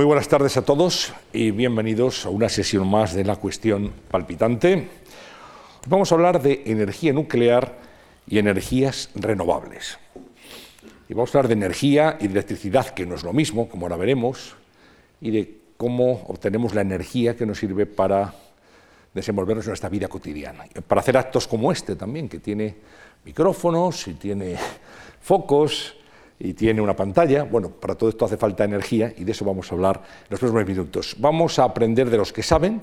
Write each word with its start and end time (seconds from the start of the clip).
Muy 0.00 0.06
buenas 0.06 0.28
tardes 0.28 0.56
a 0.56 0.62
todos 0.62 1.12
y 1.30 1.50
bienvenidos 1.50 2.24
a 2.24 2.30
una 2.30 2.48
sesión 2.48 2.88
más 2.88 3.12
de 3.12 3.22
la 3.22 3.36
cuestión 3.36 3.92
palpitante. 4.10 4.88
Vamos 5.88 6.10
a 6.10 6.14
hablar 6.14 6.40
de 6.40 6.62
energía 6.64 7.12
nuclear 7.12 7.76
y 8.26 8.38
energías 8.38 9.10
renovables. 9.14 9.98
Y 11.06 11.12
vamos 11.12 11.34
a 11.34 11.38
hablar 11.38 11.48
de 11.48 11.52
energía 11.52 12.16
y 12.18 12.28
de 12.28 12.32
electricidad, 12.32 12.86
que 12.94 13.04
no 13.04 13.14
es 13.14 13.24
lo 13.24 13.34
mismo, 13.34 13.68
como 13.68 13.84
ahora 13.84 13.98
veremos, 13.98 14.56
y 15.20 15.32
de 15.32 15.58
cómo 15.76 16.24
obtenemos 16.28 16.74
la 16.74 16.80
energía 16.80 17.36
que 17.36 17.44
nos 17.44 17.58
sirve 17.58 17.84
para 17.84 18.32
desenvolvernos 19.12 19.66
en 19.66 19.72
nuestra 19.72 19.90
vida 19.90 20.08
cotidiana. 20.08 20.64
Para 20.88 21.02
hacer 21.02 21.18
actos 21.18 21.46
como 21.46 21.70
este 21.70 21.94
también, 21.94 22.26
que 22.26 22.38
tiene 22.38 22.74
micrófonos 23.22 24.08
y 24.08 24.14
tiene 24.14 24.56
focos 25.20 25.99
y 26.40 26.54
tiene 26.54 26.80
una 26.80 26.96
pantalla. 26.96 27.44
Bueno, 27.44 27.68
para 27.70 27.94
todo 27.94 28.08
esto 28.08 28.24
hace 28.24 28.38
falta 28.38 28.64
energía 28.64 29.12
y 29.16 29.24
de 29.24 29.32
eso 29.32 29.44
vamos 29.44 29.70
a 29.70 29.74
hablar 29.74 29.96
en 29.96 30.26
los 30.30 30.40
próximos 30.40 30.66
minutos. 30.66 31.14
Vamos 31.18 31.58
a 31.58 31.64
aprender 31.64 32.08
de 32.08 32.16
los 32.16 32.32
que 32.32 32.42
saben 32.42 32.80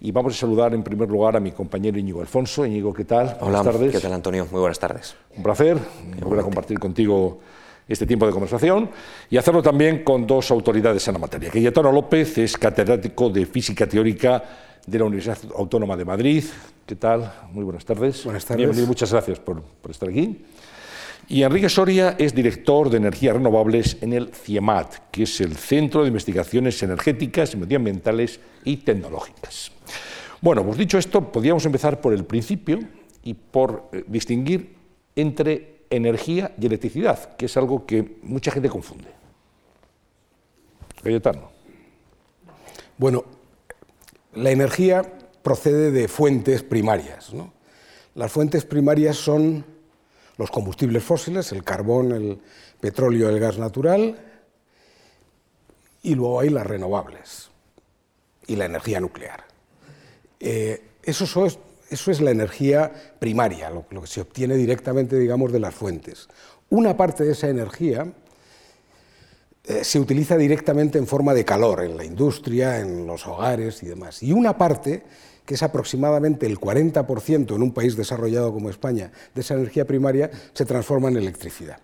y 0.00 0.12
vamos 0.12 0.34
a 0.34 0.38
saludar 0.38 0.72
en 0.74 0.84
primer 0.84 1.08
lugar 1.08 1.36
a 1.36 1.40
mi 1.40 1.50
compañero 1.50 1.98
Íñigo 1.98 2.20
Alfonso. 2.20 2.64
Íñigo, 2.64 2.94
¿qué 2.94 3.04
tal? 3.04 3.36
Hola, 3.40 3.62
buenas 3.62 3.64
tardes. 3.64 3.92
¿qué 3.92 4.00
tal 4.00 4.12
Antonio? 4.12 4.46
Muy 4.50 4.60
buenas 4.60 4.78
tardes. 4.78 5.16
Un 5.36 5.42
placer 5.42 5.76
volver 6.20 6.40
a 6.40 6.42
compartir 6.44 6.78
contigo 6.78 7.40
este 7.88 8.06
tiempo 8.06 8.26
de 8.26 8.32
conversación 8.32 8.88
y 9.28 9.36
hacerlo 9.36 9.60
también 9.60 10.04
con 10.04 10.26
dos 10.26 10.50
autoridades 10.52 11.06
en 11.08 11.14
la 11.14 11.18
materia. 11.18 11.50
Cayetano 11.50 11.90
López 11.90 12.38
es 12.38 12.56
catedrático 12.56 13.28
de 13.28 13.44
Física 13.44 13.88
Teórica 13.88 14.42
de 14.86 14.98
la 14.98 15.04
Universidad 15.04 15.38
Autónoma 15.56 15.96
de 15.96 16.04
Madrid. 16.04 16.44
¿Qué 16.86 16.94
tal? 16.94 17.32
Muy 17.50 17.64
buenas 17.64 17.84
tardes. 17.84 18.22
Buenas 18.24 18.44
tardes. 18.44 18.58
Bienvenido, 18.58 18.86
muchas 18.86 19.10
gracias 19.10 19.40
por, 19.40 19.62
por 19.62 19.90
estar 19.90 20.08
aquí. 20.08 20.44
Y 21.28 21.42
Enrique 21.42 21.68
Soria 21.68 22.16
es 22.18 22.34
director 22.34 22.90
de 22.90 22.98
energías 22.98 23.34
renovables 23.34 23.96
en 24.02 24.12
el 24.12 24.34
CIEMAT, 24.34 25.10
que 25.10 25.22
es 25.22 25.40
el 25.40 25.56
Centro 25.56 26.02
de 26.02 26.08
Investigaciones 26.08 26.82
Energéticas, 26.82 27.56
Medioambientales 27.56 28.40
y 28.64 28.78
Tecnológicas. 28.78 29.72
Bueno, 30.42 30.64
pues 30.64 30.76
dicho 30.76 30.98
esto, 30.98 31.32
podríamos 31.32 31.64
empezar 31.64 32.00
por 32.02 32.12
el 32.12 32.24
principio 32.24 32.80
y 33.22 33.32
por 33.32 33.88
eh, 33.92 34.04
distinguir 34.06 34.76
entre 35.16 35.84
energía 35.88 36.54
y 36.60 36.66
electricidad, 36.66 37.36
que 37.36 37.46
es 37.46 37.56
algo 37.56 37.86
que 37.86 38.18
mucha 38.22 38.50
gente 38.50 38.68
confunde. 38.68 39.08
Cayetano. 41.02 41.50
Bueno, 42.98 43.24
la 44.34 44.50
energía 44.50 45.02
procede 45.42 45.90
de 45.90 46.08
fuentes 46.08 46.62
primarias. 46.62 47.32
Las 48.14 48.30
fuentes 48.30 48.64
primarias 48.64 49.16
son 49.16 49.64
los 50.36 50.50
combustibles 50.50 51.02
fósiles, 51.02 51.52
el 51.52 51.62
carbón, 51.62 52.12
el 52.12 52.38
petróleo, 52.80 53.28
el 53.28 53.38
gas 53.38 53.58
natural, 53.58 54.18
y 56.02 56.14
luego 56.14 56.40
hay 56.40 56.50
las 56.50 56.66
renovables 56.66 57.50
y 58.46 58.56
la 58.56 58.66
energía 58.66 59.00
nuclear. 59.00 59.44
Eh, 60.40 60.82
eso, 61.02 61.24
es, 61.46 61.58
eso, 61.90 62.10
es, 62.10 62.20
la 62.20 62.30
energía 62.30 62.92
primaria, 63.18 63.70
lo, 63.70 63.86
que 63.86 64.06
se 64.06 64.20
obtiene 64.20 64.56
directamente, 64.56 65.18
digamos, 65.18 65.52
de 65.52 65.60
las 65.60 65.74
fuentes. 65.74 66.28
Una 66.68 66.96
parte 66.96 67.24
de 67.24 67.32
esa 67.32 67.48
energía 67.48 68.12
eh, 69.64 69.84
se 69.84 69.98
utiliza 69.98 70.36
directamente 70.36 70.98
en 70.98 71.06
forma 71.06 71.32
de 71.32 71.44
calor 71.44 71.82
en 71.82 71.96
la 71.96 72.04
industria, 72.04 72.80
en 72.80 73.06
los 73.06 73.26
hogares 73.26 73.82
y 73.82 73.86
demás. 73.86 74.22
Y 74.22 74.32
una 74.32 74.58
parte 74.58 75.02
que 75.44 75.54
es 75.54 75.62
aproximadamente 75.62 76.46
el 76.46 76.58
40% 76.58 77.54
en 77.54 77.62
un 77.62 77.72
país 77.72 77.96
desarrollado 77.96 78.52
como 78.52 78.70
España 78.70 79.12
de 79.34 79.40
esa 79.40 79.54
energía 79.54 79.84
primaria, 79.84 80.30
se 80.52 80.64
transforma 80.64 81.08
en 81.08 81.16
electricidad. 81.16 81.78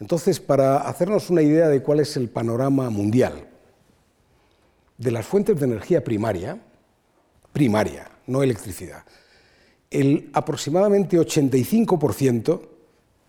Entonces, 0.00 0.40
para 0.40 0.78
hacernos 0.78 1.30
una 1.30 1.42
idea 1.42 1.68
de 1.68 1.82
cuál 1.82 2.00
es 2.00 2.16
el 2.16 2.28
panorama 2.28 2.88
mundial 2.90 3.46
de 4.98 5.10
las 5.10 5.26
fuentes 5.26 5.58
de 5.58 5.66
energía 5.66 6.02
primaria, 6.02 6.60
primaria, 7.52 8.10
no 8.26 8.42
electricidad, 8.42 9.04
el 9.90 10.30
aproximadamente 10.32 11.18
85% 11.18 12.68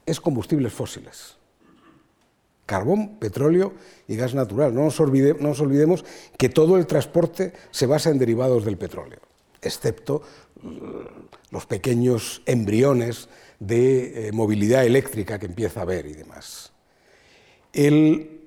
es 0.05 0.19
combustibles 0.19 0.73
fósiles 0.73 1.40
carbón, 2.65 3.17
petróleo 3.19 3.73
y 4.07 4.15
gas 4.15 4.33
natural. 4.33 4.73
No 4.73 4.83
nos, 4.83 4.99
olvidemos 4.99 6.05
que 6.37 6.49
todo 6.49 6.77
el 6.77 6.87
transporte 6.87 7.53
se 7.71 7.85
basa 7.85 8.09
en 8.09 8.19
derivados 8.19 8.65
del 8.65 8.77
petróleo, 8.77 9.19
excepto 9.61 10.21
mm, 10.61 10.71
los 11.51 11.65
pequeños 11.65 12.41
embriones 12.45 13.29
de 13.59 14.27
eh, 14.27 14.31
movilidad 14.31 14.85
eléctrica 14.85 15.37
que 15.37 15.45
empieza 15.45 15.81
a 15.81 15.83
haber 15.83 16.05
y 16.07 16.13
demás. 16.13 16.71
El 17.73 18.41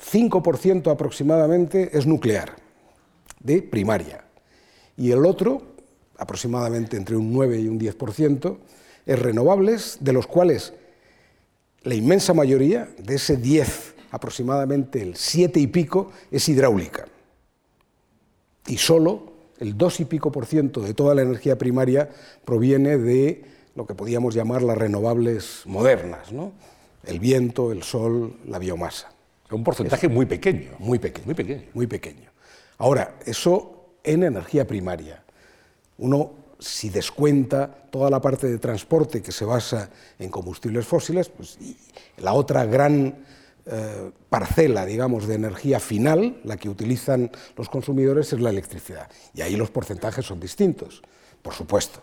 5% 0.00 0.90
aproximadamente 0.90 1.96
es 1.96 2.06
nuclear, 2.06 2.56
de 3.40 3.62
primaria, 3.62 4.24
y 4.96 5.12
el 5.12 5.24
otro, 5.24 5.62
aproximadamente 6.18 6.96
entre 6.96 7.16
un 7.16 7.32
9 7.32 7.60
y 7.60 7.68
un 7.68 7.80
10%, 7.80 8.58
es 9.06 9.18
renovables, 9.18 9.98
de 10.00 10.12
los 10.12 10.26
cuales 10.26 10.74
la 11.82 11.94
inmensa 11.94 12.34
mayoría, 12.34 12.88
de 12.98 13.14
ese 13.14 13.36
10, 13.36 13.94
aproximadamente 14.10 15.02
el 15.02 15.16
7 15.16 15.60
y 15.60 15.66
pico, 15.66 16.12
es 16.30 16.48
hidráulica. 16.48 17.06
Y 18.66 18.76
solo 18.78 19.32
el 19.58 19.76
2 19.76 20.00
y 20.00 20.04
pico 20.04 20.30
por 20.30 20.46
ciento 20.46 20.80
de 20.80 20.94
toda 20.94 21.14
la 21.14 21.22
energía 21.22 21.56
primaria 21.56 22.10
proviene 22.44 22.98
de 22.98 23.44
lo 23.74 23.86
que 23.86 23.94
podíamos 23.94 24.34
llamar 24.34 24.62
las 24.62 24.76
renovables 24.76 25.62
modernas, 25.64 26.32
¿no? 26.32 26.52
el 27.04 27.18
viento, 27.18 27.72
el 27.72 27.82
sol, 27.82 28.36
la 28.46 28.58
biomasa. 28.58 29.12
Un 29.50 29.64
porcentaje 29.64 30.08
muy 30.08 30.26
pequeño. 30.26 30.70
Muy 30.78 30.98
pequeño. 30.98 31.26
Muy 31.26 31.34
pequeño. 31.34 31.62
Muy 31.74 31.86
pequeño. 31.86 32.30
Ahora, 32.78 33.16
eso 33.26 33.94
en 34.04 34.22
energía 34.22 34.66
primaria. 34.66 35.22
Uno 35.98 36.32
si 36.60 36.90
descuenta 36.90 37.68
toda 37.90 38.10
la 38.10 38.20
parte 38.20 38.46
de 38.46 38.58
transporte 38.58 39.22
que 39.22 39.32
se 39.32 39.44
basa 39.44 39.90
en 40.18 40.28
combustibles 40.30 40.86
fósiles, 40.86 41.28
pues, 41.28 41.58
la 42.18 42.34
otra 42.34 42.66
gran 42.66 43.24
eh, 43.66 44.10
parcela, 44.28 44.84
digamos, 44.84 45.26
de 45.26 45.34
energía 45.34 45.80
final, 45.80 46.40
la 46.44 46.56
que 46.56 46.68
utilizan 46.68 47.30
los 47.56 47.68
consumidores, 47.68 48.32
es 48.32 48.40
la 48.40 48.50
electricidad. 48.50 49.08
Y 49.34 49.42
ahí 49.42 49.56
los 49.56 49.70
porcentajes 49.70 50.24
son 50.24 50.38
distintos, 50.38 51.02
por 51.42 51.54
supuesto. 51.54 52.00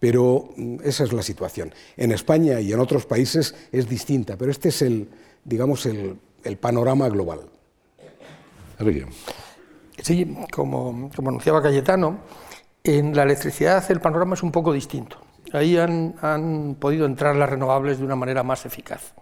Pero 0.00 0.50
mm, 0.56 0.76
esa 0.84 1.04
es 1.04 1.12
la 1.12 1.22
situación. 1.22 1.72
En 1.96 2.12
España 2.12 2.60
y 2.60 2.72
en 2.72 2.80
otros 2.80 3.06
países 3.06 3.54
es 3.72 3.88
distinta, 3.88 4.36
pero 4.36 4.50
este 4.50 4.70
es 4.70 4.82
el, 4.82 5.08
digamos, 5.44 5.86
el, 5.86 6.18
panorama 6.60 7.08
global. 7.08 7.40
Sí, 10.02 10.36
como, 10.52 11.10
como 11.14 11.28
anunciaba 11.30 11.62
Cayetano, 11.62 12.18
en 12.84 13.16
la 13.16 13.22
electricidad 13.22 13.82
el 13.90 14.00
panorama 14.00 14.34
es 14.34 14.42
un 14.42 14.52
poco 14.52 14.72
distinto. 14.72 15.16
Ahí 15.52 15.78
han, 15.78 16.76
podido 16.78 17.06
entrar 17.06 17.34
las 17.34 17.48
renovables 17.48 17.98
de 17.98 18.04
una 18.04 18.16
manera 18.16 18.42
más 18.42 18.66
eficaz. 18.66 19.14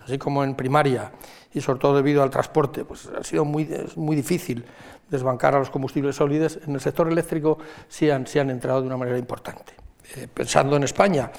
Así 0.00 0.18
como 0.18 0.44
en 0.44 0.54
primaria, 0.54 1.12
y 1.52 1.60
sobre 1.60 1.80
todo 1.80 1.96
debido 1.96 2.22
al 2.22 2.30
transporte, 2.30 2.84
pues 2.84 3.06
ha 3.06 3.24
sido 3.24 3.44
muy, 3.44 3.68
muy 3.96 4.14
difícil 4.14 4.64
desbancar 5.10 5.54
a 5.56 5.58
los 5.58 5.70
combustibles 5.70 6.16
sólidos, 6.16 6.60
en 6.66 6.74
el 6.74 6.80
sector 6.80 7.10
eléctrico 7.10 7.58
sí 7.88 8.08
han, 8.08 8.26
han 8.38 8.50
entrado 8.50 8.80
de 8.80 8.86
una 8.86 8.96
manera 8.96 9.18
importante. 9.18 9.74
Eh, 10.14 10.28
pensando 10.32 10.76
en 10.76 10.84
España, 10.84 11.30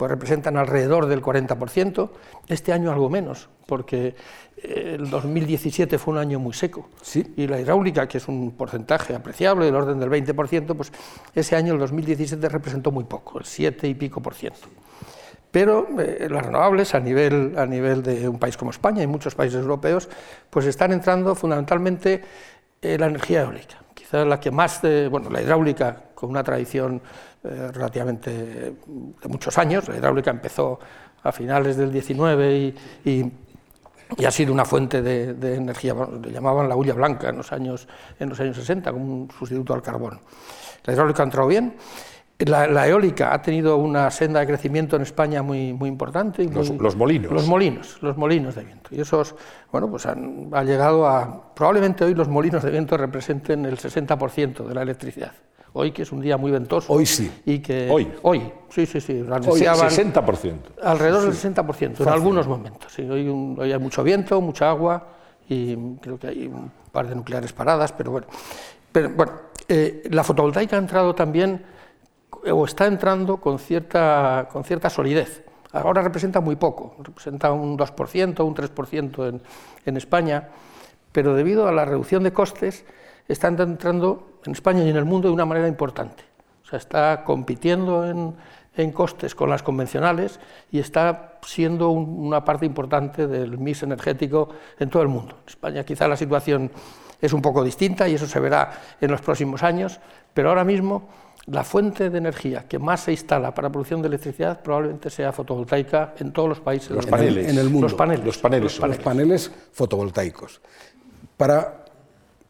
pues 0.00 0.10
representan 0.10 0.56
alrededor 0.56 1.04
del 1.04 1.20
40%, 1.20 2.08
este 2.48 2.72
año 2.72 2.90
algo 2.90 3.10
menos, 3.10 3.50
porque 3.66 4.14
eh, 4.56 4.96
el 4.98 5.10
2017 5.10 5.98
fue 5.98 6.14
un 6.14 6.18
año 6.20 6.38
muy 6.38 6.54
seco, 6.54 6.88
y 7.36 7.46
la 7.46 7.60
hidráulica, 7.60 8.08
que 8.08 8.16
es 8.16 8.26
un 8.26 8.52
porcentaje 8.52 9.14
apreciable, 9.14 9.66
del 9.66 9.74
orden 9.74 10.00
del 10.00 10.08
20%, 10.08 10.74
pues 10.74 10.90
ese 11.34 11.54
año, 11.54 11.74
el 11.74 11.80
2017, 11.80 12.48
representó 12.48 12.90
muy 12.90 13.04
poco, 13.04 13.40
el 13.40 13.44
7 13.44 13.88
y 13.88 13.94
pico 13.94 14.22
por 14.22 14.32
ciento. 14.32 14.68
Pero 15.50 15.86
eh, 15.98 16.28
las 16.30 16.46
renovables, 16.46 16.94
a 16.94 17.00
nivel, 17.00 17.52
a 17.58 17.66
nivel 17.66 18.02
de 18.02 18.26
un 18.26 18.38
país 18.38 18.56
como 18.56 18.70
España 18.70 19.02
y 19.02 19.06
muchos 19.06 19.34
países 19.34 19.60
europeos, 19.60 20.08
pues 20.48 20.64
están 20.64 20.92
entrando 20.92 21.34
fundamentalmente 21.34 22.22
en 22.80 23.00
la 23.02 23.08
energía 23.08 23.42
eólica, 23.42 23.76
quizás 23.92 24.26
la 24.26 24.40
que 24.40 24.50
más, 24.50 24.80
bueno, 25.10 25.28
la 25.28 25.42
hidráulica, 25.42 26.04
con 26.14 26.30
una 26.30 26.42
tradición 26.42 27.02
eh, 27.42 27.70
relativamente 27.72 28.30
de 28.30 29.28
muchos 29.28 29.56
años. 29.56 29.88
La 29.88 29.96
hidráulica 29.96 30.30
empezó 30.30 30.78
a 31.22 31.32
finales 31.32 31.76
del 31.78 31.90
19 31.90 32.74
y, 33.04 33.32
ha 34.26 34.30
sido 34.30 34.52
una 34.52 34.66
fuente 34.66 35.00
de, 35.00 35.54
energía, 35.54 35.94
le 36.22 36.32
llamaban 36.32 36.68
la 36.68 36.76
hulla 36.76 36.92
blanca 36.92 37.30
en 37.30 37.38
los, 37.38 37.50
años, 37.52 37.88
en 38.18 38.28
los 38.28 38.40
años 38.40 38.56
60 38.56 38.92
como 38.92 39.22
un 39.22 39.30
sustituto 39.30 39.72
al 39.72 39.80
carbón. 39.80 40.20
La 40.84 40.92
hidráulica 40.92 41.22
ha 41.22 41.24
entrado 41.24 41.48
bien. 41.48 41.76
La, 42.40 42.86
eólica 42.86 43.32
ha 43.32 43.40
tenido 43.40 43.76
una 43.76 44.10
senda 44.10 44.40
de 44.40 44.46
crecimiento 44.46 44.96
en 44.96 45.02
España 45.02 45.42
muy, 45.42 45.72
muy 45.72 45.88
importante. 45.88 46.44
los, 46.44 46.96
molinos. 46.96 47.32
Los 47.32 47.46
molinos, 47.46 48.02
los 48.02 48.18
molinos 48.18 48.54
de 48.54 48.64
viento. 48.64 48.90
Y 48.94 49.00
esos, 49.00 49.34
bueno, 49.72 49.90
pues 49.90 50.04
han, 50.04 50.50
ha 50.52 50.62
llegado 50.62 51.06
a... 51.06 51.54
Probablemente 51.54 52.04
hoy 52.04 52.14
los 52.14 52.28
molinos 52.28 52.62
de 52.62 52.70
viento 52.70 52.98
representen 52.98 53.64
el 53.64 53.78
60% 53.78 54.66
de 54.66 54.74
la 54.74 54.82
electricidad 54.82 55.32
hoy 55.72 55.92
que 55.92 56.02
es 56.02 56.12
un 56.12 56.20
día 56.20 56.36
muy 56.36 56.50
ventoso. 56.50 56.92
Hoy 56.92 57.06
sí. 57.06 57.30
Y 57.44 57.60
que, 57.60 57.88
hoy. 57.90 58.10
Hoy, 58.22 58.52
sí, 58.68 58.86
sí, 58.86 59.00
sí. 59.00 59.20
Hoy 59.20 59.60
60%. 59.60 60.54
Alrededor 60.82 61.22
del 61.22 61.32
60%, 61.32 62.00
en 62.00 62.08
algunos 62.08 62.46
momentos. 62.46 62.92
Sí, 62.92 63.02
hoy, 63.02 63.26
hay 63.60 63.78
mucho 63.78 64.02
viento, 64.02 64.40
mucha 64.40 64.70
agua 64.70 65.06
y 65.48 65.76
creo 65.96 66.18
que 66.18 66.28
hay 66.28 66.46
un 66.46 66.70
par 66.92 67.08
de 67.08 67.14
nucleares 67.14 67.52
paradas, 67.52 67.92
pero 67.92 68.12
bueno. 68.12 68.26
Pero, 68.92 69.10
bueno, 69.10 69.32
eh, 69.68 70.02
la 70.10 70.24
fotovoltaica 70.24 70.76
ha 70.76 70.78
entrado 70.78 71.14
también, 71.14 71.64
o 72.50 72.64
está 72.64 72.86
entrando 72.86 73.36
con 73.38 73.58
cierta, 73.58 74.48
con 74.52 74.64
cierta 74.64 74.90
solidez. 74.90 75.44
Ahora 75.72 76.02
representa 76.02 76.40
muy 76.40 76.56
poco, 76.56 76.96
representa 76.98 77.52
un 77.52 77.78
2%, 77.78 78.44
un 78.44 78.54
3% 78.56 79.28
en, 79.28 79.40
en 79.86 79.96
España, 79.96 80.48
pero 81.12 81.34
debido 81.34 81.68
a 81.68 81.72
la 81.72 81.84
reducción 81.84 82.24
de 82.24 82.32
costes, 82.32 82.84
está 83.32 83.48
entrando 83.48 84.38
en 84.44 84.52
España 84.52 84.84
y 84.84 84.90
en 84.90 84.96
el 84.96 85.04
mundo 85.04 85.28
de 85.28 85.34
una 85.34 85.44
manera 85.44 85.68
importante. 85.68 86.24
O 86.64 86.68
sea, 86.68 86.78
está 86.78 87.24
compitiendo 87.24 88.08
en, 88.08 88.34
en 88.76 88.92
costes 88.92 89.34
con 89.34 89.50
las 89.50 89.62
convencionales 89.62 90.40
y 90.70 90.78
está 90.78 91.38
siendo 91.42 91.90
una 91.90 92.44
parte 92.44 92.66
importante 92.66 93.26
del 93.26 93.58
mix 93.58 93.82
energético 93.82 94.50
en 94.78 94.90
todo 94.90 95.02
el 95.02 95.08
mundo. 95.08 95.36
En 95.42 95.48
España 95.48 95.84
quizá 95.84 96.06
la 96.08 96.16
situación 96.16 96.70
es 97.20 97.32
un 97.32 97.42
poco 97.42 97.62
distinta 97.62 98.08
y 98.08 98.14
eso 98.14 98.26
se 98.26 98.40
verá 98.40 98.70
en 99.00 99.10
los 99.10 99.20
próximos 99.20 99.62
años, 99.62 100.00
pero 100.32 100.48
ahora 100.48 100.64
mismo 100.64 101.08
la 101.46 101.64
fuente 101.64 102.10
de 102.10 102.18
energía 102.18 102.66
que 102.68 102.78
más 102.78 103.00
se 103.00 103.12
instala 103.12 103.54
para 103.54 103.70
producción 103.70 104.02
de 104.02 104.08
electricidad 104.08 104.62
probablemente 104.62 105.10
sea 105.10 105.32
fotovoltaica 105.32 106.14
en 106.18 106.32
todos 106.32 106.48
los 106.48 106.60
países. 106.60 106.90
Los 106.90 107.06
paneles. 107.06 107.48
En 107.48 107.58
el 107.58 107.68
mundo. 107.70 107.88
Los 107.88 107.94
paneles. 107.94 108.24
Los 108.24 108.38
paneles, 108.38 108.78
los 108.80 108.98
paneles 108.98 109.50
fotovoltaicos. 109.72 110.60
Para, 111.36 111.84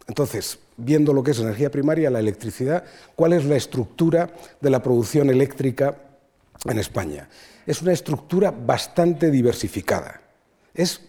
entonces, 0.06 0.58
viendo 0.80 1.12
lo 1.12 1.22
que 1.22 1.32
es 1.32 1.40
energía 1.40 1.70
primaria, 1.70 2.10
la 2.10 2.20
electricidad, 2.20 2.84
¿cuál 3.14 3.32
es 3.32 3.44
la 3.44 3.56
estructura 3.56 4.30
de 4.60 4.70
la 4.70 4.82
producción 4.82 5.30
eléctrica 5.30 5.96
en 6.64 6.78
España? 6.78 7.28
Es 7.66 7.82
una 7.82 7.92
estructura 7.92 8.50
bastante 8.50 9.30
diversificada. 9.30 10.20
Es 10.74 11.00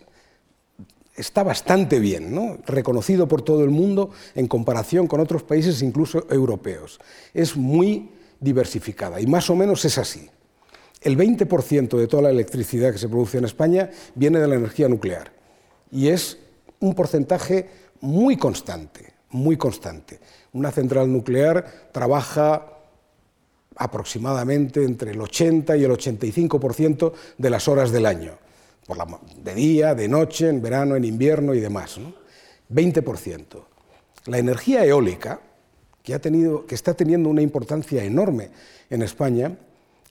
está 1.15 1.43
bastante 1.43 1.99
bien, 1.99 2.33
¿no? 2.33 2.57
reconocido 2.65 3.27
por 3.27 3.41
todo 3.41 3.63
el 3.63 3.69
mundo 3.69 4.11
en 4.35 4.47
comparación 4.47 5.07
con 5.07 5.19
otros 5.19 5.43
países, 5.43 5.81
incluso 5.81 6.25
europeos. 6.29 6.99
Es 7.33 7.55
muy 7.55 8.11
diversificada 8.39 9.19
y 9.21 9.27
más 9.27 9.49
o 9.49 9.55
menos 9.55 9.85
es 9.85 9.97
así. 9.97 10.29
El 11.01 11.17
20% 11.17 11.97
de 11.97 12.07
toda 12.07 12.23
la 12.23 12.29
electricidad 12.29 12.91
que 12.91 12.97
se 12.97 13.09
produce 13.09 13.37
en 13.37 13.45
España 13.45 13.89
viene 14.15 14.39
de 14.39 14.47
la 14.47 14.55
energía 14.55 14.87
nuclear 14.87 15.31
y 15.91 16.07
es 16.07 16.37
un 16.79 16.93
porcentaje 16.93 17.69
muy 18.01 18.37
constante, 18.37 19.10
muy 19.31 19.57
constante. 19.57 20.19
Una 20.53 20.71
central 20.71 21.11
nuclear 21.11 21.89
trabaja 21.91 22.67
aproximadamente 23.75 24.83
entre 24.83 25.11
el 25.11 25.21
80 25.21 25.77
y 25.77 25.83
el 25.83 25.91
85% 25.91 27.13
de 27.37 27.49
las 27.49 27.67
horas 27.67 27.91
del 27.91 28.05
año 28.05 28.37
de 29.37 29.53
día, 29.53 29.95
de 29.95 30.07
noche, 30.07 30.49
en 30.49 30.61
verano, 30.61 30.95
en 30.95 31.05
invierno 31.05 31.53
y 31.53 31.59
demás. 31.59 31.99
20%. 32.69 33.63
La 34.25 34.37
energía 34.37 34.85
eólica, 34.85 35.39
que, 36.03 36.13
ha 36.13 36.19
tenido, 36.19 36.65
que 36.65 36.75
está 36.75 36.93
teniendo 36.93 37.29
una 37.29 37.41
importancia 37.41 38.03
enorme 38.03 38.49
en 38.89 39.01
España, 39.01 39.57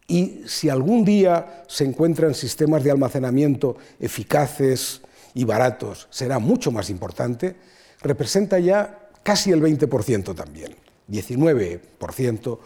y 0.07 0.43
si 0.47 0.69
algún 0.69 1.05
día 1.05 1.65
se 1.69 1.85
encuentran 1.85 2.35
sistemas 2.35 2.83
de 2.83 2.91
almacenamiento 2.91 3.77
eficaces 4.01 5.03
y 5.35 5.45
baratos, 5.45 6.09
será 6.11 6.39
mucho 6.39 6.73
más 6.73 6.91
importante, 6.91 7.57
representa 8.03 8.59
ya 8.59 8.99
casi 9.23 9.51
el 9.51 9.63
20% 9.63 10.35
también, 10.35 10.75
19% 11.11 12.59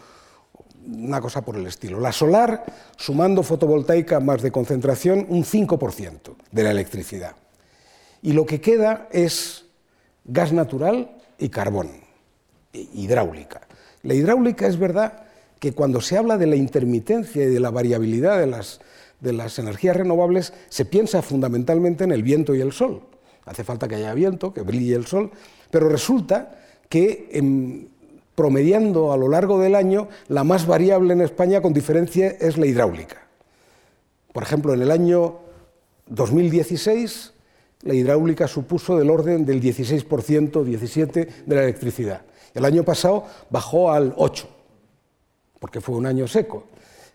una 0.87 1.21
cosa 1.21 1.41
por 1.41 1.55
el 1.55 1.65
estilo. 1.65 1.99
La 1.99 2.11
solar, 2.11 2.65
sumando 2.97 3.43
fotovoltaica 3.43 4.19
más 4.19 4.41
de 4.41 4.51
concentración, 4.51 5.25
un 5.29 5.43
5% 5.43 6.35
de 6.51 6.63
la 6.63 6.71
electricidad. 6.71 7.35
Y 8.21 8.33
lo 8.33 8.45
que 8.45 8.61
queda 8.61 9.07
es 9.11 9.65
gas 10.25 10.51
natural 10.51 11.17
y 11.37 11.49
carbón, 11.49 11.89
hidráulica. 12.73 13.61
La 14.03 14.13
hidráulica 14.13 14.67
es 14.67 14.77
verdad 14.77 15.25
que 15.59 15.73
cuando 15.73 16.01
se 16.01 16.17
habla 16.17 16.37
de 16.37 16.47
la 16.47 16.55
intermitencia 16.55 17.43
y 17.43 17.47
de 17.47 17.59
la 17.59 17.71
variabilidad 17.71 18.39
de 18.39 18.47
las, 18.47 18.79
de 19.19 19.33
las 19.33 19.57
energías 19.59 19.95
renovables, 19.95 20.53
se 20.69 20.85
piensa 20.85 21.21
fundamentalmente 21.21 22.03
en 22.03 22.11
el 22.11 22.23
viento 22.23 22.53
y 22.53 22.61
el 22.61 22.71
sol. 22.71 23.01
Hace 23.45 23.63
falta 23.63 23.87
que 23.87 23.95
haya 23.95 24.13
viento, 24.13 24.53
que 24.53 24.61
brille 24.61 24.95
el 24.95 25.05
sol, 25.05 25.31
pero 25.71 25.89
resulta 25.89 26.59
que 26.89 27.29
en, 27.31 27.89
promediando 28.35 29.11
a 29.11 29.17
lo 29.17 29.29
largo 29.29 29.59
del 29.59 29.75
año, 29.75 30.09
la 30.27 30.43
más 30.43 30.67
variable 30.67 31.13
en 31.13 31.21
España 31.21 31.61
con 31.61 31.73
diferencia 31.73 32.27
es 32.27 32.57
la 32.57 32.65
hidráulica. 32.65 33.27
Por 34.33 34.43
ejemplo, 34.43 34.73
en 34.73 34.81
el 34.81 34.91
año 34.91 35.39
2016 36.07 37.33
la 37.83 37.93
hidráulica 37.93 38.47
supuso 38.47 38.97
del 38.97 39.09
orden 39.09 39.45
del 39.45 39.61
16%, 39.61 40.07
17% 40.07 41.27
de 41.45 41.55
la 41.55 41.63
electricidad. 41.63 42.21
El 42.53 42.65
año 42.65 42.83
pasado 42.83 43.25
bajó 43.49 43.91
al 43.91 44.15
8%, 44.15 44.45
porque 45.59 45.81
fue 45.81 45.95
un 45.95 46.05
año 46.05 46.27
seco. 46.27 46.65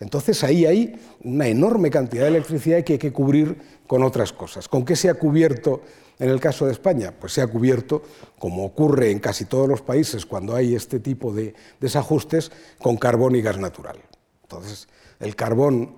Entonces 0.01 0.43
ahí 0.43 0.65
hay 0.67 0.99
una 1.23 1.47
enorme 1.47 1.91
cantidad 1.91 2.25
de 2.25 2.31
electricidad 2.31 2.83
que 2.83 2.95
hay 2.95 2.99
que 2.99 3.13
cubrir 3.13 3.57
con 3.87 4.03
otras 4.03 4.33
cosas. 4.33 4.67
¿Con 4.67 4.85
qué 4.85 4.97
se 4.97 5.11
ha 5.11 5.15
cubierto 5.15 5.83
en 6.21 6.29
el 6.29 6.39
caso 6.39 6.67
de 6.67 6.73
España, 6.73 7.15
pues 7.19 7.33
se 7.33 7.41
ha 7.41 7.47
cubierto, 7.47 8.03
como 8.39 8.65
ocurre 8.65 9.11
en 9.11 9.21
casi 9.21 9.47
todos 9.47 9.67
los 9.67 9.81
países 9.81 10.27
cuando 10.27 10.55
hay 10.55 10.75
este 10.75 11.01
tipo 11.01 11.33
de 11.33 11.55
desajustes, 11.81 12.53
con 12.79 12.99
carbón 12.99 13.37
y 13.37 13.41
gas 13.41 13.59
natural. 13.59 13.97
Entonces, 14.43 14.87
el 15.19 15.35
carbón 15.35 15.95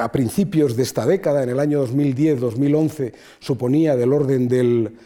a 0.00 0.10
principios 0.12 0.76
de 0.76 0.82
esta 0.82 1.06
década, 1.06 1.42
en 1.42 1.50
el 1.50 1.60
año 1.60 1.86
2010-2011, 1.86 3.12
suponía 3.38 3.96
del 3.96 4.12
orden 4.12 4.48
del 4.48 4.96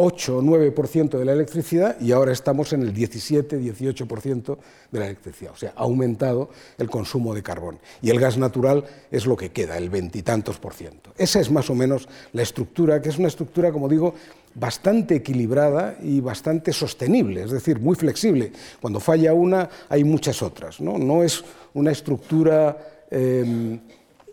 8 0.00 0.38
o 0.38 0.42
9% 0.42 1.18
de 1.18 1.24
la 1.24 1.32
electricidad 1.32 2.00
y 2.00 2.12
ahora 2.12 2.30
estamos 2.30 2.72
en 2.72 2.82
el 2.82 2.94
17-18% 2.94 4.56
de 4.92 4.98
la 4.98 5.06
electricidad. 5.06 5.52
O 5.52 5.56
sea, 5.56 5.72
ha 5.74 5.82
aumentado 5.82 6.50
el 6.78 6.88
consumo 6.88 7.34
de 7.34 7.42
carbón. 7.42 7.80
Y 8.00 8.10
el 8.10 8.20
gas 8.20 8.38
natural 8.38 8.84
es 9.10 9.26
lo 9.26 9.36
que 9.36 9.50
queda, 9.50 9.76
el 9.76 9.90
veintitantos 9.90 10.58
por 10.58 10.72
ciento. 10.72 11.12
Esa 11.18 11.40
es 11.40 11.50
más 11.50 11.68
o 11.68 11.74
menos 11.74 12.08
la 12.32 12.42
estructura, 12.42 13.02
que 13.02 13.08
es 13.08 13.18
una 13.18 13.26
estructura, 13.26 13.72
como 13.72 13.88
digo, 13.88 14.14
bastante 14.54 15.16
equilibrada 15.16 15.96
y 16.00 16.20
bastante 16.20 16.72
sostenible, 16.72 17.42
es 17.42 17.50
decir, 17.50 17.80
muy 17.80 17.96
flexible. 17.96 18.52
Cuando 18.80 19.00
falla 19.00 19.34
una, 19.34 19.68
hay 19.88 20.04
muchas 20.04 20.42
otras. 20.42 20.80
No, 20.80 20.96
no 20.96 21.24
es 21.24 21.42
una 21.74 21.90
estructura 21.90 23.04
eh, 23.10 23.80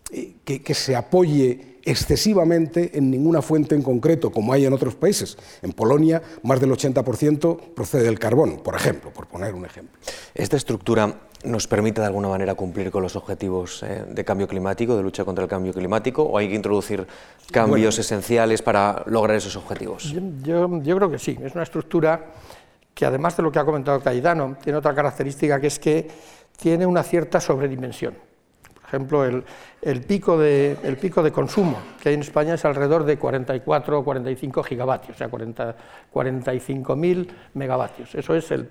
que, 0.09 0.61
que 0.61 0.73
se 0.73 0.95
apoye 0.95 1.75
excesivamente 1.85 2.97
en 2.97 3.11
ninguna 3.11 3.41
fuente 3.41 3.75
en 3.75 3.83
concreto, 3.83 4.31
como 4.31 4.51
hay 4.51 4.65
en 4.65 4.73
otros 4.73 4.95
países. 4.95 5.37
En 5.61 5.71
Polonia, 5.71 6.21
más 6.43 6.59
del 6.59 6.71
80% 6.71 7.73
procede 7.75 8.03
del 8.03 8.19
carbón, 8.19 8.61
por 8.63 8.75
ejemplo, 8.75 9.11
por 9.11 9.27
poner 9.27 9.53
un 9.53 9.65
ejemplo. 9.65 9.97
¿Esta 10.33 10.57
estructura 10.57 11.13
nos 11.43 11.67
permite 11.67 12.01
de 12.01 12.07
alguna 12.07 12.27
manera 12.27 12.55
cumplir 12.55 12.89
con 12.89 13.03
los 13.03 13.15
objetivos 13.15 13.83
eh, 13.83 14.03
de 14.09 14.25
cambio 14.25 14.47
climático, 14.47 14.97
de 14.97 15.03
lucha 15.03 15.23
contra 15.23 15.43
el 15.43 15.49
cambio 15.49 15.73
climático, 15.73 16.23
o 16.23 16.39
hay 16.39 16.49
que 16.49 16.55
introducir 16.55 17.05
cambios 17.51 17.99
esenciales 17.99 18.63
para 18.63 19.03
lograr 19.05 19.37
esos 19.37 19.55
objetivos? 19.55 20.11
Yo, 20.41 20.81
yo 20.81 20.95
creo 20.95 21.11
que 21.11 21.19
sí, 21.19 21.37
es 21.39 21.53
una 21.53 21.63
estructura 21.63 22.31
que 22.95 23.05
además 23.05 23.37
de 23.37 23.43
lo 23.43 23.51
que 23.51 23.59
ha 23.59 23.65
comentado 23.65 23.99
Caidano, 23.99 24.57
tiene 24.63 24.79
otra 24.79 24.95
característica 24.95 25.59
que 25.59 25.67
es 25.67 25.77
que 25.77 26.07
tiene 26.57 26.85
una 26.85 27.03
cierta 27.03 27.39
sobredimensión. 27.39 28.15
Ejemplo, 28.87 29.25
el, 29.25 29.43
pico 30.01 30.37
de, 30.37 30.77
el 30.83 30.97
pico 30.97 31.23
de 31.23 31.31
consumo 31.31 31.77
que 32.01 32.09
hay 32.09 32.15
en 32.15 32.21
España 32.21 32.53
es 32.53 32.65
alrededor 32.65 33.03
de 33.03 33.17
44 33.17 33.99
o 33.99 34.03
45 34.03 34.63
gigavatios, 34.63 35.15
o 35.15 35.17
sea, 35.17 35.29
45.000 35.29 37.27
megavatios. 37.55 38.13
Eso 38.15 38.35
es 38.35 38.51
el, 38.51 38.69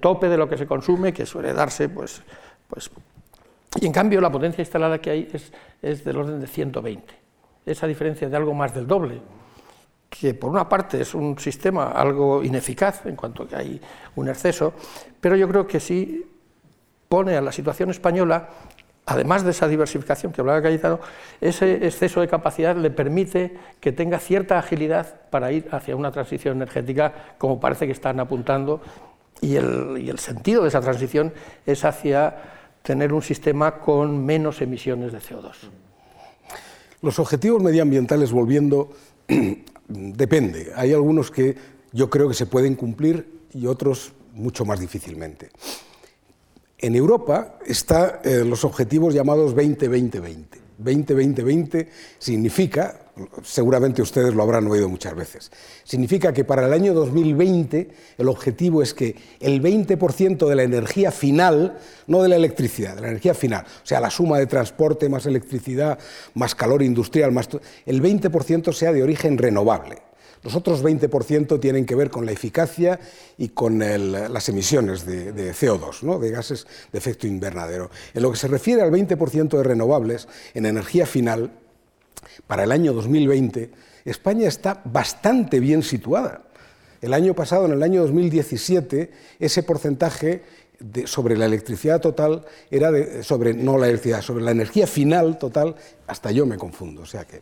tope 0.00 0.28
de 0.28 0.36
lo 0.36 0.48
que 0.48 0.58
se 0.58 0.66
consume, 0.66 1.12
que 1.12 1.26
suele 1.26 1.52
darse, 1.52 1.88
pues, 1.88 2.22
pues... 2.68 2.90
Y 3.80 3.86
en 3.86 3.92
cambio 3.92 4.20
la 4.20 4.32
potencia 4.32 4.62
instalada 4.62 4.98
que 4.98 5.10
hay 5.10 5.28
es, 5.32 5.52
es 5.82 6.02
del 6.04 6.16
orden 6.16 6.40
de 6.40 6.46
120. 6.46 7.14
Esa 7.66 7.86
diferencia 7.86 8.28
de 8.28 8.36
algo 8.36 8.54
más 8.54 8.74
del 8.74 8.86
doble 8.86 9.20
que 10.08 10.34
por 10.34 10.50
una 10.50 10.68
parte 10.68 11.00
es 11.00 11.14
un 11.14 11.38
sistema 11.38 11.90
algo 11.90 12.42
ineficaz 12.42 13.06
en 13.06 13.16
cuanto 13.16 13.46
que 13.46 13.56
hay 13.56 13.80
un 14.14 14.28
exceso, 14.28 14.72
pero 15.20 15.36
yo 15.36 15.48
creo 15.48 15.66
que 15.66 15.80
sí 15.80 16.24
pone 17.08 17.36
a 17.36 17.40
la 17.40 17.52
situación 17.52 17.90
española 17.90 18.48
además 19.06 19.44
de 19.44 19.52
esa 19.52 19.68
diversificación 19.68 20.32
que 20.32 20.40
hablaba 20.40 20.60
Cayetano, 20.60 21.00
ese 21.40 21.86
exceso 21.86 22.20
de 22.20 22.28
capacidad 22.28 22.76
le 22.76 22.90
permite 22.90 23.56
que 23.80 23.92
tenga 23.92 24.18
cierta 24.18 24.58
agilidad 24.58 25.20
para 25.30 25.52
ir 25.52 25.68
hacia 25.70 25.94
una 25.94 26.10
transición 26.10 26.56
energética, 26.56 27.14
como 27.38 27.60
parece 27.60 27.86
que 27.86 27.92
están 27.92 28.18
apuntando, 28.18 28.82
y 29.40 29.56
el, 29.56 30.18
sentido 30.18 30.62
de 30.62 30.68
esa 30.68 30.80
transición 30.80 31.32
es 31.66 31.84
hacia 31.84 32.36
tener 32.82 33.12
un 33.12 33.22
sistema 33.22 33.78
con 33.78 34.24
menos 34.24 34.60
emisiones 34.60 35.12
de 35.12 35.18
CO2. 35.18 35.52
Los 37.02 37.18
objetivos 37.18 37.62
medioambientales, 37.62 38.32
volviendo, 38.32 38.90
depende. 39.88 40.72
Hay 40.74 40.92
algunos 40.92 41.30
que 41.30 41.54
yo 41.92 42.08
creo 42.10 42.28
que 42.28 42.34
se 42.34 42.46
pueden 42.46 42.74
cumplir 42.74 43.40
y 43.52 43.66
otros 43.66 44.12
mucho 44.32 44.64
más 44.64 44.80
difícilmente. 44.80 45.50
En 46.78 46.94
Europa 46.94 47.58
están 47.64 48.20
eh, 48.22 48.44
los 48.44 48.64
objetivos 48.64 49.14
llamados 49.14 49.56
20-20-20. 49.56 50.66
20-20-20 50.82 51.86
significa, 52.18 53.00
seguramente 53.42 54.02
ustedes 54.02 54.34
lo 54.34 54.42
habrán 54.42 54.66
oído 54.66 54.88
muchas 54.90 55.14
veces, 55.14 55.50
significa 55.84 56.34
que 56.34 56.44
para 56.44 56.66
el 56.66 56.72
año 56.74 56.92
2020 56.92 57.88
el 58.18 58.28
objetivo 58.28 58.82
es 58.82 58.92
que 58.92 59.16
el 59.40 59.62
20% 59.62 60.46
de 60.46 60.54
la 60.54 60.64
energía 60.64 61.10
final, 61.10 61.78
no 62.06 62.22
de 62.22 62.28
la 62.28 62.36
electricidad, 62.36 62.94
de 62.94 63.00
la 63.00 63.08
energía 63.08 63.32
final, 63.32 63.64
o 63.64 63.86
sea, 63.86 64.00
la 64.00 64.10
suma 64.10 64.38
de 64.38 64.46
transporte 64.46 65.08
más 65.08 65.24
electricidad, 65.24 65.98
más 66.34 66.54
calor 66.54 66.82
industrial, 66.82 67.32
más 67.32 67.48
el 67.86 68.02
20% 68.02 68.72
sea 68.74 68.92
de 68.92 69.02
origen 69.02 69.38
renovable. 69.38 70.05
Los 70.42 70.54
otros 70.54 70.82
20% 70.82 71.58
tienen 71.60 71.86
que 71.86 71.94
ver 71.94 72.10
con 72.10 72.26
la 72.26 72.32
eficacia 72.32 73.00
y 73.36 73.48
con 73.48 73.78
las 73.78 74.48
emisiones 74.48 75.04
de, 75.04 75.52
CO2, 75.52 76.18
de 76.20 76.30
gases 76.30 76.66
de 76.92 76.98
efecto 76.98 77.26
invernadero. 77.26 77.90
En 78.14 78.22
lo 78.22 78.30
que 78.30 78.36
se 78.36 78.48
refiere 78.48 78.82
al 78.82 78.90
20% 78.90 79.56
de 79.56 79.62
renovables 79.62 80.28
en 80.54 80.66
energía 80.66 81.06
final, 81.06 81.50
para 82.46 82.64
el 82.64 82.72
año 82.72 82.92
2020, 82.92 83.70
España 84.04 84.48
está 84.48 84.80
bastante 84.84 85.60
bien 85.60 85.82
situada. 85.82 86.42
El 87.00 87.12
año 87.12 87.34
pasado, 87.34 87.66
en 87.66 87.72
el 87.72 87.82
año 87.82 88.02
2017, 88.02 89.10
ese 89.38 89.62
porcentaje 89.62 90.42
sobre 91.04 91.36
la 91.36 91.46
electricidad 91.46 92.00
total 92.00 92.44
era 92.70 92.90
sobre 93.22 93.54
no 93.54 93.78
la 93.78 93.88
electricidad, 93.88 94.22
sobre 94.22 94.44
la 94.44 94.50
energía 94.50 94.86
final 94.86 95.38
total, 95.38 95.74
hasta 96.06 96.30
yo 96.30 96.46
me 96.46 96.56
confundo, 96.56 97.02
o 97.02 97.06
sea 97.06 97.24
que 97.24 97.40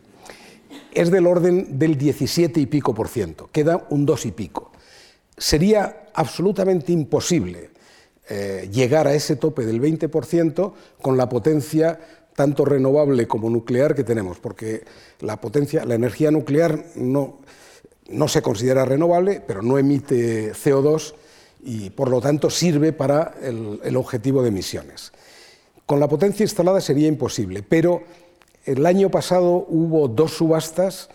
es 0.91 1.11
del 1.11 1.27
orden 1.27 1.77
del 1.77 1.97
17 1.97 2.59
y 2.59 2.65
pico 2.65 2.93
por 2.93 3.07
ciento, 3.07 3.49
queda 3.51 3.85
un 3.89 4.05
2 4.05 4.27
y 4.27 4.31
pico. 4.31 4.71
Sería 5.37 6.07
absolutamente 6.13 6.91
imposible 6.91 7.69
eh, 8.29 8.69
llegar 8.71 9.07
a 9.07 9.13
ese 9.13 9.35
tope 9.35 9.65
del 9.65 9.81
20% 9.81 10.73
con 11.01 11.17
la 11.17 11.29
potencia 11.29 11.99
tanto 12.35 12.65
renovable 12.65 13.27
como 13.27 13.49
nuclear 13.49 13.95
que 13.95 14.03
tenemos, 14.03 14.39
porque 14.39 14.83
la 15.21 15.39
potencia, 15.39 15.85
la 15.85 15.95
energía 15.95 16.31
nuclear 16.31 16.85
no, 16.95 17.39
no 18.09 18.27
se 18.27 18.41
considera 18.41 18.83
renovable, 18.83 19.41
pero 19.45 19.61
no 19.61 19.77
emite 19.77 20.53
CO2 20.53 21.13
y 21.63 21.89
por 21.91 22.09
lo 22.09 22.21
tanto 22.21 22.49
sirve 22.49 22.93
para 22.93 23.35
el, 23.41 23.79
el 23.83 23.95
objetivo 23.95 24.41
de 24.41 24.49
emisiones. 24.49 25.11
Con 25.85 25.99
la 25.99 26.09
potencia 26.09 26.43
instalada 26.43 26.81
sería 26.81 27.07
imposible, 27.07 27.63
pero 27.63 28.03
el 28.65 28.85
año 28.85 29.09
pasado 29.09 29.65
hubo 29.69 30.07
dos 30.07 30.33
subastas 30.33 31.09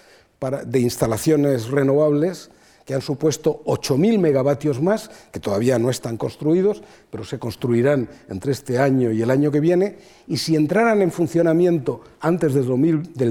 de 0.65 0.81
instalaciones 0.81 1.69
renovables 1.69 2.51
que 2.85 2.95
han 2.95 3.03
supuesto 3.03 3.63
8.000 3.67 4.19
megavatios 4.19 4.81
más, 4.81 5.11
que 5.31 5.39
todavía 5.39 5.79
no 5.79 5.91
están 5.91 6.17
construidos, 6.17 6.83
pero 7.11 7.25
se 7.25 7.39
construirán 7.39 8.09
entre 8.29 8.51
este 8.53 8.79
año 8.79 9.13
y 9.13 9.23
el 9.23 9.31
año 9.31 9.53
que 9.53 9.61
viene, 9.61 9.99
y 10.27 10.39
si 10.39 10.57
entraran 10.57 11.01
en 11.03 11.13
funcionamiento 11.13 12.01
antes 12.21 12.53
del 12.55 12.67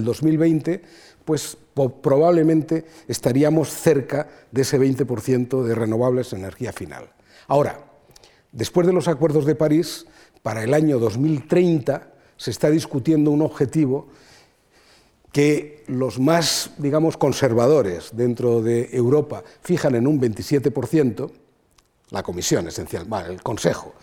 2020, 0.06 0.82
pues 1.26 1.58
probablemente 2.02 2.86
estaríamos 3.08 3.70
cerca 3.70 4.28
de 4.52 4.62
ese 4.62 4.80
20% 4.80 5.64
de 5.64 5.76
renovables 5.76 6.32
en 6.32 6.40
energía 6.40 6.72
final. 6.72 7.12
Ahora, 7.48 7.80
después 8.52 8.88
de 8.88 8.94
los 8.94 9.08
acuerdos 9.10 9.46
de 9.46 9.56
París, 9.56 10.06
para 10.42 10.64
el 10.64 10.74
año 10.74 11.00
2030, 11.00 12.14
se 12.40 12.52
está 12.52 12.72
discutiendo 12.72 13.30
un 13.32 13.42
objetivo 13.42 14.08
que 15.32 15.84
los 15.88 16.20
más, 16.20 16.72
digamos, 16.78 17.18
conservadores 17.18 18.12
dentro 18.14 18.62
de 18.62 18.90
Europa 18.94 19.44
fijan 19.62 19.94
en 19.94 20.08
un 20.08 20.20
27%, 20.20 21.30
la 22.12 22.24
Comisión 22.24 22.68
esencial, 22.68 23.08
el 23.28 23.44
Consejo, 23.44 23.94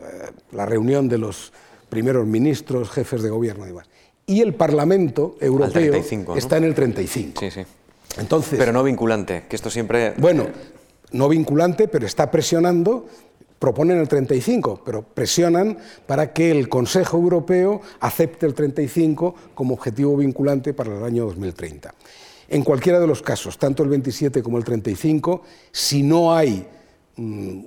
eh, 0.00 0.30
la 0.52 0.66
reunión 0.66 1.08
de 1.08 1.18
los 1.18 1.52
primeros 1.88 2.26
ministros, 2.26 2.90
jefes 2.90 3.22
de 3.22 3.30
gobierno 3.30 3.64
y 3.64 3.68
demás. 3.68 3.86
Y 4.26 4.42
el 4.42 4.54
Parlamento 4.54 5.36
Europeo 5.40 5.94
está 6.36 6.58
en 6.58 6.64
el 6.64 6.74
35. 6.74 7.40
Sí, 7.40 7.50
sí. 7.50 7.62
Entonces, 8.18 8.58
pero 8.58 8.72
no 8.72 8.82
vinculante, 8.82 9.44
que 9.48 9.56
esto 9.56 9.70
siempre... 9.70 10.14
Bueno, 10.18 10.48
no 11.12 11.28
vinculante, 11.28 11.88
pero 11.88 12.06
está 12.06 12.30
presionando 12.30 13.06
proponen 13.58 13.98
el 13.98 14.08
35, 14.08 14.82
pero 14.84 15.02
presionan 15.02 15.78
para 16.06 16.32
que 16.32 16.50
el 16.50 16.68
Consejo 16.68 17.16
Europeo 17.16 17.80
acepte 18.00 18.46
el 18.46 18.54
35 18.54 19.34
como 19.54 19.74
objetivo 19.74 20.16
vinculante 20.16 20.74
para 20.74 20.96
el 20.96 21.04
año 21.04 21.24
2030. 21.26 21.94
En 22.48 22.62
cualquiera 22.62 23.00
de 23.00 23.06
los 23.06 23.20
casos, 23.20 23.58
tanto 23.58 23.82
el 23.82 23.90
27 23.90 24.42
como 24.42 24.58
el 24.58 24.64
35, 24.64 25.42
si 25.70 26.02
no 26.02 26.34
hay 26.34 26.66
mm, 27.16 27.60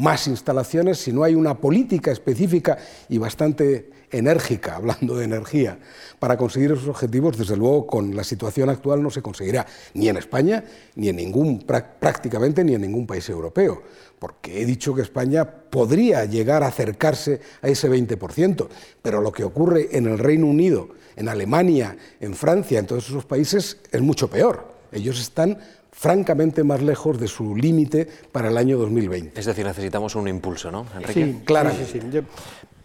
más 0.00 0.26
instalaciones, 0.26 0.98
si 0.98 1.12
no 1.12 1.22
hay 1.22 1.34
una 1.34 1.58
política 1.58 2.10
específica 2.10 2.78
y 3.08 3.18
bastante 3.18 3.97
enérgica, 4.10 4.76
hablando 4.76 5.16
de 5.16 5.24
energía, 5.24 5.78
para 6.18 6.36
conseguir 6.36 6.72
esos 6.72 6.88
objetivos, 6.88 7.36
desde 7.36 7.56
luego 7.56 7.86
con 7.86 8.14
la 8.14 8.24
situación 8.24 8.70
actual 8.70 9.02
no 9.02 9.10
se 9.10 9.22
conseguirá 9.22 9.66
ni 9.94 10.08
en 10.08 10.16
España, 10.16 10.64
ni 10.96 11.08
en 11.08 11.16
ningún, 11.16 11.64
prácticamente 11.66 12.64
ni 12.64 12.74
en 12.74 12.82
ningún 12.82 13.06
país 13.06 13.28
europeo, 13.28 13.82
porque 14.18 14.62
he 14.62 14.66
dicho 14.66 14.94
que 14.94 15.02
España 15.02 15.44
podría 15.44 16.24
llegar 16.24 16.62
a 16.62 16.68
acercarse 16.68 17.40
a 17.62 17.68
ese 17.68 17.90
20%, 17.90 18.68
pero 19.02 19.20
lo 19.20 19.32
que 19.32 19.44
ocurre 19.44 19.96
en 19.96 20.06
el 20.06 20.18
Reino 20.18 20.46
Unido, 20.46 20.88
en 21.16 21.28
Alemania, 21.28 21.96
en 22.20 22.34
Francia, 22.34 22.78
en 22.78 22.86
todos 22.86 23.08
esos 23.08 23.24
países 23.24 23.78
es 23.90 24.00
mucho 24.00 24.28
peor. 24.28 24.78
Ellos 24.90 25.20
están 25.20 25.58
francamente 25.98 26.62
más 26.62 26.80
lejos 26.80 27.18
de 27.18 27.26
su 27.26 27.56
límite 27.56 28.06
para 28.30 28.48
el 28.50 28.56
año 28.56 28.78
2020. 28.78 29.38
Es 29.38 29.46
decir, 29.46 29.66
necesitamos 29.66 30.14
un 30.14 30.28
impulso, 30.28 30.70
¿no, 30.70 30.86
Enrique? 30.94 31.24
Sí, 31.24 31.40
claro. 31.44 31.72
Sí, 31.72 32.00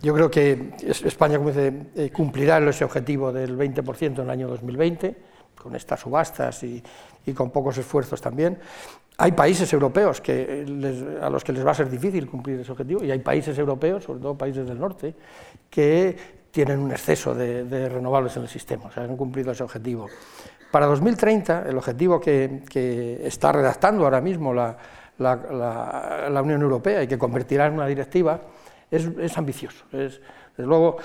yo, 0.03 0.13
creo 0.13 0.29
que 0.29 0.73
España 0.85 1.37
como 1.37 1.51
eh, 1.55 2.11
cumplirá 2.13 2.57
ese 2.69 2.83
objetivo 2.83 3.31
del 3.31 3.57
20% 3.57 4.17
en 4.17 4.19
el 4.19 4.29
año 4.29 4.47
2020, 4.47 5.15
con 5.55 5.75
estas 5.75 6.01
subastas 6.01 6.63
y, 6.63 6.83
con 7.33 7.49
pocos 7.49 7.77
esfuerzos 7.77 8.21
también. 8.21 8.59
Hay 9.17 9.31
países 9.31 9.71
europeos 9.71 10.19
que 10.19 10.65
a 11.21 11.29
los 11.29 11.43
que 11.43 11.53
les 11.53 11.65
va 11.65 11.71
a 11.71 11.75
ser 11.75 11.89
difícil 11.89 12.27
cumplir 12.27 12.59
ese 12.59 12.71
objetivo 12.71 13.03
y 13.03 13.11
hay 13.11 13.19
países 13.19 13.57
europeos, 13.57 14.03
sobre 14.03 14.19
todo 14.19 14.37
países 14.37 14.67
del 14.67 14.79
norte, 14.79 15.15
que 15.69 16.43
tienen 16.51 16.79
un 16.79 16.91
exceso 16.91 17.33
de, 17.33 17.89
renovables 17.89 18.35
en 18.37 18.43
el 18.43 18.49
sistema, 18.49 18.85
o 18.85 18.91
sea, 18.91 19.03
han 19.03 19.15
cumplido 19.15 19.51
ese 19.51 19.63
objetivo. 19.63 20.07
Para 20.71 20.85
2030, 20.85 21.65
el 21.67 21.77
objetivo 21.77 22.19
que, 22.19 23.21
está 23.23 23.51
redactando 23.51 24.03
ahora 24.03 24.19
mismo 24.19 24.53
la, 24.53 24.75
Unión 26.41 26.61
Europea 26.61 27.03
y 27.03 27.07
que 27.07 27.17
convertirá 27.17 27.67
en 27.67 27.73
una 27.73 27.87
directiva 27.87 28.41
es, 28.93 29.37
ambicioso. 29.37 29.85
Es, 29.91 30.21
desde 30.55 30.67
luego, 30.67 30.97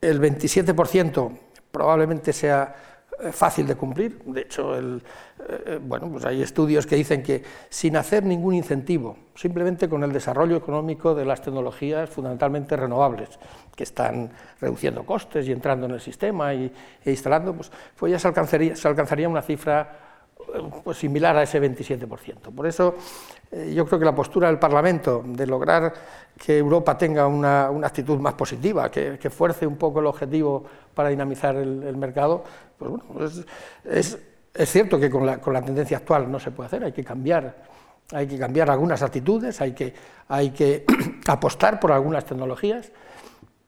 el 0.00 0.20
27% 0.20 1.38
probablemente 1.70 2.32
sea 2.32 2.74
eh, 3.20 3.32
fácil 3.32 3.66
de 3.66 3.76
cumplir. 3.76 4.20
De 4.24 4.42
hecho, 4.42 4.76
el, 4.76 5.02
eh, 5.48 5.78
bueno, 5.80 6.08
pues 6.10 6.24
hay 6.24 6.42
estudios 6.42 6.86
que 6.86 6.96
dicen 6.96 7.22
que 7.22 7.42
sin 7.68 7.96
hacer 7.96 8.24
ningún 8.24 8.54
incentivo, 8.54 9.16
simplemente 9.34 9.88
con 9.88 10.02
el 10.02 10.12
desarrollo 10.12 10.56
económico 10.56 11.14
de 11.14 11.24
las 11.24 11.42
tecnologías 11.42 12.10
fundamentalmente 12.10 12.76
renovables, 12.76 13.38
que 13.74 13.84
están 13.84 14.30
reduciendo 14.60 15.04
costes 15.04 15.46
y 15.46 15.52
entrando 15.52 15.86
en 15.86 15.92
el 15.92 16.00
sistema 16.00 16.52
y, 16.54 16.72
e 17.04 17.10
instalando, 17.10 17.54
pues, 17.54 17.70
pues 17.96 18.12
ya 18.12 18.18
se 18.18 18.28
alcanzaría, 18.28 18.74
se 18.76 18.88
alcanzaría 18.88 19.28
una 19.28 19.42
cifra 19.42 19.90
eh, 19.90 20.07
pues, 20.84 20.98
similar 20.98 21.36
a 21.36 21.42
ese 21.42 21.60
27%. 21.60 22.54
Por 22.54 22.66
eso 22.66 22.94
yo 23.50 23.86
creo 23.86 23.98
que 23.98 24.04
la 24.04 24.14
postura 24.14 24.48
del 24.48 24.58
Parlamento 24.58 25.22
de 25.24 25.46
lograr 25.46 25.92
que 26.36 26.58
Europa 26.58 26.98
tenga 26.98 27.26
una, 27.26 27.66
actitud 27.84 28.18
más 28.18 28.34
positiva, 28.34 28.90
que, 28.90 29.18
que, 29.18 29.30
fuerce 29.30 29.66
un 29.66 29.76
poco 29.76 30.00
el 30.00 30.06
objetivo 30.06 30.64
para 30.94 31.08
dinamizar 31.08 31.56
el, 31.56 31.96
mercado, 31.96 32.44
pues 32.78 32.90
bueno, 32.90 33.04
pues 33.12 33.44
es, 33.84 34.18
es, 34.54 34.70
cierto 34.70 35.00
que 35.00 35.08
con 35.08 35.24
la, 35.24 35.40
con 35.40 35.54
la, 35.54 35.62
tendencia 35.62 35.96
actual 35.96 36.30
no 36.30 36.38
se 36.38 36.50
puede 36.50 36.66
hacer, 36.66 36.84
hay 36.84 36.92
que 36.92 37.02
cambiar, 37.02 37.56
hay 38.12 38.26
que 38.26 38.38
cambiar 38.38 38.70
algunas 38.70 39.02
actitudes, 39.02 39.60
hay 39.60 39.72
que, 39.72 39.94
hay 40.28 40.50
que 40.50 40.84
apostar 41.26 41.80
por 41.80 41.92
algunas 41.92 42.24
tecnologías. 42.24 42.92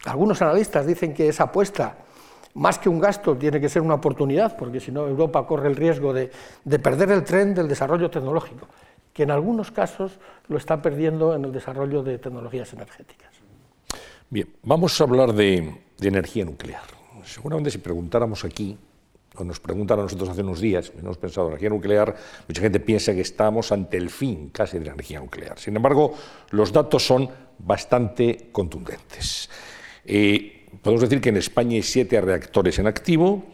Algunos 0.05 0.41
analistas 0.43 0.87
dicen 0.87 1.13
que 1.13 1.29
esa 1.29 1.45
apuesta, 1.45 1.97
más 2.55 2.79
que 2.79 2.89
un 2.89 2.99
gasto, 2.99 3.37
tiene 3.37 3.61
que 3.61 3.69
ser 3.69 3.83
una 3.83 3.95
oportunidad, 3.95 4.57
porque 4.57 4.81
si 4.81 4.91
no 4.93 5.07
Europa 5.07 5.47
corre 5.47 5.69
el 5.69 5.77
riesgo 5.77 6.13
de, 6.13 6.31
de 6.65 6.79
perder 6.79 7.11
el 7.13 7.25
tren 7.25 7.55
del 7.55 7.69
desarrollo 7.69 8.11
tecnológico 8.11 8.67
que 9.13 9.25
en 9.25 9.31
algunos 9.31 9.71
casos 9.71 10.13
lo 10.49 10.57
está 10.57 10.81
perdiendo 10.81 11.35
en 11.35 11.45
el 11.45 11.53
desarrollo 11.53 12.03
de 12.03 12.19
tecnologías 12.19 12.73
energéticas. 12.73 13.31
Bien, 14.29 14.49
vamos 14.63 15.01
a 15.01 15.05
hablar 15.05 15.33
de, 15.33 15.75
energía 16.01 16.45
nuclear. 16.45 16.85
Seguramente 17.25 17.71
si 17.71 17.79
preguntáramos 17.79 18.45
aquí, 18.45 18.79
o 19.37 19.45
nos 19.45 19.61
preguntan 19.61 19.99
a 19.99 20.03
nosotros 20.03 20.29
hace 20.29 20.43
unos 20.43 20.61
días, 20.61 20.93
hemos 20.99 21.19
pensado 21.19 21.47
en 21.47 21.53
energía 21.53 21.71
nuclear, 21.71 22.17
mucha 22.49 22.63
gente 22.63 22.81
piensa 22.81 23.13
que 23.13 23.21
estamos 23.21 23.73
ante 23.73 23.97
el 23.97 24.11
fin 24.11 24.51
casi 24.51 24.79
de 24.79 24.87
la 24.87 24.93
energía 24.93 25.21
nuclear. 25.21 25.59
Sin 25.59 25.77
embargo, 25.77 26.15
los 26.51 26.73
datos 26.73 27.05
son 27.05 27.29
bastante 27.59 28.49
contundentes. 28.53 29.51
Eh, 30.05 30.60
podemos 30.83 31.03
decir 31.03 31.21
que 31.21 31.29
en 31.31 31.37
España 31.37 31.77
hay 31.77 31.83
siete 31.83 32.21
reactores 32.21 32.79
en 32.79 32.87
activo, 32.87 33.45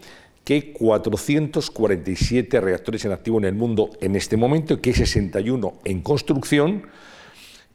que 0.43 0.71
447 0.71 2.61
reactores 2.61 3.03
en 3.03 3.11
activo 3.11 3.37
en 3.37 3.45
el 3.45 3.53
mundo 3.53 3.89
en 3.99 4.15
este 4.15 4.37
momento, 4.37 4.81
que 4.81 4.91
hay 4.91 4.95
61 4.95 5.73
en 5.83 6.01
construcción, 6.01 6.83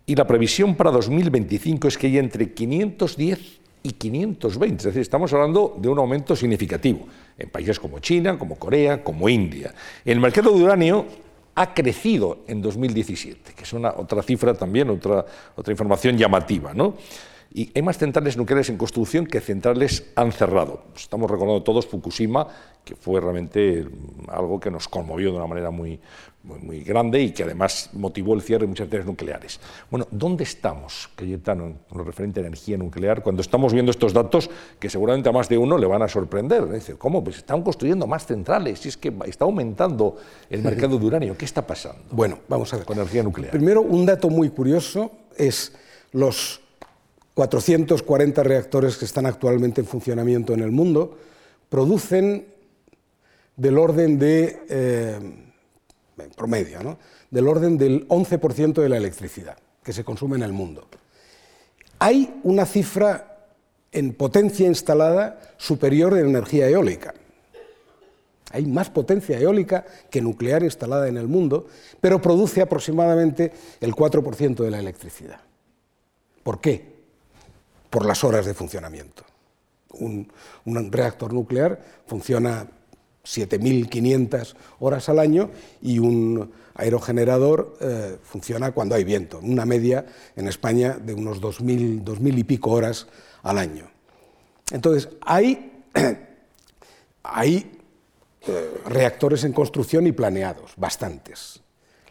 y 0.06 0.16
la 0.16 0.26
previsión 0.26 0.74
para 0.74 0.90
2025 0.90 1.88
es 1.88 1.98
que 1.98 2.06
haya 2.06 2.20
entre 2.20 2.52
510 2.52 3.60
y 3.82 3.92
520. 3.92 4.76
Es 4.76 4.84
decir, 4.84 5.02
estamos 5.02 5.32
hablando 5.32 5.76
de 5.78 5.88
un 5.88 5.98
aumento 5.98 6.34
significativo 6.34 7.06
en 7.38 7.50
países 7.50 7.78
como 7.78 7.98
China, 7.98 8.38
como 8.38 8.56
Corea, 8.56 9.02
como 9.02 9.28
India. 9.28 9.74
El 10.04 10.20
mercado 10.20 10.52
de 10.52 10.62
uranio 10.62 11.06
ha 11.54 11.74
crecido 11.74 12.38
en 12.46 12.62
2017, 12.62 13.52
que 13.54 13.62
es 13.64 13.72
una 13.72 13.90
otra 13.90 14.22
cifra 14.22 14.54
también, 14.54 14.88
otra, 14.90 15.24
otra 15.54 15.72
información 15.72 16.16
llamativa. 16.16 16.72
¿no? 16.72 16.94
Y 17.54 17.70
hay 17.74 17.82
más 17.82 17.98
centrales 17.98 18.36
nucleares 18.36 18.70
en 18.70 18.78
construcción 18.78 19.26
que 19.26 19.40
centrales 19.40 20.10
han 20.16 20.32
cerrado. 20.32 20.84
Estamos 20.96 21.30
recordando 21.30 21.62
todos 21.62 21.86
Fukushima, 21.86 22.48
que 22.82 22.96
fue 22.96 23.20
realmente 23.20 23.86
algo 24.28 24.58
que 24.58 24.70
nos 24.70 24.88
conmovió 24.88 25.30
de 25.30 25.36
una 25.36 25.46
manera 25.46 25.70
muy, 25.70 26.00
muy, 26.44 26.82
grande 26.82 27.20
y 27.20 27.32
que 27.32 27.42
además 27.42 27.90
motivó 27.92 28.32
el 28.32 28.40
cierre 28.40 28.62
de 28.62 28.68
muchas 28.68 28.84
centrales 28.84 29.06
nucleares. 29.06 29.60
Bueno, 29.90 30.08
¿dónde 30.10 30.44
estamos, 30.44 31.10
Cayetano, 31.14 31.66
en 31.66 31.78
lo 31.92 32.04
referente 32.04 32.40
a 32.40 32.46
energía 32.46 32.78
nuclear, 32.78 33.22
cuando 33.22 33.42
estamos 33.42 33.74
viendo 33.74 33.90
estos 33.90 34.14
datos 34.14 34.48
que 34.80 34.88
seguramente 34.88 35.28
a 35.28 35.32
más 35.32 35.50
de 35.50 35.58
uno 35.58 35.76
le 35.76 35.86
van 35.86 36.00
a 36.00 36.08
sorprender? 36.08 36.66
Dice, 36.70 36.94
¿cómo? 36.94 37.22
Pues 37.22 37.36
están 37.36 37.62
construyendo 37.62 38.06
más 38.06 38.24
centrales, 38.24 38.84
y 38.86 38.88
es 38.88 38.96
que 38.96 39.12
está 39.26 39.44
aumentando 39.44 40.16
el 40.48 40.62
mercado 40.62 40.98
de 40.98 41.04
uranio. 41.04 41.36
¿Qué 41.36 41.44
está 41.44 41.66
pasando? 41.66 42.02
Bueno, 42.10 42.38
vamos 42.48 42.72
a 42.72 42.78
ver. 42.78 42.86
Con 42.86 42.96
energía 42.96 43.22
nuclear. 43.22 43.52
Primero, 43.52 43.82
un 43.82 44.06
dato 44.06 44.30
muy 44.30 44.48
curioso 44.48 45.10
es 45.36 45.72
los 46.12 46.61
440 47.34 48.42
reactores 48.42 48.96
que 48.96 49.04
están 49.04 49.26
actualmente 49.26 49.80
en 49.80 49.86
funcionamiento 49.86 50.52
en 50.52 50.60
el 50.60 50.70
mundo 50.70 51.16
producen 51.68 52.46
del 53.56 53.78
orden 53.78 54.18
de, 54.18 54.60
eh, 54.68 55.18
promedio, 56.36 56.82
¿no? 56.82 56.98
del 57.30 57.48
orden 57.48 57.78
del 57.78 58.06
11% 58.08 58.82
de 58.82 58.88
la 58.88 58.98
electricidad 58.98 59.56
que 59.82 59.92
se 59.92 60.04
consume 60.04 60.36
en 60.36 60.42
el 60.42 60.52
mundo. 60.52 60.86
Hay 61.98 62.40
una 62.42 62.66
cifra 62.66 63.48
en 63.90 64.14
potencia 64.14 64.66
instalada 64.66 65.40
superior 65.56 66.16
en 66.18 66.26
energía 66.26 66.68
eólica. 66.68 67.14
Hay 68.50 68.66
más 68.66 68.90
potencia 68.90 69.38
eólica 69.38 69.84
que 70.10 70.20
nuclear 70.20 70.62
instalada 70.62 71.08
en 71.08 71.16
el 71.16 71.26
mundo, 71.26 71.66
pero 72.00 72.20
produce 72.20 72.60
aproximadamente 72.60 73.52
el 73.80 73.94
4% 73.94 74.62
de 74.62 74.70
la 74.70 74.78
electricidad. 74.78 75.40
¿Por 76.42 76.60
qué? 76.60 76.91
Por 77.92 78.06
las 78.06 78.24
horas 78.24 78.46
de 78.46 78.54
funcionamiento. 78.54 79.22
Un, 79.90 80.32
reactor 80.90 81.34
nuclear 81.34 81.78
funciona 82.06 82.66
7.500 83.22 84.54
horas 84.80 85.10
al 85.10 85.18
año 85.18 85.50
y 85.82 85.98
un 85.98 86.50
aerogenerador 86.74 87.76
eh, 87.80 88.16
funciona 88.22 88.72
cuando 88.72 88.94
hay 88.94 89.04
viento, 89.04 89.40
una 89.42 89.66
media 89.66 90.06
en 90.34 90.48
España 90.48 90.96
de 90.98 91.12
unos 91.12 91.42
2.000, 91.42 92.02
2.000 92.02 92.38
y 92.38 92.44
pico 92.44 92.70
horas 92.70 93.08
al 93.42 93.58
año. 93.58 93.90
Entonces, 94.70 95.10
hay, 95.20 95.82
hay 97.22 97.78
eh, 98.40 98.80
reactores 98.86 99.44
en 99.44 99.52
construcción 99.52 100.06
y 100.06 100.12
planeados, 100.12 100.72
bastantes. 100.78 101.60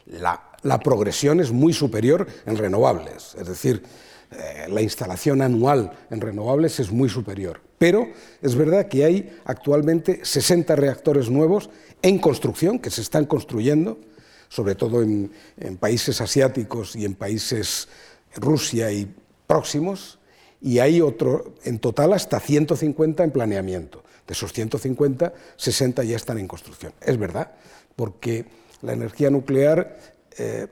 La, 0.06 0.52
la 0.62 0.80
progresión 0.80 1.40
es 1.40 1.52
muy 1.52 1.74
superior 1.74 2.28
en 2.46 2.56
renovables, 2.56 3.34
es 3.34 3.48
decir, 3.48 3.82
eh, 4.32 4.68
la 4.70 4.82
instalación 4.82 5.42
anual 5.42 5.92
en 6.10 6.22
renovables 6.22 6.80
es 6.80 6.90
muy 6.90 7.10
superior. 7.10 7.60
Pero 7.78 8.08
es 8.42 8.56
verdad 8.56 8.88
que 8.88 9.04
hay 9.04 9.38
actualmente 9.44 10.22
60 10.24 10.76
reactores 10.76 11.30
nuevos 11.30 11.70
en 12.02 12.18
construcción, 12.20 12.80
que 12.80 12.90
se 12.90 13.02
están 13.02 13.26
construyendo, 13.26 14.00
sobre 14.48 14.76
todo 14.76 15.02
en, 15.02 15.32
países 15.80 16.22
asiáticos 16.22 16.96
y 16.96 17.06
en 17.06 17.16
países 17.16 17.90
Rusia 18.36 18.92
y 18.92 19.14
próximos, 19.48 20.20
y 20.62 20.80
hay 20.80 21.02
otro, 21.02 21.56
en 21.64 21.80
total 21.80 22.14
hasta 22.14 22.40
150 22.40 23.24
en 23.24 23.32
planeamiento. 23.32 24.04
De 24.28 24.34
esos 24.34 24.54
150, 24.54 25.34
60 25.58 26.04
ya 26.04 26.16
están 26.16 26.38
en 26.38 26.48
construcción. 26.48 26.94
Es 27.02 27.18
verdad, 27.18 27.52
porque 27.96 28.46
la 28.82 28.94
energía 28.94 29.30
nuclear, 29.30 30.00
eh, 30.38 30.68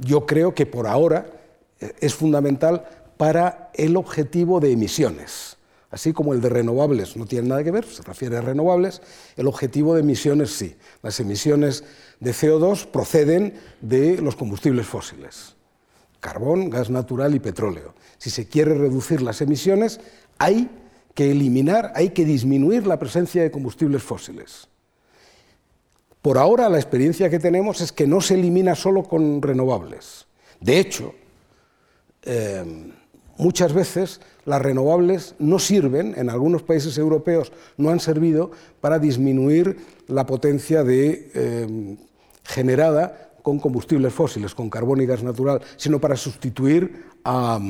yo 0.00 0.26
creo 0.26 0.54
que 0.54 0.66
por 0.66 0.86
ahora 0.86 1.35
es 1.78 2.14
fundamental 2.14 2.84
para 3.16 3.70
el 3.74 3.96
objetivo 3.96 4.60
de 4.60 4.72
emisiones. 4.72 5.56
Así 5.90 6.12
como 6.12 6.34
el 6.34 6.40
de 6.40 6.48
renovables 6.48 7.16
no 7.16 7.26
tiene 7.26 7.48
nada 7.48 7.64
que 7.64 7.70
ver, 7.70 7.84
se 7.84 8.02
refiere 8.02 8.36
a 8.36 8.40
renovables, 8.40 9.00
el 9.36 9.46
objetivo 9.46 9.94
de 9.94 10.00
emisiones 10.00 10.50
sí. 10.50 10.76
Las 11.02 11.20
emisiones 11.20 11.84
de 12.20 12.32
CO2 12.32 12.86
proceden 12.86 13.54
de 13.80 14.20
los 14.20 14.36
combustibles 14.36 14.86
fósiles, 14.86 15.54
carbón, 16.20 16.70
gas 16.70 16.90
natural 16.90 17.34
y 17.34 17.40
petróleo. 17.40 17.94
Si 18.18 18.30
se 18.30 18.48
quiere 18.48 18.74
reducir 18.74 19.22
las 19.22 19.40
emisiones, 19.40 20.00
hay 20.38 20.68
que 21.14 21.30
eliminar, 21.30 21.92
hay 21.94 22.10
que 22.10 22.24
disminuir 22.24 22.86
la 22.86 22.98
presencia 22.98 23.42
de 23.42 23.50
combustibles 23.50 24.02
fósiles. 24.02 24.68
Por 26.20 26.36
ahora 26.36 26.68
la 26.68 26.78
experiencia 26.78 27.30
que 27.30 27.38
tenemos 27.38 27.80
es 27.80 27.92
que 27.92 28.06
no 28.06 28.20
se 28.20 28.34
elimina 28.34 28.74
solo 28.74 29.04
con 29.04 29.40
renovables. 29.40 30.26
De 30.60 30.80
hecho, 30.80 31.14
Em, 32.26 32.90
muchas 33.38 33.72
veces 33.72 34.20
las 34.44 34.60
renovables 34.60 35.36
no 35.38 35.60
sirven, 35.60 36.14
en 36.16 36.28
algunos 36.28 36.62
países 36.62 36.98
europeos 36.98 37.52
no 37.76 37.90
han 37.90 38.00
servido 38.00 38.50
para 38.80 38.98
disminuir 38.98 39.76
la 40.08 40.26
potencia 40.26 40.80
em, 40.86 41.96
generada 42.42 43.30
con 43.42 43.60
combustibles 43.60 44.12
fósiles, 44.12 44.54
con 44.56 44.68
carbón 44.68 45.00
y 45.00 45.06
gas 45.06 45.22
natural, 45.22 45.62
sino 45.76 46.00
para 46.00 46.16
sustituir 46.16 47.04
a, 47.24 47.60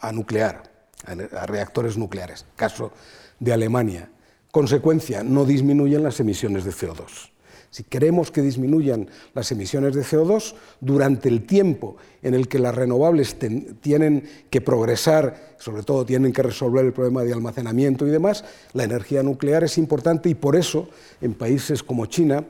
a 0.00 0.12
nuclear, 0.12 0.62
a 1.04 1.46
reactores 1.46 1.98
nucleares. 1.98 2.46
Caso 2.56 2.90
de 3.38 3.52
Alemania. 3.52 4.08
Consecuencia, 4.50 5.22
no 5.22 5.44
disminuyen 5.44 6.02
las 6.02 6.18
emisiones 6.20 6.64
de 6.64 6.70
CO2. 6.70 7.35
Si 7.76 7.84
queremos 7.84 8.30
que 8.30 8.40
disminuyan 8.40 9.06
las 9.34 9.52
emisiones 9.52 9.94
de 9.94 10.00
CO2 10.00 10.54
durante 10.80 11.28
el 11.28 11.44
tiempo 11.44 11.98
en 12.22 12.32
el 12.32 12.48
que 12.48 12.58
las 12.58 12.74
renovables 12.74 13.36
tienen 13.82 14.26
que 14.48 14.62
progresar, 14.62 15.56
sobre 15.58 15.82
todo 15.82 16.06
tienen 16.06 16.32
que 16.32 16.42
resolver 16.42 16.86
el 16.86 16.94
problema 16.94 17.22
de 17.22 17.34
almacenamiento 17.34 18.06
y 18.06 18.10
demás, 18.10 18.46
la 18.72 18.84
energía 18.84 19.22
nuclear 19.22 19.62
es 19.62 19.76
importante 19.76 20.30
y 20.30 20.34
por 20.34 20.56
eso 20.56 20.88
en 21.20 21.34
países 21.34 21.82
como 21.82 22.06
China 22.06 22.46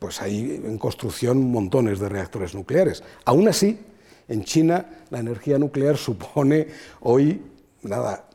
pues 0.00 0.20
hay 0.20 0.60
en 0.64 0.76
construcción 0.76 1.52
montones 1.52 2.00
de 2.00 2.08
reactores 2.08 2.52
nucleares. 2.52 3.04
Aún 3.26 3.46
así, 3.46 3.78
en 4.26 4.42
China 4.42 4.86
la 5.10 5.20
energía 5.20 5.56
nuclear 5.56 5.96
supone 5.96 6.66
hoy 7.00 7.40
nada 7.84 8.28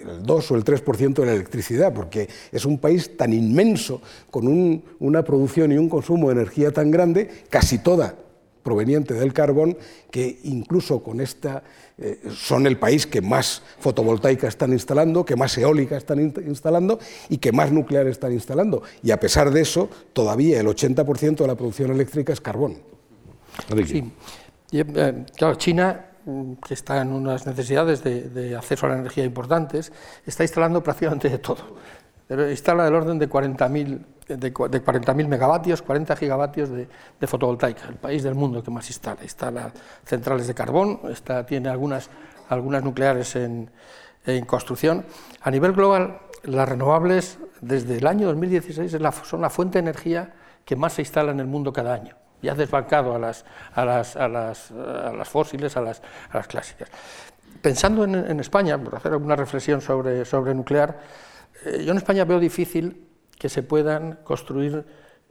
el 0.00 0.22
2 0.22 0.50
o 0.50 0.56
el 0.56 0.64
3% 0.64 1.14
de 1.14 1.26
la 1.26 1.32
electricidad, 1.32 1.92
porque 1.92 2.28
es 2.52 2.64
un 2.64 2.78
país 2.78 3.16
tan 3.16 3.32
inmenso, 3.32 4.00
con 4.30 4.82
una 4.98 5.24
producción 5.24 5.72
y 5.72 5.78
un 5.78 5.88
consumo 5.88 6.28
de 6.28 6.34
energía 6.34 6.70
tan 6.70 6.90
grande, 6.90 7.28
casi 7.48 7.78
toda 7.78 8.14
proveniente 8.62 9.14
del 9.14 9.32
carbón, 9.32 9.76
que 10.10 10.38
incluso 10.44 11.02
con 11.02 11.20
esta 11.20 11.62
eh, 11.98 12.20
son 12.34 12.66
el 12.66 12.78
país 12.78 13.06
que 13.06 13.20
más 13.20 13.62
fotovoltaica 13.78 14.48
están 14.48 14.72
instalando, 14.72 15.24
que 15.24 15.36
más 15.36 15.56
eólica 15.56 15.96
están 15.96 16.20
instalando 16.20 16.98
y 17.28 17.38
que 17.38 17.52
más 17.52 17.72
nuclear 17.72 18.06
están 18.06 18.32
instalando. 18.32 18.82
Y 19.02 19.10
a 19.10 19.20
pesar 19.20 19.50
de 19.50 19.62
eso, 19.62 19.88
todavía 20.12 20.60
el 20.60 20.66
80% 20.66 21.36
de 21.36 21.46
la 21.46 21.54
producción 21.54 21.90
eléctrica 21.90 22.32
es 22.32 22.40
carbón. 22.40 22.78
Sí. 23.86 24.04
Eh, 24.72 25.24
claro, 25.36 25.54
China 25.56 26.09
que 26.66 26.74
está 26.74 27.00
en 27.00 27.12
unas 27.12 27.46
necesidades 27.46 28.02
de, 28.04 28.56
acceso 28.56 28.86
a 28.86 28.90
la 28.90 28.98
energía 28.98 29.24
importantes, 29.24 29.92
está 30.26 30.44
instalando 30.44 30.82
prácticamente 30.82 31.28
de 31.28 31.38
todo. 31.38 31.76
instala 32.50 32.84
del 32.84 32.94
orden 32.94 33.18
de 33.18 33.28
40.000 33.28 34.04
de, 34.36 34.52
40 34.52 35.14
megavatios, 35.14 35.82
40 35.82 36.16
gigavatios 36.16 36.70
de, 36.70 37.26
fotovoltaica, 37.26 37.88
el 37.88 37.96
país 37.96 38.22
del 38.22 38.34
mundo 38.34 38.62
que 38.62 38.70
más 38.70 38.88
instala. 38.88 39.22
Instala 39.22 39.72
centrales 40.04 40.46
de 40.46 40.54
carbón, 40.54 41.00
está, 41.10 41.44
tiene 41.44 41.68
algunas, 41.68 42.10
algunas 42.48 42.84
nucleares 42.84 43.34
en, 43.36 43.70
en, 44.26 44.44
construcción. 44.44 45.04
A 45.40 45.50
nivel 45.50 45.72
global, 45.72 46.20
las 46.44 46.68
renovables 46.68 47.38
desde 47.60 47.98
el 47.98 48.06
año 48.06 48.28
2016 48.28 48.96
son 49.24 49.40
la 49.40 49.50
fuente 49.50 49.78
de 49.78 49.80
energía 49.80 50.32
que 50.64 50.76
más 50.76 50.92
se 50.92 51.02
instala 51.02 51.32
en 51.32 51.40
el 51.40 51.46
mundo 51.46 51.72
cada 51.72 51.94
año 51.94 52.19
ya 52.42 52.54
desbancado 52.54 53.14
a 53.14 53.18
las, 53.18 53.44
a 53.74 53.84
las, 53.84 54.16
a 54.16 54.28
las, 54.28 54.70
a 54.70 55.12
las 55.12 55.28
fósiles, 55.28 55.76
a 55.76 55.80
las, 55.80 56.02
a 56.30 56.38
las, 56.38 56.46
clásicas. 56.46 56.88
Pensando 57.62 58.04
en, 58.04 58.14
en, 58.14 58.40
España, 58.40 58.78
por 58.78 58.94
hacer 58.94 59.12
alguna 59.12 59.36
reflexión 59.36 59.80
sobre, 59.80 60.24
sobre 60.24 60.54
nuclear, 60.54 61.00
eh, 61.64 61.82
yo 61.84 61.92
en 61.92 61.98
España 61.98 62.24
veo 62.24 62.40
difícil 62.40 63.06
que 63.38 63.48
se 63.48 63.62
puedan 63.62 64.18
construir 64.24 64.84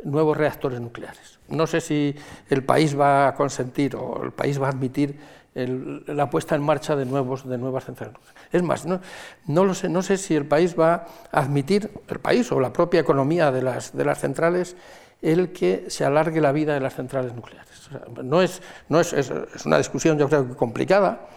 nuevos 0.04 0.38
reactores 0.38 0.80
nucleares. 0.80 1.40
No 1.48 1.68
sé 1.68 1.82
si 1.82 2.16
el 2.50 2.64
país 2.64 2.98
va 2.98 3.28
a 3.28 3.36
consentir 3.36 3.96
o 3.96 4.24
el 4.24 4.32
país 4.32 4.62
va 4.62 4.68
a 4.68 4.72
admitir 4.72 5.20
la 5.56 6.30
puesta 6.30 6.56
en 6.56 6.62
marcha 6.62 6.96
de, 6.96 7.06
nuevos, 7.06 7.48
de 7.48 7.58
nuevas 7.58 7.86
centrales 7.86 8.14
nucleares. 8.14 8.44
Es 8.52 8.64
más, 8.64 8.86
no, 8.86 9.02
no, 9.48 9.66
lo 9.66 9.74
sé, 9.74 9.90
no 9.90 10.02
sé 10.02 10.18
si 10.18 10.36
el 10.36 10.46
país 10.46 10.80
va 10.80 11.08
a 11.32 11.40
admitir, 11.40 11.92
el 12.08 12.20
país 12.20 12.52
o 12.52 12.60
la 12.60 12.72
propia 12.72 13.02
economía 13.02 13.52
de 13.52 13.62
las, 13.62 13.96
de 13.96 14.06
las 14.06 14.20
centrales, 14.20 14.76
el 15.22 15.52
que 15.52 15.86
se 15.90 16.06
alargue 16.06 16.42
la 16.42 16.52
vida 16.52 16.74
de 16.74 16.80
las 16.80 16.96
centrales 16.96 17.34
nucleares. 17.34 17.90
no 18.24 18.42
es, 18.42 18.62
no 18.88 19.00
es, 19.00 19.14
es, 19.14 19.32
una 19.66 19.78
discusión 19.78 20.18
yo 20.18 20.28
creo 20.28 20.48
que 20.48 20.56
complicada, 20.56 21.28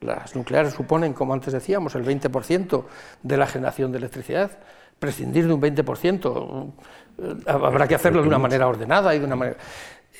Las 0.00 0.34
nucleares 0.34 0.74
suponen, 0.74 1.12
como 1.12 1.32
antes 1.32 1.52
decíamos, 1.52 1.94
el 1.94 2.04
20% 2.04 2.84
de 3.22 3.36
la 3.36 3.46
generación 3.46 3.92
de 3.92 3.98
electricidad. 3.98 4.50
Prescindir 4.98 5.46
de 5.46 5.52
un 5.52 5.60
20%, 5.60 6.72
eh, 7.18 7.34
habrá 7.46 7.88
que 7.88 7.94
hacerlo 7.94 8.22
de 8.22 8.28
una 8.28 8.38
manera 8.38 8.68
ordenada 8.68 9.14
y 9.14 9.18
de 9.18 9.24
una 9.24 9.36
manera... 9.36 9.58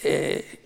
Eh, 0.05 0.63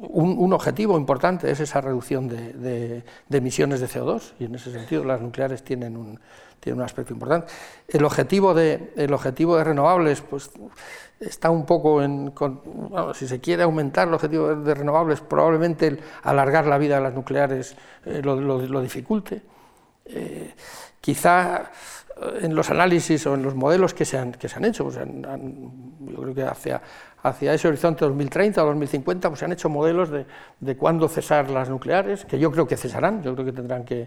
un, 0.00 0.52
objetivo 0.52 0.96
importante 0.96 1.50
es 1.50 1.60
esa 1.60 1.80
reducción 1.80 2.26
de, 2.28 3.04
emisiones 3.30 3.80
de 3.80 3.86
CO2 3.86 4.32
y 4.38 4.44
en 4.44 4.54
ese 4.54 4.72
sentido 4.72 5.04
las 5.04 5.20
nucleares 5.20 5.62
tienen 5.62 5.96
un, 5.96 6.18
tienen 6.58 6.80
un 6.80 6.84
aspecto 6.84 7.12
importante. 7.12 7.52
El 7.86 8.04
objetivo 8.04 8.54
de, 8.54 8.92
el 8.96 9.12
objetivo 9.12 9.56
de 9.56 9.64
renovables 9.64 10.22
pues, 10.22 10.50
está 11.20 11.50
un 11.50 11.66
poco 11.66 12.02
en... 12.02 12.32
si 13.14 13.28
se 13.28 13.40
quiere 13.40 13.62
aumentar 13.62 14.08
el 14.08 14.14
objetivo 14.14 14.54
de, 14.56 14.74
renovables, 14.74 15.20
probablemente 15.20 15.86
el 15.86 16.00
alargar 16.22 16.66
la 16.66 16.78
vida 16.78 16.96
de 16.96 17.02
las 17.02 17.14
nucleares 17.14 17.76
eh, 18.06 18.22
lo, 18.22 18.80
dificulte. 18.80 19.42
Eh, 20.06 20.54
quizá 21.00 21.70
en 22.40 22.54
los 22.54 22.70
análisis 22.70 23.26
o 23.26 23.34
en 23.34 23.42
los 23.42 23.54
modelos 23.54 23.94
que 23.94 24.04
se 24.04 24.18
han, 24.18 24.32
que 24.32 24.48
se 24.48 24.56
han 24.56 24.64
hecho, 24.64 24.84
pues 24.84 24.96
yo 24.96 26.22
creo 26.22 26.34
que 26.34 26.42
hacia, 26.42 26.82
hacia 27.22 27.54
ese 27.54 27.68
horizonte 27.68 28.04
2030 28.04 28.62
o 28.62 28.66
2050 28.66 29.28
pues 29.28 29.38
se 29.38 29.44
han 29.46 29.52
hecho 29.52 29.68
modelos 29.68 30.10
de, 30.10 30.26
de 30.58 30.76
cuándo 30.76 31.08
cesar 31.08 31.48
las 31.50 31.70
nucleares, 31.70 32.26
que 32.26 32.38
yo 32.38 32.50
creo 32.50 32.66
que 32.66 32.76
cesarán, 32.76 33.22
yo 33.22 33.32
creo 33.34 33.46
que 33.46 33.52
tendrán 33.52 33.84
que, 33.84 34.06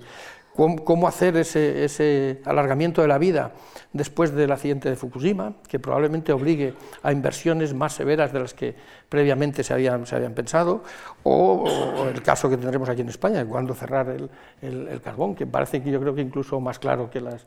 cómo, 0.56 1.08
hacer 1.08 1.36
ese, 1.38 2.42
alargamiento 2.46 3.02
de 3.02 3.08
la 3.08 3.18
vida 3.18 3.52
después 3.92 4.34
del 4.34 4.52
accidente 4.52 4.90
de 4.90 4.96
Fukushima, 4.96 5.54
que 5.68 5.80
probablemente 5.80 6.32
obligue 6.32 6.74
a 7.02 7.12
inversiones 7.12 7.74
más 7.74 7.94
severas 7.94 8.32
de 8.34 8.40
las 8.40 8.54
que 8.54 8.76
previamente 9.10 9.64
se 9.64 9.74
habían, 9.74 10.06
se 10.06 10.16
habían 10.16 10.34
pensado, 10.34 10.84
o, 11.24 12.06
el 12.12 12.22
caso 12.22 12.50
que 12.50 12.58
tendremos 12.58 12.90
aquí 12.90 13.02
en 13.02 13.10
España, 13.10 13.46
cuándo 13.46 13.74
cerrar 13.74 14.16
el, 14.62 15.02
carbón, 15.02 15.36
que 15.36 15.46
parece 15.46 15.82
que 15.82 15.92
yo 15.92 16.00
creo 16.00 16.16
que 16.16 16.22
incluso 16.22 16.60
más 16.60 16.80
claro 16.80 17.10
que 17.10 17.22
las... 17.22 17.46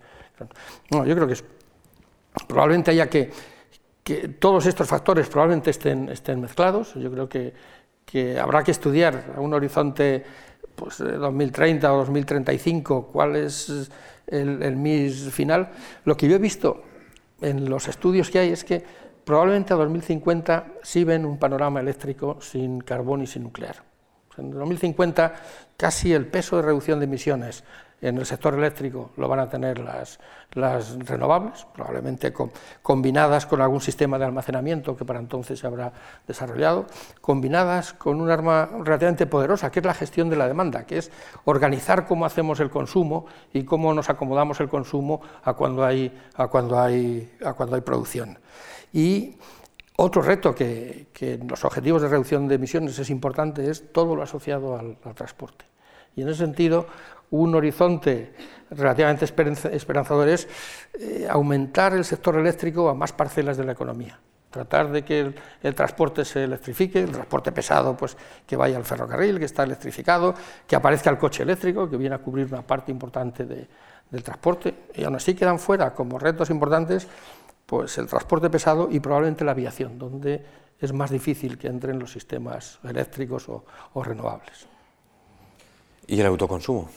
No, 0.90 1.05
yo 1.05 1.14
creo 1.14 1.27
que 1.27 1.37
probablemente 2.47 2.90
haya 2.90 3.09
que, 3.09 3.31
que 4.03 4.29
todos 4.29 4.66
estos 4.66 4.87
factores 4.87 5.29
probablemente 5.29 5.71
estén, 5.71 6.09
estén 6.09 6.40
mezclados, 6.40 6.95
yo 6.95 7.11
creo 7.11 7.29
que, 7.29 7.55
que 8.05 8.38
habrá 8.38 8.62
que 8.62 8.71
estudiar 8.71 9.35
a 9.37 9.40
un 9.40 9.53
horizonte 9.53 10.25
pues, 10.77 10.99
2030 10.99 11.93
o 11.93 11.99
2035, 11.99 13.09
cuál 13.12 13.37
es 13.37 13.91
el, 14.27 14.62
el 14.62 14.77
MIS 14.77 15.31
final, 15.31 15.71
lo 16.05 16.17
que 16.17 16.29
yo 16.29 16.37
he 16.37 16.39
visto 16.39 16.83
en 17.41 17.69
los 17.69 17.89
estudios 17.89 18.31
que 18.31 18.39
hay 18.39 18.51
es 18.51 18.65
que 18.65 18.85
probablemente 19.25 19.75
a 19.75 19.77
2050 19.77 20.67
sí 20.83 21.05
ven 21.05 21.27
un 21.27 21.39
panorama 21.39 21.81
eléctrico 21.81 22.39
sin 22.41 22.81
carbón 22.81 23.23
y 23.23 23.27
sin 23.27 23.43
nuclear. 23.43 23.83
En 24.39 24.51
2050 24.51 25.35
casi 25.77 26.12
el 26.12 26.27
peso 26.27 26.57
de 26.57 26.62
reducción 26.62 26.99
de 27.01 27.07
emisiones 27.07 27.65
en 28.00 28.18
el 28.18 28.26
sector 28.26 28.54
eléctrico 28.54 29.11
lo 29.16 29.28
van 29.28 29.40
a 29.40 29.48
tener 29.48 29.78
las, 29.78 30.20
las 30.52 30.98
renovables, 31.06 31.66
probablemente 31.74 32.32
combinadas 32.82 33.46
con 33.46 33.61
algún 33.61 33.80
sistema 33.80 34.18
de 34.18 34.26
almacenamiento 34.26 34.96
que 34.96 35.04
para 35.04 35.18
entonces 35.18 35.59
se 35.59 35.66
habrá 35.66 35.92
desarrollado, 36.26 36.87
combinadas 37.20 37.94
con 37.94 38.20
un 38.20 38.30
arma 38.30 38.68
relativamente 38.85 39.26
poderosa, 39.26 39.70
que 39.70 39.80
es 39.80 39.87
la 39.87 39.94
gestión 39.94 40.28
de 40.28 40.37
la 40.37 40.46
demanda, 40.46 40.85
que 40.85 40.98
es 40.98 41.11
organizar 41.44 42.06
cómo 42.06 42.26
hacemos 42.26 42.61
el 42.61 42.70
consumo 42.70 43.26
y 43.52 43.64
cómo 43.64 43.94
nos 43.94 44.11
acomodamos 44.11 44.61
el 44.61 44.68
consumo 44.68 45.22
a 45.44 45.54
cuando 45.54 45.85
hay, 45.85 46.12
a 46.35 46.48
cuando 46.48 46.78
hay, 46.78 47.37
a 47.44 47.54
cuando 47.54 47.76
hay 47.76 47.82
producción. 47.82 48.38
Y 48.92 49.37
otro 49.96 50.20
reto 50.20 50.54
que, 50.54 51.09
en 51.20 51.48
los 51.48 51.64
objetivos 51.64 52.02
de 52.02 52.09
reducción 52.09 52.46
de 52.48 52.56
emisiones 52.56 52.98
es 52.98 53.09
importante 53.09 53.70
es 53.70 53.92
todo 53.92 54.14
lo 54.14 54.22
asociado 54.22 54.78
al 54.78 54.96
transporte. 55.14 55.64
Y 56.14 56.22
en 56.22 56.28
ese 56.28 56.38
sentido, 56.38 56.87
un 57.31 57.55
horizonte 57.55 58.33
relativamente 58.71 59.25
esperanzador 59.25 60.29
es 60.29 60.49
eh, 60.99 61.27
aumentar 61.29 61.95
el 61.95 62.05
sector 62.05 62.37
eléctrico 62.37 62.89
a 62.89 62.95
más 62.95 63.12
parcelas 63.12 63.57
de 63.57 63.65
la 63.65 63.73
economía. 63.73 64.19
Tratar 64.51 64.91
de 64.91 65.05
que 65.05 65.35
el, 65.62 65.75
transporte 65.75 66.25
se 66.25 66.45
electrifique, 66.45 67.01
el 67.01 67.11
transporte 67.11 67.53
pesado, 67.53 67.97
pues 67.97 68.17
que 68.47 68.57
vaya 68.57 68.77
al 68.77 68.85
ferrocarril, 68.85 69.39
que 69.39 69.45
está 69.45 69.65
electrificado, 69.65 70.35
que 70.67 70.77
aparezca 70.77 71.11
el 71.11 71.19
coche 71.19 71.43
eléctrico, 71.43 71.91
que 71.91 71.97
viene 71.97 72.15
a 72.15 72.19
cubrir 72.19 72.47
una 72.47 72.62
parte 72.62 72.91
importante 72.91 73.45
del 73.45 74.23
transporte. 74.23 74.75
Y 74.95 75.05
aún 75.05 75.17
así 75.17 75.35
quedan 75.35 75.59
fuera 75.59 75.93
como 75.93 76.19
retos 76.19 76.49
importantes 76.51 77.07
pues 77.67 77.99
el 77.99 78.07
transporte 78.07 78.49
pesado 78.49 78.89
y 78.91 79.01
probablemente 79.01 79.45
la 79.45 79.51
aviación, 79.51 79.99
donde 79.99 80.43
es 80.81 80.93
más 80.93 81.11
difícil 81.11 81.59
que 81.59 81.67
entren 81.67 81.99
los 81.99 82.12
sistemas 82.12 82.79
eléctricos 82.85 83.49
o 83.49 84.05
renovables. 84.05 84.69
¿Y 86.07 86.21
el 86.21 86.27
autoconsumo? 86.27 86.89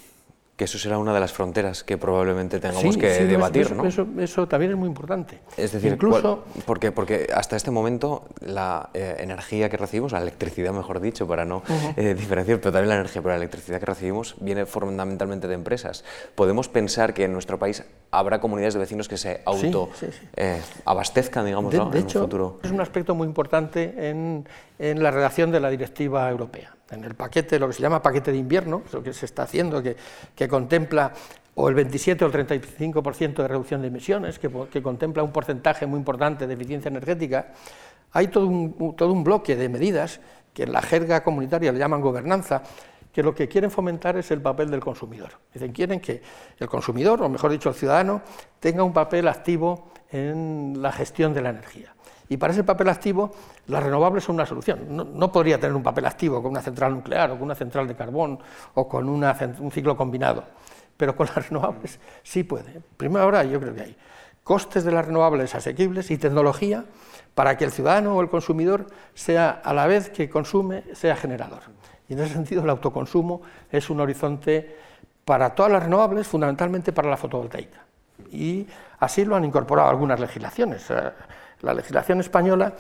Que 0.60 0.66
eso 0.66 0.78
será 0.78 0.98
una 0.98 1.14
de 1.14 1.22
las 1.22 1.32
fronteras 1.32 1.86
que 1.86 1.98
probablemente 1.98 2.60
tengamos 2.60 2.98
que 2.98 3.26
debatir, 3.26 3.62
eso, 3.62 3.76
¿no? 3.76 4.22
Eso, 4.22 4.46
también 4.50 4.74
es 4.74 4.78
muy 4.78 4.90
importante. 4.90 5.40
Es 5.56 5.72
decir, 5.72 5.94
incluso 5.94 6.44
porque, 6.66 6.92
porque 6.92 7.30
hasta 7.34 7.56
este 7.56 7.72
momento 7.72 8.26
la 8.42 8.90
eh, 8.94 9.16
energía 9.20 9.70
que 9.70 9.78
recibimos, 9.78 10.12
la 10.12 10.22
electricidad, 10.22 10.74
mejor 10.74 11.00
dicho, 11.00 11.26
para 11.26 11.46
no 11.46 11.64
eh, 11.96 12.14
diferenciar, 12.14 12.60
pero 12.60 12.74
también 12.74 12.90
la 12.90 12.96
energía, 12.96 13.22
pero 13.22 13.30
la 13.30 13.38
electricidad 13.38 13.80
que 13.80 13.86
recibimos 13.86 14.36
viene 14.42 14.66
fundamentalmente 14.66 15.48
de 15.48 15.54
empresas. 15.54 16.04
Podemos 16.36 16.68
pensar 16.68 17.14
que 17.14 17.24
en 17.24 17.32
nuestro 17.32 17.58
país 17.58 17.86
habrá 18.12 18.42
comunidades 18.42 18.74
de 18.74 18.82
vecinos 18.82 19.08
que 19.08 19.16
se 19.16 19.40
auto 19.46 19.92
eh, 20.36 20.60
abastezcan, 20.84 21.46
digamos, 21.46 21.72
de, 21.72 21.78
¿no? 21.78 21.90
de 21.90 22.00
hecho, 22.00 22.20
futuro. 22.20 22.60
Es 22.64 22.72
un 22.72 22.82
aspecto 22.82 23.16
muy 23.16 23.28
importante 23.28 24.10
en, 24.10 24.46
en 24.78 25.02
la 25.02 25.10
redacción 25.10 25.52
de 25.52 25.62
la 25.62 25.70
directiva 25.70 26.30
europea 26.30 26.76
en 26.92 27.04
el 27.04 27.16
paquete, 27.16 27.60
lo 27.60 27.68
que 27.68 27.74
se 27.74 27.82
llama 27.82 28.02
paquete 28.02 28.32
de 28.32 28.38
invierno, 28.38 28.84
lo 28.92 29.04
que 29.04 29.14
se 29.14 29.26
está 29.26 29.44
haciendo, 29.44 29.82
que, 29.82 30.48
contempla 30.48 31.14
o 31.56 31.70
el 31.70 31.76
27 31.76 32.24
o 32.24 32.28
el 32.28 32.34
35% 32.34 33.36
de 33.36 33.48
reducción 33.48 33.82
de 33.82 33.88
emisiones, 33.88 34.40
que, 34.40 34.50
que, 34.72 34.82
contempla 34.82 35.24
un 35.24 35.32
porcentaje 35.32 35.86
muy 35.86 36.00
importante 36.00 36.48
de 36.48 36.54
eficiencia 36.54 36.90
energética, 36.90 37.54
hay 38.12 38.28
todo 38.28 38.48
un, 38.48 38.96
todo 38.96 39.14
un 39.14 39.24
bloque 39.24 39.56
de 39.56 39.70
medidas 39.70 40.20
que 40.54 40.64
en 40.64 40.74
la 40.74 40.82
jerga 40.82 41.24
comunitaria 41.24 41.72
le 41.72 41.80
llaman 41.80 42.02
gobernanza, 42.02 42.64
que 43.12 43.24
lo 43.24 43.34
que 43.34 43.48
quieren 43.48 43.72
fomentar 43.72 44.18
es 44.18 44.32
el 44.32 44.42
papel 44.42 44.70
del 44.70 44.80
consumidor. 44.80 45.32
Dicen, 45.54 45.72
quieren 45.72 46.00
que 46.00 46.22
el 46.58 46.68
consumidor, 46.68 47.22
o 47.22 47.30
mejor 47.30 47.52
dicho, 47.52 47.70
el 47.70 47.76
ciudadano, 47.76 48.22
tenga 48.60 48.84
un 48.84 48.94
papel 48.94 49.28
activo 49.28 49.92
en 50.12 50.82
la 50.82 50.92
gestión 50.92 51.34
de 51.34 51.42
la 51.42 51.50
energía. 51.50 51.94
Y 52.30 52.38
para 52.38 52.54
ese 52.54 52.64
papel 52.64 52.90
activo, 52.90 53.32
las 53.68 53.84
renovables 53.84 54.24
son 54.24 54.36
una 54.36 54.46
solución. 54.46 54.86
No, 54.90 55.32
podría 55.32 55.60
tener 55.60 55.76
un 55.76 55.82
papel 55.82 56.06
activo 56.06 56.42
con 56.42 56.52
una 56.52 56.62
central 56.62 56.94
nuclear 56.94 57.32
o 57.32 57.34
con 57.34 57.44
una 57.44 57.56
central 57.56 57.88
de 57.88 57.96
carbón 57.96 58.40
o 58.76 58.88
con 58.88 59.10
un 59.10 59.72
ciclo 59.72 59.98
combinado, 59.98 60.44
pero 60.96 61.16
con 61.16 61.26
las 61.26 61.36
renovables 61.50 62.00
sí 62.22 62.44
puede. 62.44 62.82
Primero 62.98 63.24
ahora 63.26 63.44
yo 63.44 63.60
creo 63.60 63.74
que 63.74 63.82
hay 63.82 63.98
costes 64.44 64.84
de 64.84 64.92
las 64.92 65.06
renovables 65.06 65.56
asequibles 65.56 66.12
y 66.12 66.18
tecnología 66.18 66.86
para 67.34 67.58
que 67.58 67.66
el 67.66 67.72
ciudadano 67.72 68.16
o 68.16 68.22
el 68.22 68.30
consumidor 68.30 68.88
sea 69.16 69.50
a 69.50 69.74
la 69.74 69.88
vez 69.88 70.10
que 70.12 70.30
consume, 70.30 70.84
sea 70.94 71.16
generador. 71.16 71.64
Y 72.08 72.14
en 72.14 72.20
ese 72.20 72.34
sentido 72.34 72.64
el 72.64 72.70
autoconsumo 72.70 73.42
es 73.72 73.90
un 73.90 74.02
horizonte 74.02 74.78
para 75.26 75.54
todas 75.56 75.72
las 75.72 75.84
renovables, 75.84 76.28
fundamentalmente 76.28 76.92
para 76.92 77.10
la 77.10 77.18
fotovoltaica. 77.18 77.86
Y 78.32 78.68
así 79.00 79.26
lo 79.26 79.36
han 79.36 79.46
incorporado 79.46 79.90
algunas 79.90 80.20
legislaciones. 80.20 80.92
La 81.62 81.74
legislación 81.74 82.20
española 82.20 82.74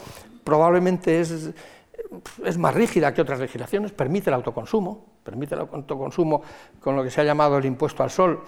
probablemente 0.43 1.19
es, 1.19 1.51
es 2.43 2.57
más 2.57 2.73
rígida 2.73 3.13
que 3.13 3.21
otras 3.21 3.39
legislaciones, 3.39 3.91
permite 3.91 4.29
el 4.29 4.35
autoconsumo, 4.35 5.05
permite 5.23 5.55
el 5.55 5.61
autoconsumo 5.61 6.41
con 6.79 6.95
lo 6.95 7.03
que 7.03 7.11
se 7.11 7.21
ha 7.21 7.23
llamado 7.23 7.57
el 7.57 7.65
impuesto 7.65 8.03
al 8.03 8.09
sol, 8.09 8.43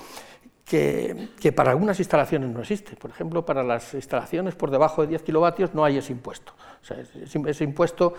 que, 0.64 1.30
que, 1.40 1.52
para 1.52 1.72
algunas 1.72 2.00
instalaciones 2.00 2.50
no 2.50 2.62
existe. 2.62 2.96
Por 2.96 3.10
ejemplo, 3.10 3.46
para 3.46 3.62
las 3.62 3.94
instalaciones 3.94 4.56
por 4.56 4.72
debajo 4.72 5.02
de 5.02 5.10
10 5.10 5.24
kilovatios 5.24 5.74
no 5.74 5.84
hay 5.84 5.98
ese 5.98 6.14
impuesto. 6.14 6.54
O 6.82 6.86
sea, 6.86 6.98
ese 7.48 7.64
impuesto 7.64 8.14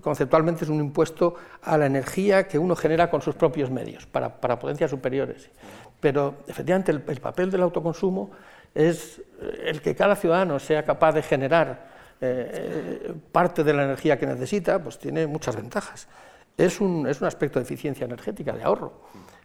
conceptualmente 0.00 0.64
es 0.64 0.70
un 0.70 0.80
impuesto 0.80 1.34
a 1.62 1.76
la 1.76 1.86
energía 1.86 2.46
que 2.46 2.58
uno 2.58 2.76
genera 2.76 3.10
con 3.10 3.20
sus 3.20 3.34
propios 3.34 3.70
medios, 3.70 4.06
para, 4.06 4.40
para 4.40 4.58
potencias 4.58 4.90
superiores. 4.90 5.50
Pero 5.98 6.36
efectivamente 6.46 6.92
el 6.92 7.20
papel 7.20 7.50
del 7.50 7.62
autoconsumo 7.62 8.30
es 8.74 9.22
el 9.64 9.80
que 9.80 9.94
cada 9.94 10.16
ciudadano 10.16 10.58
sea 10.58 10.84
capaz 10.84 11.12
de 11.12 11.22
generar 11.22 11.88
eh, 12.20 13.14
parte 13.30 13.62
de 13.62 13.72
la 13.72 13.84
energía 13.84 14.18
que 14.18 14.26
necesita, 14.26 14.82
pues 14.82 14.98
tiene 14.98 15.26
muchas 15.26 15.54
ventajas. 15.54 16.08
Es 16.56 16.80
un, 16.80 17.06
es 17.06 17.20
un 17.20 17.28
aspecto 17.28 17.60
de 17.60 17.64
eficiencia 17.64 18.04
energética, 18.04 18.52
de 18.52 18.64
ahorro. 18.64 18.92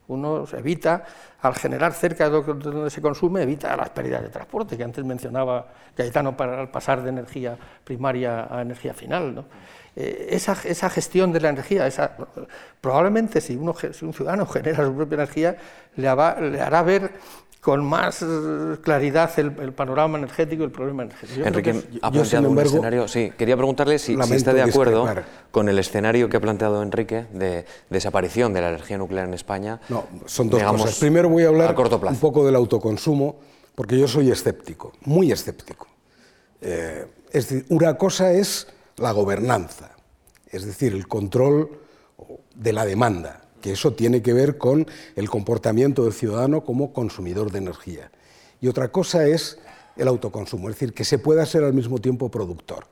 Uno 0.08 0.46
evita, 0.52 1.06
al 1.42 1.56
generar 1.56 1.94
cerca 1.94 2.30
de 2.30 2.42
donde 2.42 2.90
se 2.90 3.02
consume, 3.02 3.44
evita 3.44 3.78
las 3.78 3.90
pérdidas 3.92 4.24
de 4.24 4.30
transporte, 4.30 4.76
que 4.76 4.84
antes 4.84 5.06
mencionaba 5.06 5.68
Cayetano 5.96 6.36
para 6.36 6.70
pasar 6.72 7.04
de 7.04 7.10
energía 7.10 7.58
primaria 7.84 8.48
a 8.50 8.62
energía 8.62 8.94
final. 8.94 9.46
Eh, 9.96 10.30
esa, 10.32 10.58
esa, 10.66 10.90
gestión 10.90 11.32
de 11.32 11.40
la 11.40 11.50
energía, 11.50 11.88
probablemente 12.82 13.40
si, 13.40 13.56
uno, 13.56 13.76
si 13.76 14.04
un 14.04 14.14
ciudadano 14.14 14.46
genera 14.48 14.84
su 14.84 14.94
propia 14.96 15.16
energía, 15.16 15.56
le 15.96 16.08
hará 16.10 16.82
ver 16.82 17.12
con 17.64 17.86
más 17.86 18.22
eh, 18.22 18.76
claridad 18.82 19.32
el, 19.40 19.72
panorama 19.72 20.18
energético 20.18 20.64
y 20.64 20.66
el 20.66 20.72
problema 20.72 21.04
energético. 21.04 21.48
Enrique 21.48 21.82
ha 22.02 22.12
planteado 22.12 22.50
un 22.50 22.60
escenario. 22.60 23.08
Sí, 23.08 23.32
quería 23.38 23.56
preguntarle 23.56 24.00
si, 24.00 24.16
está 24.16 24.54
de 24.54 24.64
acuerdo 24.64 25.08
con 25.50 25.70
el 25.70 25.80
escenario 25.80 26.28
que 26.28 26.36
ha 26.36 26.42
planteado 26.42 26.84
Enrique 26.84 27.26
de 27.32 27.66
desaparición 27.90 28.52
de 28.52 28.60
la 28.60 28.68
energía 28.68 28.98
nuclear 28.98 29.30
en 29.30 29.34
España. 29.34 29.80
No, 29.88 30.08
son 30.26 30.50
dos 30.50 30.62
cosas. 30.62 31.00
Primero 31.00 31.30
voy 31.30 31.46
a 31.46 31.48
hablar 31.48 31.74
un 31.74 32.18
poco 32.18 32.46
del 32.46 32.56
autoconsumo, 32.56 33.40
porque 33.76 33.98
yo 33.98 34.10
soy 34.10 34.30
escéptico, 34.30 34.92
muy 35.06 35.32
escéptico. 35.32 35.88
Eh, 36.60 37.08
es 37.32 37.48
decir, 37.48 37.66
una 37.70 37.98
cosa 37.98 38.34
es 38.34 38.68
la 38.98 39.14
gobernanza, 39.14 39.92
es 40.52 40.66
decir, 40.66 40.92
el 40.92 41.08
control 41.08 41.80
de 42.56 42.74
la 42.74 42.86
demanda 42.86 43.43
que 43.64 43.72
eso 43.72 43.94
tiene 43.94 44.22
que 44.22 44.34
ver 44.34 44.58
con 44.58 44.86
el 45.16 45.30
comportamiento 45.30 46.04
del 46.04 46.12
ciudadano 46.12 46.66
como 46.66 46.92
consumidor 46.92 47.50
de 47.50 47.60
energía. 47.60 48.12
Y 48.60 48.68
otra 48.68 48.92
cosa 48.92 49.26
es 49.26 49.58
el 49.96 50.10
autoconsumo, 50.10 50.68
es 50.68 50.76
decir, 50.76 50.94
que 50.94 51.06
se 51.06 51.18
pueda 51.18 51.46
ser 51.46 51.64
al 51.64 51.74
mismo 51.74 52.00
tiempo 52.00 52.30
productor. 52.30 52.88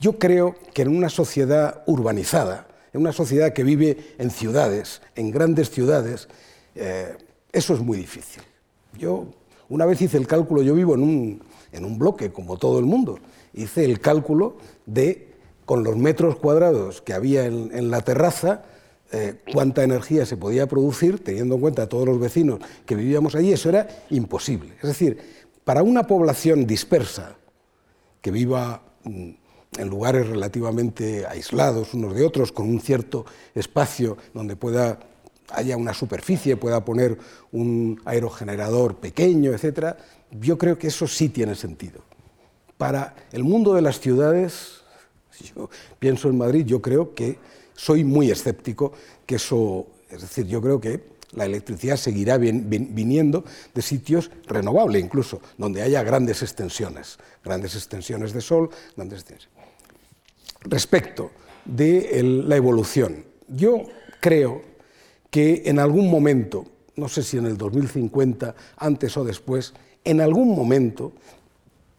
Yo 0.00 0.18
creo 0.18 0.56
que 0.74 0.82
en 0.82 0.88
una 0.88 1.10
sociedad 1.10 1.84
urbanizada, 1.86 2.66
en 2.92 3.02
una 3.02 3.12
sociedad 3.12 3.52
que 3.52 3.62
vive 3.62 4.16
en 4.18 4.32
ciudades, 4.32 5.00
en 5.14 5.30
grandes 5.30 5.70
ciudades, 5.70 6.26
eh, 6.74 7.16
eso 7.52 7.74
es 7.74 7.80
muy 7.80 7.96
difícil. 7.96 8.42
Yo 8.98 9.28
una 9.68 9.86
vez 9.86 10.02
hice 10.02 10.16
el 10.16 10.26
cálculo, 10.26 10.62
yo 10.62 10.74
vivo 10.74 10.96
en 10.96 11.40
un, 11.84 11.98
bloque, 12.00 12.32
como 12.32 12.56
todo 12.56 12.80
el 12.80 12.84
mundo, 12.84 13.20
hice 13.54 13.84
el 13.84 14.00
cálculo 14.00 14.56
de, 14.86 15.28
con 15.66 15.84
los 15.84 15.96
metros 15.96 16.34
cuadrados 16.34 17.00
que 17.00 17.12
había 17.12 17.46
en 17.46 17.92
la 17.92 18.00
terraza, 18.00 18.64
eh, 19.12 19.40
cuánta 19.52 19.82
energía 19.82 20.24
se 20.24 20.36
podía 20.36 20.66
producir, 20.66 21.22
teniendo 21.22 21.56
en 21.56 21.60
cuenta 21.60 21.82
a 21.82 21.88
todos 21.88 22.06
los 22.06 22.20
vecinos 22.20 22.60
que 22.86 22.94
vivíamos 22.94 23.34
allí, 23.34 23.52
eso 23.52 23.68
era 23.68 23.88
imposible. 24.10 24.74
Es 24.76 24.88
decir, 24.88 25.18
para 25.64 25.82
una 25.82 26.06
población 26.06 26.66
dispersa, 26.66 27.36
que 28.20 28.30
viva 28.30 28.82
mm, 29.04 29.30
en 29.78 29.88
lugares 29.88 30.28
relativamente 30.28 31.26
aislados 31.26 31.94
unos 31.94 32.14
de 32.14 32.24
otros, 32.24 32.52
con 32.52 32.68
un 32.68 32.80
cierto 32.80 33.24
espacio 33.54 34.16
donde 34.34 34.56
pueda 34.56 34.98
haya 35.52 35.76
una 35.76 35.94
superficie, 35.94 36.56
pueda 36.56 36.84
poner 36.84 37.18
un 37.52 38.00
aerogenerador 38.04 38.96
pequeño, 38.96 39.52
etc., 39.52 39.96
yo 40.30 40.56
creo 40.58 40.78
que 40.78 40.86
eso 40.86 41.08
sí 41.08 41.28
tiene 41.28 41.56
sentido. 41.56 42.02
Para 42.78 43.16
el 43.32 43.42
mundo 43.42 43.74
de 43.74 43.82
las 43.82 43.98
ciudades, 43.98 44.82
yo 45.56 45.68
pienso 45.98 46.28
en 46.28 46.38
Madrid, 46.38 46.64
yo 46.66 46.80
creo 46.80 47.14
que 47.14 47.38
soy 47.80 48.04
muy 48.04 48.30
escéptico 48.30 48.92
que 49.24 49.36
eso, 49.36 49.86
es 50.10 50.20
decir, 50.20 50.46
yo 50.46 50.60
creo 50.60 50.78
que 50.78 51.00
la 51.32 51.46
electricidad 51.46 51.96
seguirá 51.96 52.36
viniendo 52.36 53.42
de 53.72 53.80
sitios 53.80 54.30
renovables, 54.46 55.02
incluso, 55.02 55.40
donde 55.56 55.80
haya 55.80 56.02
grandes 56.02 56.42
extensiones, 56.42 57.16
grandes 57.42 57.74
extensiones 57.74 58.34
de 58.34 58.42
sol, 58.42 58.68
grandes 58.96 59.20
extensiones. 59.20 59.58
Respecto 60.60 61.30
de 61.64 62.20
la 62.22 62.56
evolución, 62.56 63.24
yo 63.48 63.84
creo 64.20 64.60
que 65.30 65.62
en 65.64 65.78
algún 65.78 66.10
momento, 66.10 66.66
no 66.96 67.08
sé 67.08 67.22
si 67.22 67.38
en 67.38 67.46
el 67.46 67.56
2050, 67.56 68.54
antes 68.76 69.16
o 69.16 69.24
después, 69.24 69.72
en 70.04 70.20
algún 70.20 70.54
momento, 70.54 71.14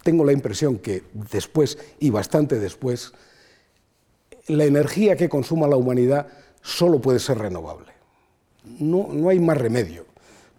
tengo 0.03 0.25
la 0.25 0.33
impresión 0.33 0.77
que 0.77 1.01
después 1.31 1.79
y 1.99 2.11
bastante 2.11 2.59
después, 2.59 3.13
la 4.47 4.65
energía 4.65 5.15
que 5.15 5.29
consuma 5.29 5.67
la 5.67 5.77
humanidad 5.77 6.27
solo 6.61 6.99
puede 6.99 7.19
ser 7.19 7.39
renovable. 7.39 7.91
No, 8.79 9.07
no, 9.11 9.29
hay 9.29 9.39
más 9.39 9.57
remedio, 9.57 10.05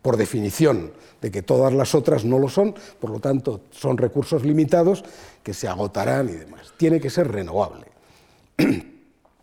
por 0.00 0.16
definición, 0.16 0.92
de 1.20 1.30
que 1.30 1.42
todas 1.42 1.72
las 1.72 1.94
otras 1.94 2.24
no 2.24 2.38
lo 2.38 2.48
son, 2.48 2.74
por 3.00 3.10
lo 3.10 3.20
tanto 3.20 3.60
son 3.70 3.96
recursos 3.96 4.44
limitados 4.44 5.04
que 5.42 5.54
se 5.54 5.68
agotarán 5.68 6.28
y 6.28 6.32
demás. 6.32 6.72
Tiene 6.76 7.00
que 7.00 7.10
ser 7.10 7.30
renovable. 7.30 7.86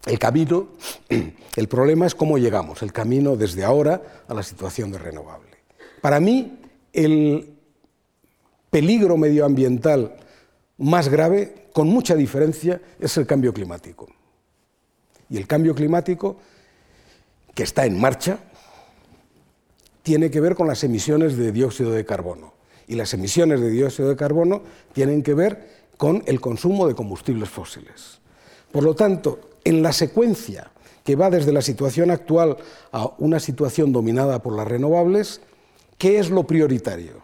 El 0.05 0.17
camino, 0.17 0.69
el 1.55 1.67
problema 1.67 2.05
es 2.05 2.15
cómo 2.15 2.37
llegamos, 2.37 2.81
el 2.81 2.91
camino 2.91 3.35
desde 3.35 3.63
ahora 3.63 4.23
a 4.27 4.33
la 4.33 4.43
situación 4.43 4.91
de 4.91 4.97
renovable. 4.97 5.57
Para 6.01 6.19
mí, 6.19 6.57
el 6.93 7.53
peligro 8.69 9.17
medioambiental 9.17 10.15
más 10.77 11.09
grave, 11.09 11.67
con 11.73 11.87
mucha 11.87 12.15
diferencia, 12.15 12.81
es 12.99 13.17
el 13.17 13.25
cambio 13.25 13.53
climático. 13.53 14.07
Y 15.29 15.37
el 15.37 15.47
cambio 15.47 15.75
climático, 15.75 16.37
que 17.53 17.63
está 17.63 17.85
en 17.85 17.99
marcha, 17.99 18.39
tiene 20.03 20.31
que 20.31 20.39
ver 20.39 20.55
con 20.55 20.67
las 20.67 20.83
emisiones 20.83 21.37
de 21.37 21.51
dióxido 21.51 21.91
de 21.91 22.05
carbono. 22.05 22.53
Y 22.87 22.95
las 22.95 23.13
emisiones 23.13 23.61
de 23.61 23.69
dióxido 23.69 24.09
de 24.09 24.15
carbono 24.15 24.63
tienen 24.93 25.21
que 25.21 25.33
ver 25.33 25.79
con 25.97 26.23
el 26.25 26.41
consumo 26.41 26.87
de 26.87 26.95
combustibles 26.95 27.49
fósiles. 27.49 28.19
Por 28.71 28.83
lo 28.83 28.95
tanto, 28.95 29.39
en 29.63 29.83
la 29.83 29.93
secuencia 29.93 30.71
que 31.03 31.15
va 31.15 31.29
desde 31.29 31.51
la 31.51 31.61
situación 31.61 32.11
actual 32.11 32.57
a 32.91 33.11
una 33.17 33.39
situación 33.39 33.91
dominada 33.91 34.41
por 34.41 34.55
las 34.55 34.67
renovables, 34.67 35.41
¿qué 35.97 36.19
es 36.19 36.29
lo 36.29 36.45
prioritario? 36.45 37.21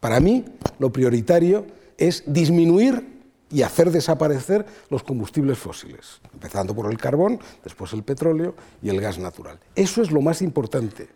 Para 0.00 0.20
mí, 0.20 0.44
lo 0.78 0.92
prioritario 0.92 1.66
es 1.98 2.22
disminuir 2.26 3.15
y 3.50 3.62
hacer 3.62 3.90
desaparecer 3.90 4.66
los 4.90 5.02
combustibles 5.02 5.58
fósiles, 5.58 6.20
empezando 6.32 6.74
por 6.74 6.90
el 6.90 6.98
carbón, 6.98 7.38
después 7.62 7.92
el 7.92 8.02
petróleo 8.02 8.54
y 8.82 8.88
el 8.88 9.00
gas 9.00 9.18
natural. 9.18 9.58
Eso 9.74 10.02
es 10.02 10.10
lo 10.10 10.20
más 10.20 10.42
importante. 10.42 11.08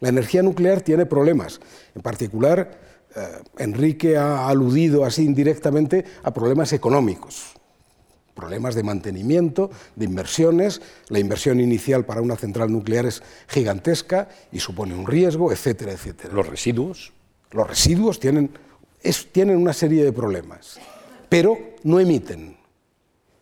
La 0.00 0.08
energía 0.08 0.42
nuclear 0.42 0.80
tiene 0.80 1.06
problemas, 1.06 1.60
en 1.94 2.02
particular 2.02 2.78
eh, 3.14 3.28
Enrique 3.58 4.16
ha 4.16 4.48
aludido 4.48 5.04
así 5.04 5.24
indirectamente 5.24 6.04
a 6.22 6.32
problemas 6.32 6.72
económicos, 6.72 7.54
problemas 8.34 8.74
de 8.74 8.82
mantenimiento, 8.82 9.70
de 9.94 10.04
inversiones, 10.04 10.82
la 11.08 11.18
inversión 11.18 11.60
inicial 11.60 12.04
para 12.04 12.20
una 12.20 12.36
central 12.36 12.70
nuclear 12.70 13.06
es 13.06 13.22
gigantesca 13.48 14.28
y 14.52 14.60
supone 14.60 14.94
un 14.94 15.06
riesgo, 15.06 15.50
etcétera, 15.50 15.92
etcétera. 15.92 16.34
Los 16.34 16.46
residuos. 16.46 17.12
Los 17.52 17.66
residuos 17.66 18.20
tienen, 18.20 18.50
tienen 19.32 19.56
una 19.56 19.72
serie 19.72 20.04
de 20.04 20.12
problemas 20.12 20.78
pero 21.28 21.58
no 21.82 22.00
emiten. 22.00 22.56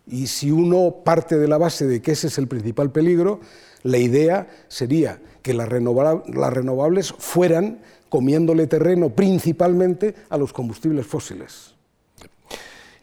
Y 0.06 0.26
si 0.26 0.50
uno 0.50 0.96
parte 1.04 1.38
de 1.38 1.48
la 1.48 1.58
base 1.58 1.86
de 1.86 2.02
que 2.02 2.12
ese 2.12 2.26
es 2.26 2.38
el 2.38 2.48
principal 2.48 2.90
peligro, 2.90 3.40
la 3.82 3.98
idea 3.98 4.48
sería 4.68 5.20
que 5.42 5.54
las 5.54 5.68
renovables 5.68 7.12
fueran 7.18 7.80
comiéndole 8.08 8.66
terreno 8.66 9.10
principalmente 9.10 10.14
a 10.28 10.36
los 10.36 10.52
combustibles 10.52 11.06
fósiles. 11.06 11.74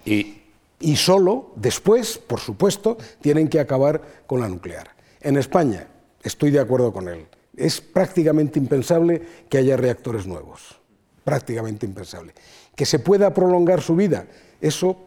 Y, 0.05 0.41
y 0.79 0.95
solo 0.95 1.51
después, 1.55 2.17
por 2.17 2.39
supuesto, 2.39 2.97
tienen 3.21 3.47
que 3.47 3.59
acabar 3.59 4.01
con 4.25 4.39
la 4.41 4.49
nuclear. 4.49 4.95
En 5.21 5.37
España, 5.37 5.87
estoy 6.23 6.51
de 6.51 6.59
acuerdo 6.59 6.91
con 6.91 7.07
él, 7.07 7.27
es 7.55 7.81
prácticamente 7.81 8.57
impensable 8.57 9.21
que 9.49 9.57
haya 9.57 9.77
reactores 9.77 10.25
nuevos. 10.25 10.79
Prácticamente 11.23 11.85
impensable. 11.85 12.33
Que 12.81 12.87
se 12.87 12.97
pueda 12.97 13.31
prolongar 13.31 13.79
su 13.79 13.95
vida, 13.95 14.25
eso 14.59 14.97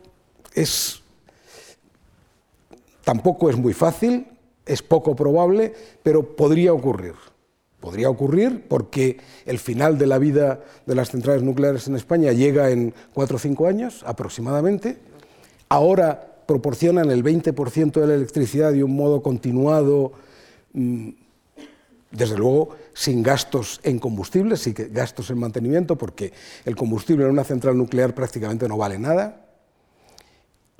es, 0.54 1.02
tampoco 3.02 3.50
es 3.50 3.56
muy 3.56 3.72
fácil, 3.72 4.28
es 4.64 4.80
poco 4.80 5.16
probable, 5.16 5.74
pero 6.04 6.36
podría 6.36 6.72
ocurrir. 6.72 7.14
Podría 7.80 8.10
ocurrir 8.10 8.68
porque 8.68 9.18
el 9.44 9.58
final 9.58 9.98
de 9.98 10.06
la 10.06 10.18
vida 10.18 10.60
de 10.86 10.94
las 10.94 11.10
centrales 11.10 11.42
nucleares 11.42 11.88
en 11.88 11.96
España 11.96 12.30
llega 12.30 12.70
en 12.70 12.94
cuatro 13.12 13.38
o 13.38 13.40
cinco 13.40 13.66
años 13.66 14.04
aproximadamente. 14.06 14.98
Ahora 15.68 16.44
proporcionan 16.46 17.10
el 17.10 17.24
20% 17.24 18.00
de 18.00 18.06
la 18.06 18.14
electricidad 18.14 18.70
de 18.70 18.84
un 18.84 18.94
modo 18.94 19.20
continuado, 19.20 20.12
mm, 20.74 21.08
desde 22.14 22.38
luego 22.38 22.70
sin 22.94 23.22
gastos 23.22 23.80
en 23.82 23.98
combustible, 23.98 24.56
sin 24.56 24.74
gastos 24.90 25.30
en 25.30 25.38
mantenimiento, 25.38 25.96
porque 25.96 26.32
el 26.64 26.76
combustible 26.76 27.24
en 27.24 27.30
una 27.30 27.44
central 27.44 27.76
nuclear 27.76 28.14
prácticamente 28.14 28.68
no 28.68 28.78
vale 28.78 28.98
nada 28.98 29.44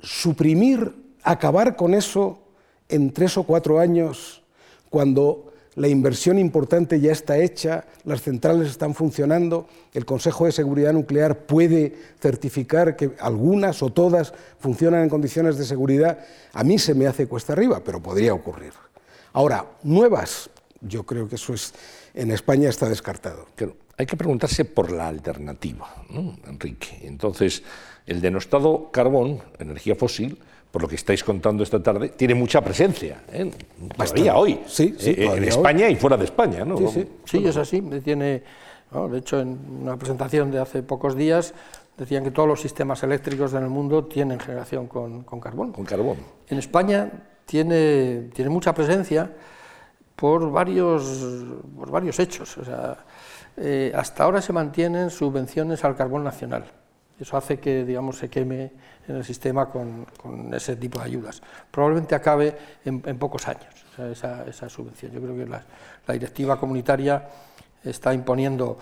suprimir, 0.05 0.93
acabar 1.23 1.75
con 1.75 1.93
eso 1.93 2.39
en 2.87 3.11
tres 3.11 3.37
o 3.37 3.43
cuatro 3.43 3.79
años, 3.79 4.43
cuando 4.89 5.51
la 5.75 5.87
inversión 5.87 6.37
importante 6.37 7.01
ya 7.01 7.11
está 7.11 7.37
hecha, 7.37 7.85
las 8.05 8.21
centrales 8.21 8.69
están 8.69 8.93
funcionando, 8.93 9.67
el 9.93 10.05
Consejo 10.05 10.45
de 10.45 10.51
Seguridad 10.51 10.93
Nuclear 10.93 11.39
puede 11.45 11.95
certificar 12.21 12.95
que 12.95 13.11
algunas 13.19 13.81
o 13.83 13.89
todas 13.89 14.33
funcionan 14.59 15.03
en 15.03 15.09
condiciones 15.09 15.57
de 15.57 15.65
seguridad, 15.65 16.19
a 16.53 16.63
mí 16.63 16.79
se 16.79 16.93
me 16.93 17.07
hace 17.07 17.27
cuesta 17.27 17.53
arriba, 17.53 17.81
pero 17.83 18.01
podría 18.01 18.33
ocurrir. 18.33 18.71
Ahora, 19.33 19.65
nuevas, 19.83 20.49
yo 20.87 21.03
creo 21.03 21.27
que 21.27 21.35
eso 21.35 21.53
es, 21.53 21.73
en 22.13 22.31
España 22.31 22.69
está 22.69 22.87
descartado. 22.87 23.47
hay 23.97 24.05
que 24.05 24.17
preguntarse 24.17 24.65
por 24.65 24.91
la 24.91 25.07
alternativa, 25.07 25.93
Enrique. 26.47 26.99
Entonces, 27.03 27.63
el 28.05 28.21
denostado 28.21 28.89
carbón, 28.91 29.41
energía 29.59 29.95
fósil, 29.95 30.37
por 30.71 30.81
lo 30.81 30.87
que 30.87 30.95
estáis 30.95 31.23
contando 31.23 31.63
esta 31.63 31.81
tarde, 31.81 32.09
tiene 32.09 32.35
mucha 32.35 32.61
presencia, 32.61 33.23
¿eh? 33.31 33.49
todavía 33.95 34.35
hoy, 34.35 34.59
sí, 34.67 34.93
sí, 34.99 35.11
eh, 35.11 35.31
en 35.33 35.45
España 35.45 35.89
y 35.89 35.95
fuera 35.95 36.17
de 36.17 36.25
España. 36.25 36.65
¿no? 36.65 36.77
Sí, 36.77 36.87
sí, 36.93 37.07
sí, 37.23 37.47
es 37.47 37.55
así, 37.55 37.81
tiene 38.03 38.43
De 39.09 39.17
hecho, 39.17 39.39
en 39.39 39.57
una 39.81 39.97
presentación 39.97 40.51
de 40.51 40.59
hace 40.59 40.83
pocos 40.83 41.15
días 41.15 41.53
decían 41.97 42.25
que 42.25 42.31
todos 42.31 42.49
los 42.49 42.59
sistemas 42.59 43.01
eléctricos 43.03 43.53
en 43.53 43.63
el 43.63 43.69
mundo 43.69 44.03
tienen 44.03 44.37
generación 44.37 44.87
con, 44.87 45.23
carbón. 45.39 45.71
Con 45.71 45.85
carbón. 45.85 46.17
En 46.49 46.57
España 46.57 47.09
tiene, 47.45 48.29
tiene 48.33 48.49
mucha 48.49 48.73
presencia 48.73 49.31
por 50.15 50.51
varios, 50.51 51.03
por 51.75 51.91
varios 51.91 52.19
hechos. 52.19 52.57
O 52.57 52.65
sea, 52.65 52.97
eh, 53.57 53.91
hasta 53.95 54.23
ahora 54.23 54.41
se 54.41 54.53
mantienen 54.53 55.09
subvenciones 55.09 55.83
al 55.83 55.95
carbón 55.95 56.23
nacional. 56.23 56.65
Eso 57.19 57.37
hace 57.37 57.59
que 57.59 57.85
digamos, 57.85 58.17
se 58.17 58.29
queme 58.29 58.73
en 59.07 59.15
el 59.15 59.23
sistema 59.23 59.69
con, 59.69 60.05
con 60.21 60.53
ese 60.53 60.75
tipo 60.75 60.99
de 60.99 61.05
ayudas. 61.05 61.41
Probablemente 61.71 62.15
acabe 62.15 62.57
en, 62.83 63.01
pocos 63.17 63.47
años 63.47 63.73
esa, 64.11 64.45
esa, 64.45 64.67
subvención. 64.67 65.11
Yo 65.13 65.21
creo 65.21 65.35
que 65.37 65.45
la, 65.45 65.63
la 66.05 66.13
directiva 66.13 66.59
comunitaria 66.59 67.23
está 67.83 68.13
imponiendo, 68.13 68.77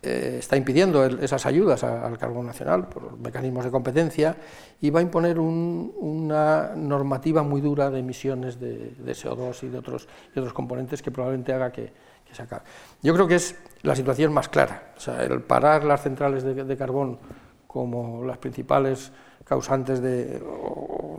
eh, 0.00 0.36
está 0.38 0.56
impidiendo 0.56 1.04
esas 1.04 1.44
ayudas 1.44 1.82
al 1.82 2.16
carbón 2.18 2.46
nacional 2.46 2.88
por 2.88 3.18
mecanismos 3.18 3.64
de 3.64 3.72
competencia 3.72 4.36
y 4.80 4.90
va 4.90 5.00
a 5.00 5.02
imponer 5.02 5.40
una 5.40 6.70
normativa 6.76 7.42
muy 7.42 7.60
dura 7.60 7.90
de 7.90 7.98
emisiones 7.98 8.60
de, 8.60 8.94
CO2 8.96 9.64
y 9.64 9.68
de, 9.68 9.78
otros, 9.78 10.06
otros 10.30 10.52
componentes 10.52 11.02
que 11.02 11.10
probablemente 11.10 11.52
haga 11.52 11.72
que, 11.72 11.92
se 12.30 12.42
acabe. 12.42 12.62
Yo 13.02 13.12
creo 13.14 13.26
que 13.26 13.36
es 13.36 13.56
la 13.82 13.96
situación 13.96 14.32
más 14.32 14.48
clara, 14.48 14.92
o 14.96 15.00
sea, 15.00 15.24
el 15.24 15.40
parar 15.40 15.82
las 15.82 16.02
centrales 16.02 16.44
de, 16.44 16.76
carbón 16.76 17.18
como 17.66 18.24
las 18.24 18.38
principales 18.38 19.10
causantes 19.44 20.00
de, 20.00 20.40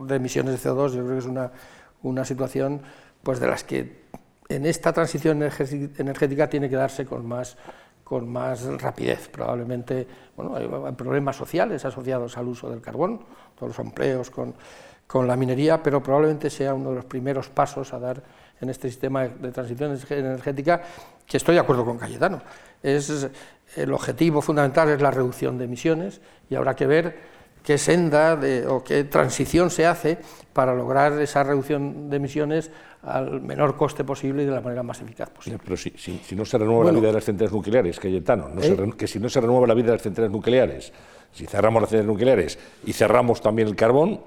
emisiones 0.09 0.63
de 0.63 0.69
CO2, 0.69 0.91
yo 0.91 1.03
creo 1.03 1.13
que 1.13 1.17
es 1.17 1.25
una, 1.25 1.51
una 2.03 2.23
situación 2.23 2.81
pues 3.23 3.41
de 3.41 3.47
las 3.47 3.63
que 3.65 4.07
en 4.49 4.65
esta 4.65 4.93
transición 4.93 5.43
energética 5.43 6.49
tiene 6.49 6.69
que 6.69 6.75
darse 6.75 7.05
con 7.05 7.25
más, 7.25 7.57
con 8.09 8.27
más 8.27 8.63
rapidez. 8.81 9.29
Probablemente 9.29 10.07
bueno, 10.35 10.55
hay 10.87 10.93
problemas 10.93 11.35
sociales 11.35 11.85
asociados 11.85 12.35
al 12.39 12.47
uso 12.47 12.67
del 12.67 12.81
carbón, 12.81 13.19
todos 13.55 13.77
los 13.77 13.85
empleos 13.85 14.31
con, 14.31 14.55
con 15.05 15.27
la 15.27 15.35
minería, 15.35 15.83
pero 15.83 16.01
probablemente 16.01 16.49
sea 16.49 16.73
uno 16.73 16.89
de 16.89 16.95
los 16.95 17.05
primeros 17.05 17.49
pasos 17.49 17.93
a 17.93 17.99
dar 17.99 18.23
en 18.59 18.71
este 18.71 18.89
sistema 18.89 19.27
de 19.27 19.51
transición 19.51 19.95
energética, 20.09 20.81
que 21.27 21.37
estoy 21.37 21.53
de 21.53 21.61
acuerdo 21.61 21.85
con 21.85 21.99
Cayetano. 21.99 22.41
Es, 22.81 23.29
el 23.75 23.93
objetivo 23.93 24.41
fundamental 24.41 24.89
es 24.89 25.01
la 25.01 25.11
reducción 25.11 25.59
de 25.59 25.65
emisiones 25.65 26.19
y 26.49 26.55
habrá 26.55 26.75
que 26.75 26.87
ver 26.87 27.38
qué 27.63 27.77
senda 27.77 28.39
o 28.67 28.83
qué 28.83 29.03
transición 29.03 29.69
se 29.69 29.85
hace 29.85 30.17
para 30.53 30.73
lograr 30.73 31.19
esa 31.21 31.43
reducción 31.43 32.09
de 32.09 32.17
emisiones 32.17 32.71
al 33.03 33.41
menor 33.41 33.77
coste 33.77 34.03
posible 34.03 34.43
y 34.43 34.45
de 34.45 34.51
la 34.51 34.61
manera 34.61 34.83
más 34.83 35.01
eficaz 35.01 35.29
posible. 35.29 35.59
Pero 35.63 35.77
si, 35.77 35.91
no 36.35 36.45
se 36.45 36.57
renueva 36.57 36.85
la 36.85 36.91
vida 36.91 37.07
de 37.07 37.13
las 37.13 37.23
centrales 37.23 37.53
nucleares, 37.53 37.99
Cayetano, 37.99 38.49
no 38.49 38.61
¿Eh? 38.61 38.93
que 38.97 39.07
si 39.07 39.19
no 39.19 39.29
se 39.29 39.39
renueva 39.39 39.67
la 39.67 39.73
vida 39.73 39.87
de 39.87 39.93
las 39.93 40.01
centrales 40.01 40.31
nucleares, 40.31 40.91
si 41.31 41.45
cerramos 41.45 41.81
las 41.81 41.89
centrales 41.91 42.07
nucleares 42.07 42.59
y 42.85 42.93
cerramos 42.93 43.41
también 43.41 43.67
el 43.67 43.75
carbón, 43.75 44.19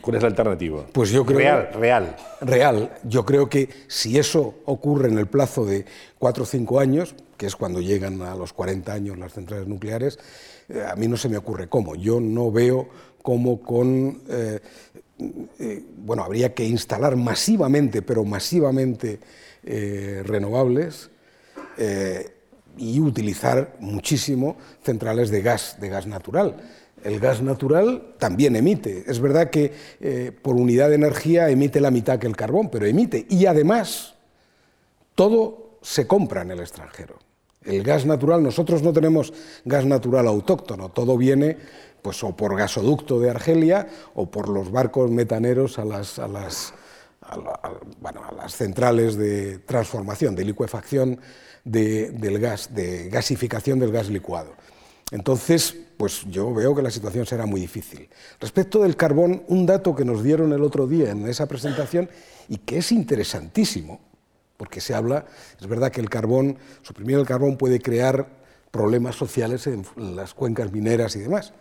¿cuál 0.00 0.16
es 0.16 0.22
la 0.22 0.28
alternativa? 0.28 0.84
Pues 0.92 1.10
yo 1.10 1.26
creo 1.26 1.38
real, 1.38 1.68
real. 1.74 2.16
Real. 2.40 2.90
Yo 3.02 3.24
creo 3.26 3.48
que 3.48 3.68
si 3.88 4.18
eso 4.18 4.54
ocurre 4.64 5.08
en 5.08 5.18
el 5.18 5.26
plazo 5.26 5.66
de 5.66 5.84
cuatro 6.18 6.44
o 6.44 6.46
cinco 6.46 6.80
años, 6.80 7.14
que 7.36 7.46
es 7.46 7.56
cuando 7.56 7.80
llegan 7.80 8.22
a 8.22 8.36
los 8.36 8.52
40 8.52 8.92
años 8.92 9.18
las 9.18 9.32
centrales 9.32 9.66
nucleares, 9.66 10.18
a 10.90 10.96
mí 10.96 11.08
no 11.08 11.16
se 11.16 11.28
me 11.28 11.36
ocurre 11.36 11.68
cómo. 11.68 11.94
Yo 11.94 12.20
no 12.20 12.50
veo 12.50 12.88
cómo 13.22 13.60
con 13.60 14.22
eh, 14.28 14.60
eh, 15.58 15.82
bueno, 15.98 16.24
habría 16.24 16.54
que 16.54 16.64
instalar 16.64 17.16
masivamente, 17.16 18.02
pero 18.02 18.24
masivamente 18.24 19.20
eh, 19.64 20.22
renovables 20.24 21.10
eh, 21.78 22.34
y 22.76 23.00
utilizar 23.00 23.76
muchísimo 23.78 24.56
centrales 24.82 25.30
de 25.30 25.42
gas, 25.42 25.76
de 25.80 25.88
gas 25.88 26.06
natural. 26.06 26.56
El 27.04 27.20
gas 27.20 27.42
natural 27.42 28.14
también 28.18 28.56
emite. 28.56 29.04
Es 29.06 29.20
verdad 29.20 29.50
que 29.50 29.72
por 30.40 30.54
unidad 30.54 30.88
de 30.88 30.94
energía 30.94 31.48
emite 31.50 31.80
la 31.80 31.90
mitad 31.90 32.20
que 32.20 32.28
el 32.28 32.36
carbón, 32.36 32.70
pero 32.70 32.86
emite. 32.86 33.26
Y 33.28 33.46
además, 33.46 34.14
todo 35.16 35.78
se 35.82 36.06
compra 36.06 36.42
en 36.42 36.52
el 36.52 36.60
extranjero. 36.60 37.18
El 37.64 37.82
gas 37.82 38.06
natural, 38.06 38.42
nosotros 38.42 38.82
no 38.82 38.92
tenemos 38.92 39.32
gas 39.64 39.84
natural 39.84 40.26
autóctono, 40.26 40.88
todo 40.90 41.16
viene 41.16 41.56
pues 42.02 42.22
o 42.24 42.36
por 42.36 42.56
gasoducto 42.56 43.20
de 43.20 43.30
Argelia 43.30 43.88
o 44.14 44.30
por 44.30 44.48
los 44.48 44.70
barcos 44.70 45.10
metaneros 45.10 45.78
a 45.78 45.84
las, 45.84 46.18
a 46.18 46.26
las, 46.26 46.74
bueno, 48.00 48.22
a 48.28 48.34
las 48.34 48.56
centrales 48.56 49.16
de 49.16 49.58
transformación, 49.58 50.34
de 50.34 50.44
licuefacción 50.44 51.20
del 51.64 52.38
gas, 52.40 52.74
de 52.74 53.08
gasificación 53.08 53.78
del 53.78 53.92
gas 53.92 54.08
licuado. 54.08 54.52
Entonces, 55.12 55.76
pues 55.96 56.24
yo 56.28 56.52
veo 56.52 56.74
que 56.74 56.82
la 56.82 56.90
situación 56.90 57.26
será 57.26 57.46
muy 57.46 57.60
difícil. 57.60 58.08
Respecto 58.40 58.82
del 58.82 58.96
carbón, 58.96 59.44
un 59.46 59.66
dato 59.66 59.94
que 59.94 60.04
nos 60.04 60.24
dieron 60.24 60.52
el 60.52 60.62
otro 60.62 60.88
día 60.88 61.10
en 61.10 61.28
esa 61.28 61.46
presentación 61.46 62.10
y 62.48 62.58
que 62.58 62.78
es 62.78 62.90
interesantísimo, 62.90 64.00
porque 64.62 64.80
se 64.80 64.94
habla, 64.94 65.24
es 65.60 65.66
verdad 65.66 65.90
que 65.90 66.00
el 66.00 66.08
carbón, 66.08 66.56
suprimir 66.82 67.18
el 67.18 67.26
carbón 67.26 67.56
puede 67.56 67.80
crear 67.80 68.28
problemas 68.70 69.16
sociales 69.16 69.66
en 69.66 69.84
las 70.14 70.34
cuencas 70.34 70.70
mineras 70.70 71.16
y 71.16 71.18
demás. 71.18 71.52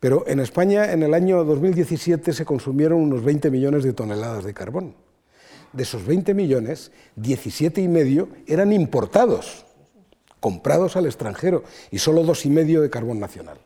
Pero 0.00 0.24
en 0.26 0.40
España 0.40 0.92
en 0.92 1.02
el 1.02 1.12
año 1.12 1.44
2017 1.44 2.32
se 2.32 2.46
consumieron 2.46 3.02
unos 3.02 3.22
20 3.22 3.50
millones 3.50 3.84
de 3.84 3.92
toneladas 3.92 4.44
de 4.44 4.54
carbón. 4.54 4.94
De 5.74 5.82
esos 5.82 6.06
20 6.06 6.32
millones, 6.32 6.90
17 7.16 7.82
y 7.82 7.88
medio 7.88 8.30
eran 8.46 8.72
importados, 8.72 9.66
comprados 10.40 10.96
al 10.96 11.04
extranjero, 11.04 11.64
y 11.90 11.98
solo 11.98 12.22
dos 12.22 12.46
y 12.46 12.48
medio 12.48 12.80
de 12.80 12.88
carbón 12.88 13.20
nacional. 13.20 13.58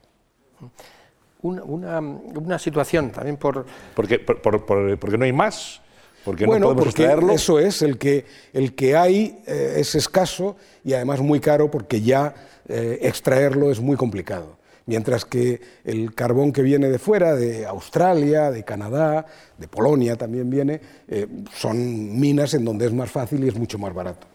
Una, 1.43 2.59
situación 2.59 3.13
también 3.13 3.37
por... 3.37 3.65
Porque, 3.95 4.19
porque 4.19 5.19
no 5.19 5.25
hay 5.25 5.33
más. 5.33 5.83
Porque 6.25 6.47
bueno, 6.47 6.71
no 6.71 6.77
porque 6.77 7.11
eso 7.33 7.59
es, 7.59 7.83
el 7.83 7.97
que, 7.97 8.27
el 8.53 8.75
que 8.75 8.97
hay 8.97 9.43
eh, 9.47 9.77
es 9.79 9.95
escaso 9.95 10.57
y 10.85 10.93
además 10.93 11.21
muy 11.21 11.41
caro 11.41 11.71
porque 11.71 12.03
ya 12.03 12.35
eh, 12.69 12.99
extraerlo 13.03 13.71
es 13.71 13.81
muy 13.81 13.97
complicado 13.97 14.61
mientras 14.91 15.25
que 15.25 15.61
el 15.85 16.17
carbón 16.17 16.53
que 16.53 16.63
viene 16.63 16.89
de 16.89 16.99
fuera, 16.99 17.37
de 17.37 17.65
Australia, 17.65 18.51
de 18.51 18.65
Canadá, 18.65 19.25
de 19.57 19.69
Polonia 19.69 20.17
también 20.17 20.51
viene, 20.51 20.81
eh, 21.07 21.29
son 21.55 22.19
minas 22.19 22.55
en 22.55 22.65
donde 22.65 22.87
es 22.87 22.93
más 22.93 23.09
fácil 23.09 23.45
y 23.45 23.49
es 23.49 23.55
mucho 23.55 23.79
más 23.79 23.95
barato. 23.95 24.27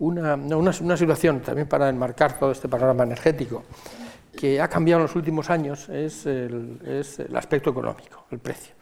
Una, 0.00 0.34
una, 0.34 0.96
situación 0.96 1.40
también 1.40 1.68
para 1.68 1.88
enmarcar 1.88 2.36
todo 2.36 2.50
este 2.50 2.68
panorama 2.68 3.04
energético 3.04 3.62
que 4.36 4.60
ha 4.60 4.66
cambiado 4.66 5.02
en 5.02 5.06
los 5.06 5.14
últimos 5.14 5.50
años 5.50 5.88
es 5.88 6.26
el, 6.26 6.80
es 6.84 7.20
el 7.20 7.36
aspecto 7.36 7.70
económico, 7.70 8.26
el 8.32 8.40
precio. 8.40 8.74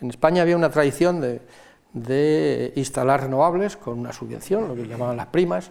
En 0.00 0.10
España 0.10 0.42
había 0.42 0.56
una 0.56 0.70
tradición 0.70 1.20
de, 1.20 1.40
de 1.94 2.72
instalar 2.74 3.22
renovables 3.22 3.76
con 3.76 3.98
una 3.98 4.12
subvención, 4.12 4.68
lo 4.68 4.74
que 4.74 4.86
llamaban 4.86 5.16
las 5.16 5.28
primas. 5.28 5.70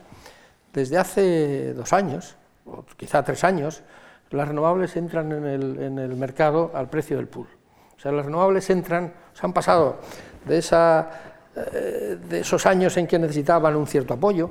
Desde 0.71 0.97
hace 0.97 1.73
dos 1.73 1.93
años, 1.93 2.35
o 2.65 2.83
quizá 2.97 3.23
tres 3.23 3.43
años, 3.43 3.83
las 4.31 4.47
renovables 4.47 4.95
entran 4.95 5.31
en 5.31 5.99
el, 5.99 6.15
mercado 6.15 6.71
al 6.73 6.89
precio 6.89 7.17
del 7.17 7.27
pool. 7.27 7.47
O 7.95 7.99
sea, 7.99 8.11
las 8.11 8.25
renovables 8.25 8.69
entran, 8.69 9.13
se 9.33 9.45
han 9.45 9.53
pasado 9.53 9.99
de, 10.45 10.57
esa, 10.57 11.09
eh, 11.55 12.17
de 12.27 12.39
esos 12.39 12.65
años 12.65 12.97
en 12.97 13.05
que 13.05 13.19
necesitaban 13.19 13.75
un 13.75 13.85
cierto 13.85 14.15
apoyo, 14.15 14.49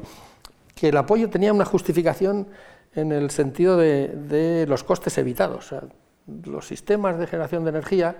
que 0.74 0.90
el 0.90 0.96
apoyo 0.96 1.28
tenía 1.28 1.52
una 1.52 1.64
justificación 1.64 2.46
en 2.94 3.12
el 3.12 3.30
sentido 3.30 3.76
de, 3.76 4.66
los 4.68 4.84
costes 4.84 5.16
evitados. 5.18 5.74
los 6.44 6.66
sistemas 6.66 7.18
de 7.18 7.26
generación 7.26 7.64
de 7.64 7.70
energía, 7.70 8.16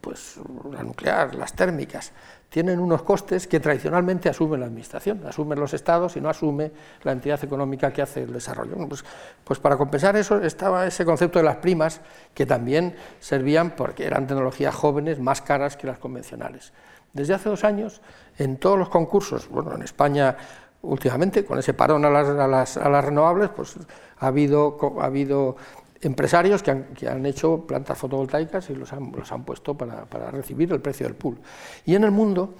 pues 0.00 0.38
la 0.70 0.82
nuclear, 0.82 1.34
las 1.34 1.54
térmicas, 1.54 2.12
tienen 2.52 2.80
unos 2.80 3.02
costes 3.02 3.48
que 3.48 3.60
tradicionalmente 3.60 4.28
asume 4.28 4.58
la 4.58 4.66
Administración, 4.66 5.22
asumen 5.26 5.58
los 5.58 5.72
Estados 5.72 6.18
y 6.18 6.20
no 6.20 6.28
asume 6.28 6.70
la 7.02 7.12
entidad 7.12 7.42
económica 7.42 7.90
que 7.90 8.02
hace 8.02 8.24
el 8.24 8.32
desarrollo. 8.34 8.76
Pues, 8.88 9.02
pues, 9.42 9.58
para 9.58 9.78
compensar 9.78 10.16
eso 10.16 10.36
estaba 10.36 10.86
ese 10.86 11.06
concepto 11.06 11.38
de 11.38 11.46
las 11.46 11.56
primas, 11.56 12.02
que 12.34 12.44
también 12.44 12.94
servían 13.20 13.70
porque 13.70 14.04
eran 14.04 14.26
tecnologías 14.26 14.74
jóvenes 14.74 15.18
más 15.18 15.40
caras 15.40 15.78
que 15.78 15.86
las 15.86 15.96
convencionales. 15.96 16.74
Desde 17.14 17.32
hace 17.32 17.48
dos 17.48 17.64
años, 17.64 18.02
en 18.36 18.58
todos 18.58 18.78
los 18.78 18.90
concursos, 18.90 19.48
bueno, 19.48 19.74
en 19.74 19.80
España 19.80 20.36
últimamente, 20.82 21.46
con 21.46 21.58
ese 21.58 21.72
parón 21.72 22.04
a 22.04 22.10
las, 22.10 22.76
renovables, 22.76 23.48
pues 23.48 23.76
ha 24.18 24.26
habido, 24.26 24.76
ha 25.00 25.06
habido 25.06 25.56
empresarios 26.02 26.62
que 26.62 26.70
han, 27.08 27.26
hecho 27.26 27.64
plantas 27.66 27.96
fotovoltaicas 27.96 28.68
y 28.70 28.74
los 28.74 28.92
han, 28.92 29.12
los 29.12 29.30
han 29.30 29.44
puesto 29.44 29.74
para, 29.76 30.04
recibir 30.30 30.72
el 30.72 30.80
precio 30.80 31.06
del 31.06 31.14
pool. 31.14 31.38
Y 31.86 31.94
en 31.94 32.02
el 32.04 32.10
mundo, 32.10 32.54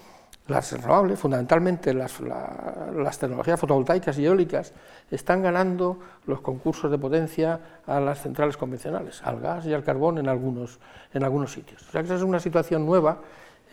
las 0.46 0.72
renovables, 0.72 1.18
fundamentalmente 1.18 1.92
las, 1.92 2.20
las, 2.20 3.18
tecnologías 3.18 3.58
fotovoltaicas 3.58 4.16
y 4.18 4.26
eólicas, 4.26 4.72
están 5.10 5.42
ganando 5.42 5.98
los 6.26 6.40
concursos 6.40 6.90
de 6.90 6.98
potencia 6.98 7.60
a 7.86 8.00
las 8.00 8.22
centrales 8.22 8.56
convencionales, 8.56 9.20
al 9.24 9.40
gas 9.40 9.66
y 9.66 9.74
al 9.74 9.82
carbón 9.82 10.18
en 10.18 10.28
algunos, 10.28 10.78
en 11.12 11.24
algunos 11.24 11.52
sitios. 11.52 11.82
O 11.88 11.90
sea 11.90 12.02
que 12.02 12.06
esa 12.06 12.16
es 12.16 12.22
una 12.22 12.40
situación 12.40 12.86
nueva 12.86 13.20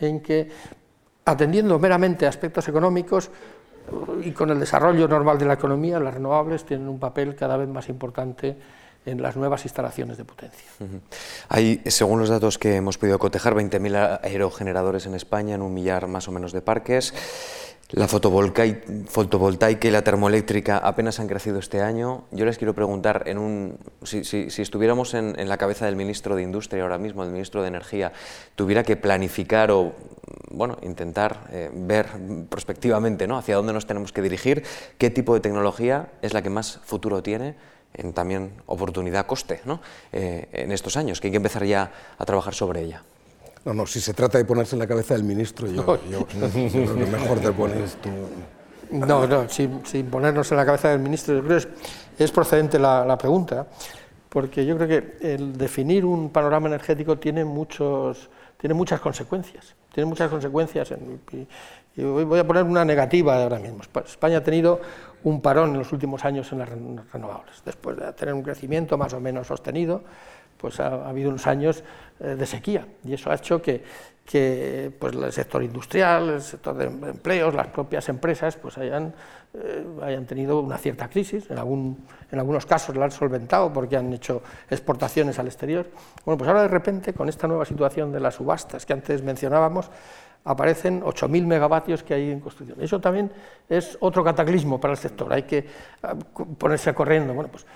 en 0.00 0.20
que, 0.20 0.50
atendiendo 1.24 1.78
meramente 1.78 2.26
a 2.26 2.28
aspectos 2.28 2.66
económicos, 2.66 3.30
y 4.22 4.30
con 4.32 4.50
el 4.50 4.60
desarrollo 4.60 5.08
normal 5.08 5.38
de 5.38 5.46
la 5.46 5.54
economía, 5.54 5.98
las 5.98 6.14
renovables 6.14 6.64
tienen 6.64 6.88
un 6.88 7.00
papel 7.00 7.34
cada 7.34 7.56
vez 7.56 7.68
más 7.68 7.88
importante 7.88 8.56
en 9.06 9.22
las 9.22 9.36
nuevas 9.36 9.64
instalaciones 9.64 10.18
de 10.18 10.24
potencia. 10.24 10.68
Hay, 11.48 11.80
según 11.86 12.20
los 12.20 12.28
datos 12.28 12.58
que 12.58 12.76
hemos 12.76 12.98
podido 12.98 13.18
cotejar, 13.18 13.54
20.000 13.54 14.20
aerogeneradores 14.22 15.06
en 15.06 15.14
España, 15.14 15.54
en 15.54 15.62
un 15.62 15.72
millar 15.72 16.06
más 16.06 16.28
o 16.28 16.32
menos 16.32 16.52
de 16.52 16.60
parques. 16.60 17.14
La 17.92 18.06
fotovoltaica 18.06 19.88
y 19.88 19.90
la 19.90 20.02
termoeléctrica 20.02 20.78
apenas 20.78 21.18
han 21.18 21.26
crecido 21.26 21.58
este 21.58 21.80
año. 21.80 22.24
Yo 22.30 22.44
les 22.44 22.56
quiero 22.56 22.72
preguntar, 22.72 23.24
en 23.26 23.36
un, 23.38 23.78
si, 24.04 24.22
estuviéramos 24.62 25.14
en, 25.14 25.48
la 25.48 25.56
cabeza 25.56 25.86
del 25.86 25.96
ministro 25.96 26.36
de 26.36 26.42
Industria 26.42 26.84
ahora 26.84 26.98
mismo, 26.98 27.24
el 27.24 27.30
ministro 27.30 27.62
de 27.62 27.68
Energía, 27.68 28.12
tuviera 28.54 28.84
que 28.84 28.96
planificar 28.96 29.72
o 29.72 29.92
bueno, 30.50 30.78
intentar 30.82 31.48
eh, 31.50 31.70
ver 31.72 32.06
prospectivamente 32.48 33.26
¿no? 33.26 33.36
hacia 33.36 33.56
dónde 33.56 33.72
nos 33.72 33.86
tenemos 33.86 34.12
que 34.12 34.22
dirigir, 34.22 34.62
qué 34.96 35.10
tipo 35.10 35.34
de 35.34 35.40
tecnología 35.40 36.10
es 36.22 36.32
la 36.32 36.42
que 36.42 36.50
más 36.50 36.78
futuro 36.84 37.24
tiene 37.24 37.56
en 37.94 38.12
también 38.12 38.52
oportunidad-coste 38.66 39.62
¿no? 39.64 39.80
Eh, 40.12 40.48
en 40.52 40.72
estos 40.72 40.96
años, 40.96 41.20
que 41.20 41.28
hay 41.28 41.32
que 41.32 41.36
empezar 41.36 41.64
ya 41.64 41.90
a 42.18 42.24
trabajar 42.24 42.54
sobre 42.54 42.82
ella. 42.82 43.02
No, 43.64 43.74
no, 43.74 43.86
si 43.86 44.00
se 44.00 44.14
trata 44.14 44.38
de 44.38 44.44
ponerse 44.44 44.74
en 44.74 44.78
la 44.78 44.86
cabeza 44.86 45.14
del 45.14 45.24
ministro, 45.24 45.66
yo, 45.66 45.98
yo, 46.10 46.26
creo 46.26 46.50
que 46.50 47.06
mejor 47.06 47.40
te 47.40 47.52
pones 47.52 47.96
tú. 47.96 48.08
No, 48.90 49.26
no, 49.26 49.48
sin, 49.48 49.80
ponernos 50.10 50.50
en 50.50 50.56
la 50.56 50.66
cabeza 50.66 50.88
del 50.88 51.00
ministro, 51.00 51.34
yo 51.34 51.42
creo 51.44 51.58
que 52.16 52.24
es, 52.24 52.32
procedente 52.32 52.78
la, 52.78 53.18
pregunta, 53.18 53.66
porque 54.28 54.64
yo 54.64 54.76
creo 54.78 54.88
que 54.88 55.34
el 55.34 55.58
definir 55.58 56.04
un 56.04 56.30
panorama 56.30 56.68
energético 56.68 57.18
tiene, 57.18 57.44
muchos, 57.44 58.30
tiene 58.58 58.74
muchas 58.74 59.00
consecuencias. 59.00 59.74
Tiene 59.92 60.08
muchas 60.08 60.30
consecuencias. 60.30 60.90
En, 60.92 61.20
y 61.96 62.02
voy 62.02 62.38
a 62.38 62.46
poner 62.46 62.64
una 62.64 62.84
negativa 62.84 63.42
ahora 63.42 63.58
mismo. 63.58 63.80
España 64.06 64.38
ha 64.38 64.44
tenido 64.44 64.80
un 65.24 65.40
parón 65.40 65.70
en 65.70 65.78
los 65.78 65.92
últimos 65.92 66.24
años 66.24 66.50
en 66.52 66.58
las 66.58 66.68
renovables. 66.68 67.62
Después 67.64 67.96
de 67.96 68.12
tener 68.12 68.34
un 68.34 68.42
crecimiento 68.42 68.96
más 68.96 69.12
o 69.12 69.20
menos 69.20 69.46
sostenido, 69.46 70.02
pues 70.56 70.78
ha, 70.80 71.08
habido 71.08 71.30
unos 71.30 71.46
años 71.46 71.82
eh, 72.20 72.36
de 72.38 72.46
sequía 72.46 72.86
y 73.04 73.14
eso 73.14 73.30
ha 73.30 73.34
hecho 73.34 73.62
que, 73.62 73.82
que 74.24 74.92
pues, 74.98 75.14
el 75.14 75.32
sector 75.32 75.62
industrial, 75.62 76.28
el 76.28 76.42
sector 76.42 76.76
de 76.76 76.84
empleos, 77.08 77.54
las 77.54 77.68
propias 77.68 78.08
empresas 78.08 78.56
pues 78.56 78.76
hayan, 78.78 79.14
eh, 79.54 79.84
hayan 80.02 80.26
tenido 80.26 80.60
una 80.60 80.78
cierta 80.78 81.08
crisis, 81.08 81.50
en, 81.50 81.58
algún, 81.58 82.06
en 82.30 82.38
algunos 82.38 82.66
casos 82.66 82.94
la 82.96 83.06
han 83.06 83.10
solventado 83.10 83.72
porque 83.72 83.96
han 83.96 84.12
hecho 84.12 84.42
exportaciones 84.68 85.38
al 85.38 85.46
exterior. 85.46 85.86
Bueno, 86.24 86.38
pues 86.38 86.48
ahora 86.48 86.62
de 86.62 86.68
repente 86.68 87.14
con 87.14 87.28
esta 87.28 87.48
nueva 87.48 87.64
situación 87.64 88.12
de 88.12 88.20
las 88.20 88.34
subastas 88.34 88.84
que 88.84 88.92
antes 88.92 89.22
mencionábamos, 89.22 89.90
aparecen 90.44 91.02
8.000 91.02 91.46
megavatios 91.46 92.02
que 92.02 92.14
hay 92.14 92.30
en 92.30 92.40
construcción. 92.40 92.80
Eso 92.80 93.00
también 93.00 93.30
es 93.68 93.96
otro 94.00 94.24
cataclismo 94.24 94.80
para 94.80 94.92
el 94.92 94.98
sector, 94.98 95.32
hay 95.32 95.42
que 95.42 95.66
ah, 96.02 96.14
ponerse 96.58 96.94
corriendo. 96.94 97.34
Bueno, 97.34 97.50
pues 97.50 97.66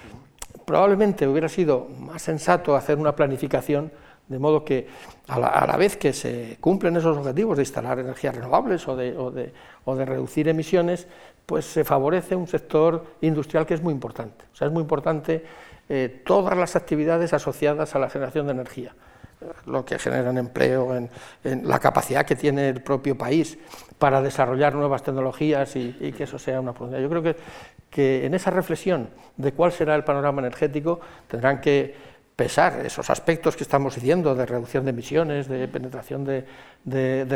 probablemente 0.65 1.27
hubiera 1.29 1.49
sido 1.49 1.89
más 2.01 2.23
sensato 2.23 2.75
hacer 2.75 2.99
una 2.99 3.15
planificación 3.15 3.93
de 4.29 4.39
modo 4.39 4.65
que 4.65 4.87
a 5.29 5.39
la, 5.39 5.77
vez 5.77 5.99
que 5.99 6.15
se 6.15 6.57
cumplen 6.59 6.97
esos 6.97 7.17
objetivos 7.19 7.59
de 7.59 7.63
instalar 7.63 7.99
energías 7.99 8.35
renovables 8.35 8.89
o 8.89 8.97
de, 8.97 9.53
reducir 10.07 10.49
emisiones, 10.49 11.07
pues 11.45 11.67
se 11.67 11.85
favorece 11.85 12.35
un 12.35 12.49
sector 12.49 13.05
industrial 13.21 13.67
que 13.67 13.75
es 13.75 13.83
muy 13.83 13.93
importante. 13.93 14.47
O 14.51 14.57
sea, 14.57 14.69
es 14.69 14.73
muy 14.73 14.81
importante 14.81 15.45
eh, 15.91 16.23
todas 16.25 16.57
las 16.57 16.75
actividades 16.75 17.35
asociadas 17.35 17.95
a 17.95 17.99
la 17.99 18.09
generación 18.09 18.47
de 18.47 18.53
energía 18.53 18.95
lo 19.67 19.85
que 19.85 19.99
generan 19.99 20.39
empleo, 20.39 20.97
en, 20.97 21.11
la 21.69 21.79
capacidad 21.79 22.25
que 22.25 22.37
tiene 22.37 22.69
el 22.69 22.83
propio 22.83 23.17
país 23.17 23.59
para 23.99 24.23
desarrollar 24.23 24.75
nuevas 24.75 25.03
tecnologías 25.03 25.77
y, 25.77 26.13
que 26.17 26.25
eso 26.25 26.39
sea 26.39 26.61
una 26.61 26.73
oportunidad. 26.73 27.03
Yo 27.03 27.09
creo 27.09 27.23
que, 27.23 27.37
que 27.91 28.27
en 28.27 28.35
esa 28.35 28.51
reflexión 28.51 29.09
de 29.37 29.53
cuál 29.53 29.73
será 29.73 29.95
el 29.95 30.05
panorama 30.05 30.41
energético 30.41 31.01
tendrán 31.29 31.61
que 31.61 32.14
pesar 32.37 32.85
esos 32.85 33.11
aspectos 33.11 33.57
que 33.57 33.63
estamos 33.63 33.95
diciendo 33.95 34.35
de 34.35 34.45
reducción 34.45 34.85
de 34.85 34.91
emisiones, 34.91 35.49
de 35.49 35.69
penetración 35.69 36.25
de, 36.25 36.45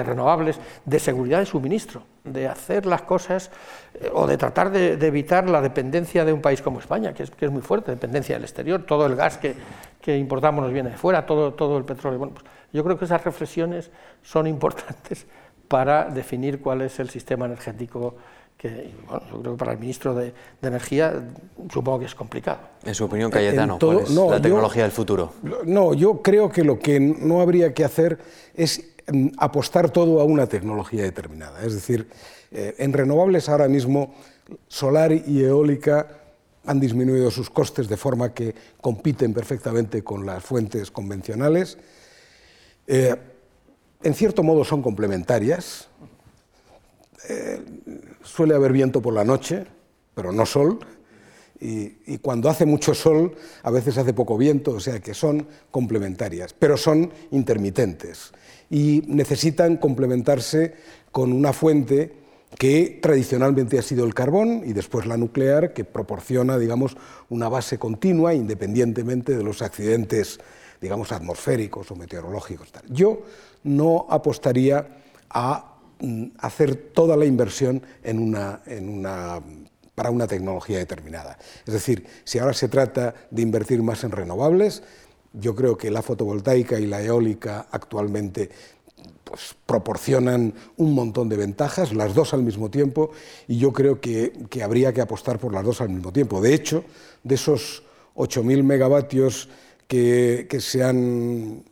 renovables, 0.04 0.58
de 0.84 0.98
seguridad 0.98 1.38
de 1.38 1.46
suministro, 1.46 2.02
de 2.24 2.48
hacer 2.48 2.84
las 2.84 3.02
cosas 3.02 3.50
eh, 3.94 4.10
o 4.12 4.26
de 4.26 4.36
tratar 4.36 4.70
de, 4.70 4.94
evitar 5.06 5.48
la 5.48 5.60
dependencia 5.60 6.24
de 6.24 6.32
un 6.32 6.42
país 6.42 6.60
como 6.62 6.80
España, 6.80 7.14
que 7.14 7.22
es, 7.22 7.30
que 7.30 7.46
es 7.46 7.52
muy 7.52 7.62
fuerte, 7.62 7.92
dependencia 7.92 8.34
del 8.34 8.44
exterior, 8.44 8.82
todo 8.84 9.06
el 9.06 9.14
gas 9.14 9.38
que, 9.38 9.54
que 10.00 10.16
importamos 10.16 10.64
nos 10.64 10.72
viene 10.72 10.90
de 10.90 10.96
fuera, 10.96 11.26
todo, 11.26 11.54
todo 11.54 11.78
el 11.78 11.84
petróleo. 11.84 12.18
Bueno, 12.18 12.34
pues 12.34 12.44
yo 12.72 12.82
creo 12.82 12.98
que 12.98 13.04
esas 13.04 13.22
reflexiones 13.22 13.90
son 14.22 14.48
importantes 14.48 15.26
para 15.68 16.06
definir 16.06 16.60
cuál 16.60 16.82
es 16.82 16.98
el 16.98 17.08
sistema 17.08 17.46
energético 17.46 18.16
que 18.58 18.92
bueno, 19.08 19.22
yo 19.30 19.40
creo 19.40 19.52
que 19.52 19.58
para 19.58 19.72
el 19.72 19.78
ministro 19.78 20.14
de, 20.14 20.34
Energía 20.60 21.14
supongo 21.72 22.00
que 22.00 22.06
es 22.06 22.14
complicado. 22.14 22.58
En 22.84 22.94
su 22.94 23.04
opinión, 23.04 23.30
Cayetano, 23.30 23.78
¿cuál 23.78 24.00
es 24.00 24.10
la 24.10 24.42
tecnología 24.42 24.82
del 24.82 24.90
futuro? 24.90 25.32
No, 25.64 25.94
yo 25.94 26.20
creo 26.20 26.50
que 26.50 26.64
lo 26.64 26.78
que 26.78 26.98
no 26.98 27.40
habría 27.40 27.72
que 27.72 27.84
hacer 27.84 28.18
es 28.54 28.84
mm, 29.10 29.28
apostar 29.38 29.90
todo 29.90 30.20
a 30.20 30.24
una 30.24 30.48
tecnología 30.48 31.04
determinada. 31.04 31.62
Es 31.62 31.74
decir, 31.74 32.08
eh, 32.50 32.74
en 32.78 32.92
renovables 32.92 33.48
ahora 33.48 33.68
mismo 33.68 34.14
solar 34.66 35.12
y 35.12 35.44
eólica 35.44 36.08
han 36.66 36.80
disminuido 36.80 37.30
sus 37.30 37.48
costes 37.48 37.88
de 37.88 37.96
forma 37.96 38.34
que 38.34 38.54
compiten 38.80 39.32
perfectamente 39.32 40.02
con 40.02 40.26
las 40.26 40.42
fuentes 40.42 40.90
convencionales. 40.90 41.78
Eh, 42.88 43.14
en 44.02 44.14
cierto 44.14 44.42
modo 44.42 44.64
son 44.64 44.82
complementarias. 44.82 45.88
Eh, 47.28 47.62
suele 48.28 48.54
haber 48.54 48.72
viento 48.72 49.00
por 49.00 49.14
la 49.14 49.24
noche, 49.24 49.64
pero 50.14 50.32
no 50.32 50.44
sol. 50.46 50.78
Y, 51.60 52.18
cuando 52.18 52.48
hace 52.48 52.66
mucho 52.66 52.94
sol, 52.94 53.34
a 53.64 53.70
veces 53.70 53.98
hace 53.98 54.14
poco 54.14 54.38
viento, 54.38 54.72
o 54.72 54.80
sea 54.80 55.00
que 55.00 55.12
son 55.12 55.48
complementarias, 55.72 56.54
pero 56.54 56.76
son 56.76 57.10
intermitentes 57.32 58.32
y 58.70 59.02
necesitan 59.08 59.76
complementarse 59.76 60.74
con 61.10 61.32
una 61.32 61.52
fuente 61.52 62.14
que 62.56 63.00
tradicionalmente 63.02 63.76
ha 63.76 63.82
sido 63.82 64.04
el 64.04 64.14
carbón 64.14 64.62
y 64.64 64.72
después 64.72 65.06
la 65.06 65.16
nuclear, 65.16 65.72
que 65.72 65.84
proporciona, 65.84 66.58
digamos, 66.58 66.96
una 67.28 67.48
base 67.48 67.76
continua 67.78 68.34
independientemente 68.34 69.36
de 69.36 69.42
los 69.42 69.60
accidentes, 69.60 70.38
digamos, 70.80 71.10
atmosféricos 71.10 71.90
o 71.90 71.96
meteorológicos. 71.96 72.68
Yo 72.88 73.22
no 73.64 74.06
apostaría 74.08 75.02
a 75.28 75.77
hacer 76.38 76.76
toda 76.76 77.16
la 77.16 77.24
inversión 77.24 77.82
en 78.02 78.18
una, 78.18 78.62
en 78.66 78.88
una, 78.88 79.40
para 79.94 80.10
una 80.10 80.26
tecnología 80.26 80.78
determinada. 80.78 81.38
Es 81.66 81.74
decir, 81.74 82.06
si 82.24 82.38
ahora 82.38 82.54
se 82.54 82.68
trata 82.68 83.14
de 83.30 83.42
invertir 83.42 83.82
más 83.82 84.04
en 84.04 84.12
renovables, 84.12 84.82
yo 85.32 85.54
creo 85.54 85.76
que 85.76 85.90
la 85.90 86.02
fotovoltaica 86.02 86.78
y 86.78 86.86
la 86.86 87.02
eólica 87.02 87.66
actualmente 87.70 88.50
pues, 89.24 89.56
proporcionan 89.66 90.54
un 90.76 90.94
montón 90.94 91.28
de 91.28 91.36
ventajas, 91.36 91.92
las 91.92 92.14
dos 92.14 92.32
al 92.32 92.42
mismo 92.42 92.70
tiempo, 92.70 93.10
y 93.46 93.58
yo 93.58 93.72
creo 93.72 94.00
que, 94.00 94.32
que 94.48 94.62
habría 94.62 94.92
que 94.92 95.00
apostar 95.00 95.38
por 95.38 95.52
las 95.52 95.64
dos 95.64 95.80
al 95.80 95.90
mismo 95.90 96.12
tiempo. 96.12 96.40
De 96.40 96.54
hecho, 96.54 96.84
de 97.24 97.34
esos 97.34 97.82
8.000 98.14 98.62
megavatios 98.62 99.48
que, 99.86 100.46
que 100.48 100.60
se 100.60 100.82
han 100.82 101.64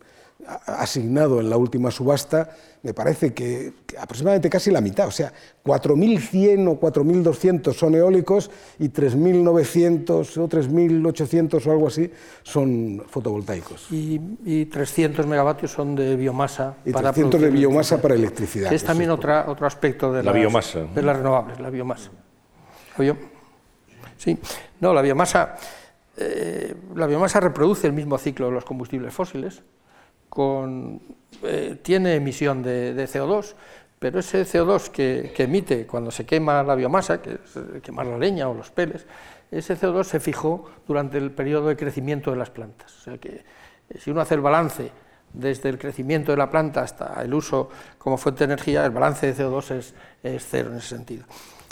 asignado 0.65 1.39
en 1.39 1.49
la 1.49 1.57
última 1.57 1.91
subasta, 1.91 2.49
me 2.83 2.93
parece 2.93 3.33
que, 3.33 3.73
aproximadamente 3.99 4.49
casi 4.49 4.71
la 4.71 4.81
mitad, 4.81 5.07
o 5.07 5.11
sea, 5.11 5.33
4.100 5.65 6.69
o 6.69 6.79
4.200 6.79 7.73
son 7.73 7.95
eólicos 7.95 8.49
y 8.79 8.89
3.900 8.89 10.37
o 10.37 10.47
3.800 10.47 11.65
o 11.65 11.71
algo 11.71 11.87
así 11.87 12.09
son 12.43 13.03
fotovoltaicos. 13.07 13.87
Y, 13.91 14.65
300 14.65 15.25
megavatios 15.27 15.71
son 15.71 15.95
de 15.95 16.15
biomasa. 16.15 16.75
Y 16.85 16.91
para 16.91 17.11
300 17.11 17.41
de 17.41 17.49
biomasa 17.49 18.01
para 18.01 18.15
electricidad. 18.15 18.71
es 18.71 18.83
también 18.83 19.09
otra, 19.09 19.45
otro 19.49 19.67
aspecto 19.67 20.13
de 20.13 20.23
la 20.23 20.31
biomasa. 20.31 20.85
De 20.93 21.01
las 21.01 21.17
renovables, 21.17 21.59
la 21.59 21.69
biomasa. 21.69 22.11
Sí, 24.17 24.37
no, 24.79 24.93
la 24.93 25.01
biomasa, 25.01 25.55
eh, 26.17 26.73
la 26.95 27.05
biomasa 27.05 27.39
reproduce 27.39 27.85
el 27.87 27.93
mismo 27.93 28.17
ciclo 28.17 28.47
de 28.47 28.53
los 28.53 28.65
combustibles 28.65 29.13
fósiles, 29.13 29.61
eh, 31.43 31.79
tiene 31.81 32.15
emisión 32.15 32.61
de, 32.61 33.07
CO2, 33.07 33.53
pero 33.99 34.19
ese 34.19 34.43
CO2 34.43 34.89
que, 34.89 35.33
emite 35.37 35.87
cuando 35.87 36.11
se 36.11 36.25
quema 36.25 36.63
la 36.63 36.75
biomasa, 36.75 37.21
que 37.21 37.31
es 37.31 37.55
eh, 37.55 37.81
quemar 37.81 38.05
la 38.05 38.17
leña 38.17 38.47
o 38.49 38.53
los 38.53 38.69
peles, 38.71 39.05
ese 39.49 39.77
CO2 39.77 40.03
se 40.03 40.19
fijó 40.19 40.69
durante 40.87 41.17
el 41.17 41.31
periodo 41.31 41.69
de 41.69 41.77
crecimiento 41.77 42.31
de 42.31 42.37
las 42.37 42.49
plantas. 42.49 42.95
O 42.97 43.01
sea 43.01 43.17
que 43.17 43.43
eh, 43.89 43.97
si 43.99 44.11
uno 44.11 44.21
hace 44.21 44.35
el 44.35 44.41
balance 44.41 44.91
desde 45.33 45.69
el 45.69 45.77
crecimiento 45.77 46.31
de 46.31 46.37
la 46.37 46.49
planta 46.49 46.81
hasta 46.81 47.21
el 47.23 47.33
uso 47.33 47.69
como 47.97 48.17
fuente 48.17 48.45
de 48.45 48.53
energía, 48.53 48.85
el 48.85 48.91
balance 48.91 49.33
de 49.33 49.35
CO2 49.35 49.71
es, 49.71 49.93
cero 50.43 50.69
en 50.71 50.77
ese 50.77 50.89
sentido. 50.89 51.25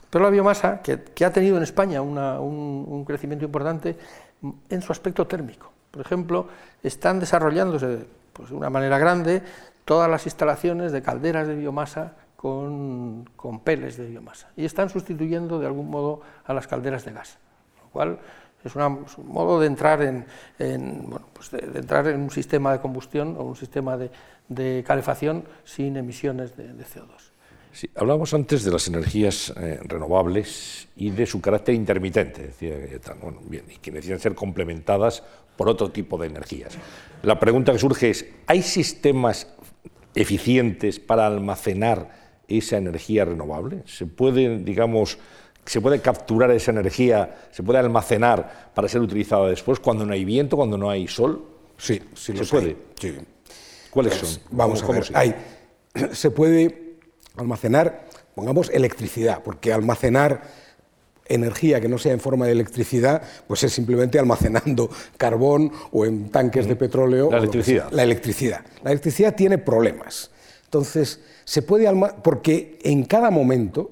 Pero 0.09 0.25
la 0.25 0.31
biomasa, 0.31 0.81
que, 0.81 1.25
ha 1.25 1.31
tenido 1.31 1.57
en 1.57 1.63
España 1.63 2.01
un 2.01 3.03
crecimiento 3.05 3.45
importante 3.45 3.97
en 4.69 4.81
su 4.81 4.91
aspecto 4.91 5.27
térmico. 5.27 5.71
Por 5.95 6.05
ejemplo, 6.05 6.47
están 6.83 7.21
desarrollándose 7.21 8.05
pues, 8.35 8.49
de 8.49 8.55
una 8.55 8.69
manera 8.69 8.99
grande 8.99 9.41
todas 9.85 10.09
las 10.09 10.25
instalaciones 10.25 10.91
de 10.91 11.01
calderas 11.01 11.47
de 11.47 11.55
biomasa 11.55 12.13
con, 12.35 13.29
con 13.35 13.61
peles 13.61 13.97
de 13.97 14.07
biomasa. 14.07 14.49
Y 14.57 14.65
están 14.65 14.89
sustituyendo 14.89 15.59
de 15.59 15.67
algún 15.67 15.89
modo 15.89 16.21
a 16.43 16.53
las 16.53 16.67
calderas 16.67 17.05
de 17.05 17.13
gas, 17.13 17.37
lo 17.81 17.89
cual 17.89 18.19
es, 18.65 18.75
un 18.75 19.27
modo 19.27 19.59
de 19.59 19.67
entrar 19.67 20.01
en, 20.01 20.25
bueno, 21.09 21.27
pues 21.33 21.51
de, 21.51 21.79
entrar 21.79 22.07
en 22.07 22.19
un 22.19 22.31
sistema 22.31 22.73
de 22.73 22.79
combustión 22.79 23.35
o 23.37 23.43
un 23.43 23.55
sistema 23.55 23.95
de, 23.95 24.09
de 24.49 24.83
calefacción 24.85 25.45
sin 25.63 25.95
emisiones 25.97 26.57
de, 26.57 26.73
CO2. 26.73 27.31
Sí, 27.71 27.89
hablábamos 27.95 28.33
antes 28.33 28.63
de 28.63 28.71
las 28.71 28.87
energías 28.87 29.53
eh, 29.57 29.79
renovables 29.83 30.87
y 30.95 31.11
de 31.11 31.25
su 31.25 31.41
carácter 31.41 31.75
intermitente, 31.75 32.47
decía 32.47 32.75
bueno, 33.21 33.39
bien, 33.45 33.65
y 33.69 33.77
que 33.77 33.91
necesitan 33.91 34.19
ser 34.19 34.33
complementadas 34.33 35.23
por 35.57 35.69
otro 35.69 35.89
tipo 35.89 36.17
de 36.17 36.27
energías. 36.27 36.73
La 37.23 37.39
pregunta 37.39 37.71
que 37.71 37.79
surge 37.79 38.09
es, 38.09 38.25
¿hay 38.47 38.61
sistemas 38.61 39.47
eficientes 40.13 40.99
para 40.99 41.27
almacenar 41.27 42.25
esa 42.47 42.77
energía 42.77 43.25
renovable? 43.25 43.83
¿Se 43.85 44.05
puede, 44.05 44.59
digamos, 44.59 45.17
se 45.65 45.81
puede 45.81 45.99
capturar 46.01 46.51
esa 46.51 46.71
energía, 46.71 47.47
se 47.51 47.63
puede 47.63 47.79
almacenar 47.79 48.71
para 48.73 48.87
ser 48.87 49.01
utilizada 49.01 49.47
después 49.47 49.79
cuando 49.79 50.05
no 50.05 50.13
hay 50.13 50.23
viento, 50.23 50.55
cuando 50.55 50.77
no 50.77 50.89
hay 50.89 51.07
sol? 51.07 51.43
Sí, 51.77 52.01
sí 52.13 52.37
se 52.37 52.45
puede. 52.45 52.77
Sí. 52.99 53.15
¿Cuáles 53.89 54.17
pues, 54.17 54.31
son? 54.31 54.41
Vamos 54.51 54.83
a 54.83 54.87
ver. 54.87 55.11
Hay, 55.13 55.35
se 56.11 56.31
puede 56.31 56.97
almacenar, 57.35 58.05
pongamos, 58.35 58.69
electricidad, 58.69 59.41
porque 59.43 59.73
almacenar 59.73 60.43
energía 61.27 61.81
que 61.81 61.87
no 61.87 61.97
sea 61.97 62.13
en 62.13 62.19
forma 62.19 62.45
de 62.45 62.51
electricidad, 62.51 63.21
pues 63.47 63.63
es 63.63 63.73
simplemente 63.73 64.19
almacenando 64.19 64.89
carbón 65.17 65.71
o 65.91 66.05
en 66.05 66.29
tanques 66.29 66.67
de 66.67 66.75
petróleo. 66.75 67.31
La 67.31 67.37
electricidad. 67.37 67.91
La 67.91 68.03
electricidad. 68.03 68.61
La 68.83 68.91
electricidad 68.91 69.35
tiene 69.35 69.57
problemas. 69.57 70.31
Entonces, 70.65 71.19
se 71.43 71.61
puede 71.61 71.87
almacenar, 71.87 72.21
porque 72.21 72.79
en 72.83 73.05
cada 73.05 73.31
momento, 73.31 73.89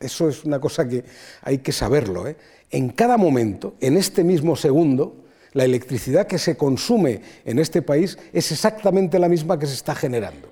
eso 0.00 0.28
es 0.28 0.44
una 0.44 0.60
cosa 0.60 0.88
que 0.88 1.04
hay 1.42 1.58
que 1.58 1.72
saberlo, 1.72 2.26
¿eh? 2.26 2.36
en 2.70 2.88
cada 2.88 3.16
momento, 3.16 3.74
en 3.80 3.96
este 3.96 4.24
mismo 4.24 4.56
segundo, 4.56 5.16
la 5.52 5.64
electricidad 5.64 6.26
que 6.26 6.38
se 6.38 6.56
consume 6.56 7.20
en 7.44 7.58
este 7.58 7.82
país 7.82 8.18
es 8.32 8.50
exactamente 8.50 9.18
la 9.18 9.28
misma 9.28 9.58
que 9.58 9.66
se 9.66 9.74
está 9.74 9.94
generando. 9.94 10.50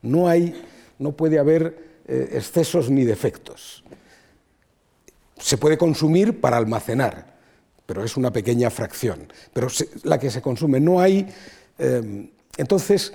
No, 0.00 0.26
hay, 0.28 0.54
no 0.98 1.12
puede 1.12 1.38
haber 1.38 2.00
eh, 2.08 2.30
excesos 2.32 2.90
ni 2.90 3.04
defectos. 3.04 3.84
Se 5.42 5.58
puede 5.58 5.76
consumir 5.76 6.40
para 6.40 6.56
almacenar, 6.56 7.34
pero 7.84 8.04
es 8.04 8.16
una 8.16 8.32
pequeña 8.32 8.70
fracción. 8.70 9.26
Pero 9.52 9.68
la 10.04 10.18
que 10.18 10.30
se 10.30 10.40
consume 10.40 10.80
no 10.80 11.00
hay. 11.00 11.26
Eh, 11.78 12.30
entonces, 12.56 13.12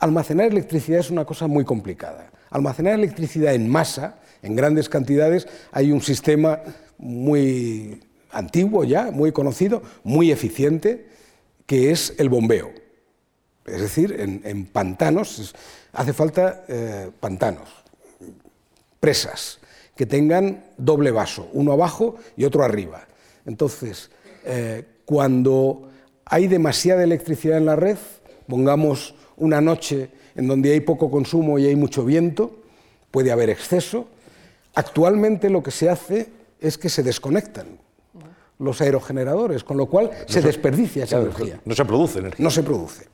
almacenar 0.00 0.46
electricidad 0.46 1.00
es 1.00 1.10
una 1.10 1.24
cosa 1.24 1.46
muy 1.46 1.64
complicada. 1.64 2.30
Almacenar 2.50 2.94
electricidad 2.94 3.54
en 3.54 3.68
masa, 3.68 4.18
en 4.42 4.56
grandes 4.56 4.88
cantidades, 4.88 5.46
hay 5.72 5.92
un 5.92 6.00
sistema 6.00 6.60
muy 6.96 8.00
antiguo 8.30 8.84
ya, 8.84 9.10
muy 9.10 9.32
conocido, 9.32 9.82
muy 10.02 10.30
eficiente, 10.30 11.08
que 11.66 11.90
es 11.90 12.14
el 12.18 12.28
bombeo. 12.28 12.72
Es 13.66 13.80
decir, 13.80 14.14
en, 14.18 14.66
pantanos 14.66 15.54
hace 15.92 16.12
falta 16.12 16.64
eh, 16.68 17.10
pantanos, 17.18 17.68
presas, 19.00 19.58
que 19.96 20.06
tengan 20.06 20.64
doble 20.76 21.10
vaso, 21.10 21.48
uno 21.52 21.72
abajo 21.72 22.16
y 22.36 22.44
otro 22.44 22.62
arriba. 22.62 23.06
Entonces, 23.46 24.10
eh, 24.44 24.84
cuando 25.04 25.88
hay 26.24 26.46
demasiada 26.48 27.02
electricidad 27.02 27.56
en 27.56 27.66
la 27.66 27.76
red, 27.76 27.96
pongamos 28.46 29.14
una 29.36 29.60
noche 29.60 30.10
en 30.34 30.46
donde 30.46 30.72
hay 30.72 30.80
poco 30.80 31.10
consumo 31.10 31.58
y 31.58 31.66
hay 31.66 31.76
mucho 31.76 32.04
viento, 32.04 32.58
puede 33.10 33.32
haber 33.32 33.48
exceso. 33.48 34.06
Actualmente 34.74 35.48
lo 35.48 35.62
que 35.62 35.70
se 35.70 35.88
hace 35.88 36.28
es 36.60 36.76
que 36.76 36.90
se 36.90 37.02
desconectan 37.02 37.66
los 38.58 38.80
aerogeneradores, 38.80 39.64
con 39.64 39.76
lo 39.76 39.86
cual 39.86 40.10
se, 40.26 40.40
desperdicia 40.42 41.04
esa 41.04 41.20
energía. 41.20 41.60
No 41.64 41.74
se 41.74 41.84
produce 41.84 42.18
energía. 42.18 42.42
No 42.42 42.50
se 42.50 42.62
produce. 42.62 43.06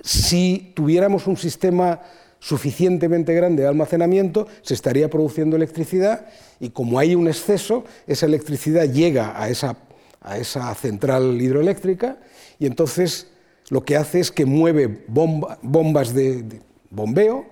Si 0.00 0.72
tuviéramos 0.74 1.26
un 1.26 1.36
sistema 1.36 2.00
suficientemente 2.46 3.34
grande 3.34 3.62
de 3.62 3.68
almacenamiento, 3.68 4.46
se 4.62 4.74
estaría 4.74 5.10
produciendo 5.10 5.56
electricidad 5.56 6.26
y 6.60 6.70
como 6.70 7.00
hay 7.00 7.16
un 7.16 7.26
exceso, 7.26 7.82
esa 8.06 8.26
electricidad 8.26 8.84
llega 8.84 9.42
a 9.42 9.48
esa, 9.48 9.76
a 10.20 10.38
esa 10.38 10.72
central 10.76 11.42
hidroeléctrica 11.42 12.18
y 12.60 12.66
entonces 12.66 13.26
lo 13.68 13.84
que 13.84 13.96
hace 13.96 14.20
es 14.20 14.30
que 14.30 14.46
mueve 14.46 15.04
bombas 15.08 16.14
de 16.14 16.60
bombeo 16.88 17.46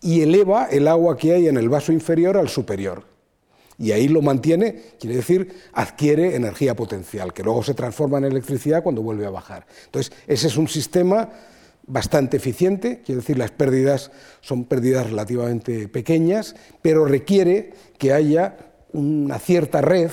y 0.00 0.22
eleva 0.22 0.68
el 0.70 0.88
agua 0.88 1.18
que 1.18 1.34
hay 1.34 1.46
en 1.46 1.58
el 1.58 1.68
vaso 1.68 1.92
inferior 1.92 2.38
al 2.38 2.48
superior 2.48 3.04
y 3.76 3.92
ahí 3.92 4.08
lo 4.08 4.22
mantiene, 4.22 4.74
quiere 4.98 5.16
decir, 5.16 5.54
adquiere 5.74 6.34
energía 6.34 6.74
potencial, 6.74 7.34
que 7.34 7.42
luego 7.42 7.62
se 7.62 7.74
transforma 7.74 8.16
en 8.16 8.24
electricidad 8.24 8.82
cuando 8.82 9.02
vuelve 9.02 9.26
a 9.26 9.30
bajar. 9.30 9.66
Entonces, 9.84 10.12
ese 10.26 10.46
es 10.46 10.56
un 10.56 10.68
sistema 10.68 11.28
bastante 11.90 12.36
eficiente, 12.36 13.02
quiere 13.04 13.20
decir, 13.20 13.36
las 13.36 13.50
pérdidas 13.50 14.12
son 14.40 14.64
pérdidas 14.64 15.10
relativamente 15.10 15.88
pequeñas, 15.88 16.54
pero 16.82 17.04
requiere 17.04 17.72
que 17.98 18.12
haya 18.12 18.56
una 18.92 19.38
cierta 19.38 19.80
red 19.80 20.10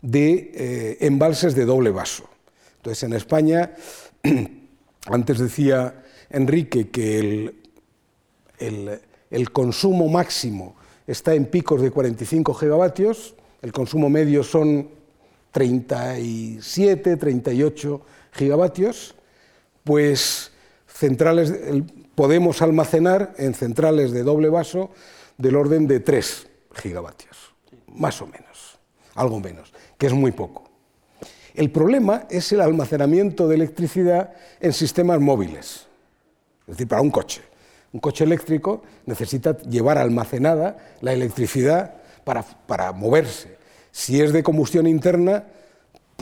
de 0.00 0.52
eh, 0.54 0.96
embalses 1.00 1.54
de 1.54 1.64
doble 1.64 1.90
vaso. 1.90 2.28
Entonces, 2.76 3.02
en 3.02 3.14
España, 3.14 3.72
antes 5.06 5.38
decía 5.38 6.04
Enrique 6.30 6.88
que 6.88 7.18
el, 8.58 9.00
el 9.30 9.50
consumo 9.50 10.08
máximo 10.08 10.76
está 11.06 11.34
en 11.34 11.46
picos 11.46 11.82
de 11.82 11.90
45 11.90 12.54
gigavatios, 12.54 13.34
el 13.60 13.72
consumo 13.72 14.08
medio 14.08 14.44
son 14.44 14.88
37, 15.50 17.16
38 17.16 18.00
gigavatios, 18.32 19.16
pues 19.84 20.51
centrales, 21.02 21.52
podemos 22.14 22.62
almacenar 22.62 23.34
en 23.36 23.54
centrales 23.54 24.12
de 24.12 24.22
doble 24.22 24.48
vaso 24.48 24.90
del 25.36 25.56
orden 25.56 25.88
de 25.88 25.98
3 25.98 26.46
gigavatios, 26.76 27.54
más 27.88 28.22
o 28.22 28.26
menos, 28.26 28.78
algo 29.16 29.40
menos, 29.40 29.72
que 29.98 30.06
es 30.06 30.12
muy 30.12 30.30
poco. 30.30 30.70
El 31.54 31.72
problema 31.72 32.28
es 32.30 32.52
el 32.52 32.60
almacenamiento 32.60 33.48
de 33.48 33.56
electricidad 33.56 34.32
en 34.60 34.72
sistemas 34.72 35.18
móviles, 35.18 35.88
es 36.60 36.76
decir, 36.76 36.86
para 36.86 37.02
un 37.02 37.10
coche. 37.10 37.42
Un 37.92 37.98
coche 37.98 38.22
eléctrico 38.22 38.82
necesita 39.04 39.58
llevar 39.58 39.98
almacenada 39.98 40.76
la 41.00 41.12
electricidad 41.12 41.96
para, 42.24 42.92
moverse. 42.92 43.58
Si 43.90 44.22
es 44.22 44.32
de 44.32 44.44
combustión 44.44 44.86
interna, 44.86 45.46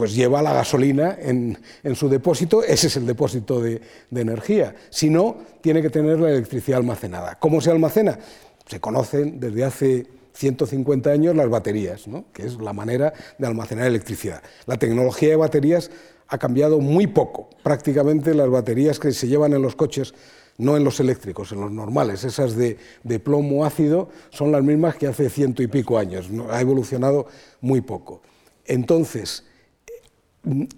pues 0.01 0.15
lleva 0.15 0.41
la 0.41 0.55
gasolina 0.55 1.15
en, 1.21 1.59
su 1.95 2.09
depósito, 2.09 2.63
ese 2.63 2.87
es 2.87 2.97
el 2.97 3.05
depósito 3.05 3.61
de, 3.61 3.83
energía. 4.11 4.75
Si 4.89 5.11
no, 5.11 5.37
tiene 5.61 5.83
que 5.83 5.91
tener 5.91 6.19
la 6.19 6.31
electricidad 6.31 6.79
almacenada. 6.79 7.39
¿Cómo 7.39 7.61
se 7.61 7.71
almacena? 7.71 8.19
Se 8.65 8.81
conocen 8.81 9.39
desde 9.39 9.63
hace 9.63 10.07
150 10.33 11.11
años 11.11 11.37
las 11.37 11.51
baterías, 11.51 12.07
que 12.33 12.47
es 12.47 12.57
la 12.63 12.73
manera 12.73 13.13
de 13.37 13.47
almacenar 13.47 13.89
electricidad. 13.89 14.43
La 14.65 14.79
tecnología 14.79 15.29
de 15.29 15.37
baterías 15.37 15.91
ha 16.29 16.39
cambiado 16.39 16.81
muy 16.81 17.07
poco. 17.07 17.51
Prácticamente 17.63 18.33
las 18.33 18.49
baterías 18.49 18.99
que 18.99 19.13
se 19.13 19.29
llevan 19.29 19.53
en 19.53 19.61
los 19.61 19.77
coches 19.77 20.15
no 20.57 20.79
en 20.79 20.85
los 20.85 20.99
eléctricos, 20.99 21.53
en 21.53 21.61
los 21.61 21.71
normales. 21.71 22.25
Esas 22.25 22.57
de, 22.57 22.79
plomo 23.23 23.67
ácido 23.67 24.09
son 24.31 24.51
las 24.51 24.63
mismas 24.63 24.97
que 24.97 25.09
hace 25.09 25.29
ciento 25.29 25.63
y 25.63 25.67
pico 25.67 25.99
años, 25.99 26.31
ha 26.51 26.59
evolucionado 26.59 27.27
muy 27.61 27.83
poco. 27.83 28.23
Entonces, 28.65 29.45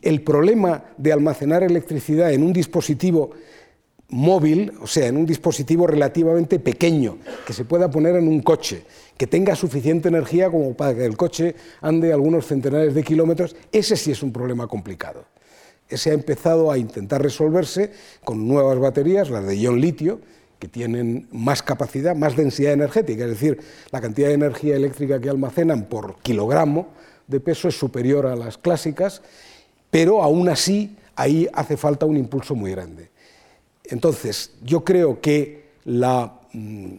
el 0.02 0.22
problema 0.22 0.84
de 0.96 1.12
almacenar 1.12 1.62
electricidad 1.62 2.32
en 2.32 2.42
un 2.42 2.52
dispositivo 2.52 3.30
móvil, 4.08 4.72
o 4.80 4.86
sea, 4.86 5.06
en 5.06 5.16
un 5.16 5.26
dispositivo 5.26 5.86
relativamente 5.86 6.58
pequeño, 6.58 7.18
que 7.46 7.52
se 7.52 7.64
pueda 7.64 7.90
poner 7.90 8.16
en 8.16 8.28
un 8.28 8.42
coche, 8.42 8.84
que 9.16 9.26
tenga 9.26 9.54
suficiente 9.54 10.08
energía 10.08 10.50
como 10.50 10.74
para 10.74 10.94
que 10.94 11.04
el 11.04 11.16
coche 11.16 11.54
ande 11.80 12.12
algunos 12.12 12.46
centenares 12.46 12.94
de 12.94 13.02
kilómetros, 13.02 13.56
ese 13.70 13.96
sí 13.96 14.10
es 14.10 14.22
un 14.22 14.32
problema 14.32 14.66
complicado. 14.66 15.24
Se 15.88 16.10
ha 16.10 16.14
empezado 16.14 16.70
a 16.70 16.78
intentar 16.78 17.22
resolverse 17.22 17.92
con 18.24 18.46
nuevas 18.46 18.78
baterías, 18.78 19.30
las 19.30 19.46
de 19.46 19.56
ion 19.56 19.80
litio, 19.80 20.20
que 20.58 20.68
tienen 20.68 21.26
más 21.32 21.62
capacidad, 21.62 22.14
más 22.14 22.36
densidad 22.36 22.72
energética, 22.72 23.24
es 23.24 23.30
decir, 23.30 23.58
la 23.90 24.00
cantidad 24.00 24.28
de 24.28 24.34
energía 24.34 24.76
eléctrica 24.76 25.20
que 25.20 25.28
almacenan 25.28 25.86
por 25.86 26.18
kilogramo 26.20 26.88
de 27.26 27.40
peso 27.40 27.68
es 27.68 27.76
superior 27.76 28.26
a 28.26 28.36
las 28.36 28.58
clásicas, 28.58 29.22
pero 29.92 30.22
aún 30.22 30.48
así 30.48 30.96
ahí 31.14 31.46
hace 31.52 31.76
falta 31.76 32.06
un 32.06 32.16
impulso 32.16 32.54
muy 32.54 32.70
grande. 32.70 33.10
Entonces, 33.84 34.52
yo 34.62 34.84
creo 34.84 35.20
que 35.20 35.66
mm, 35.84 36.94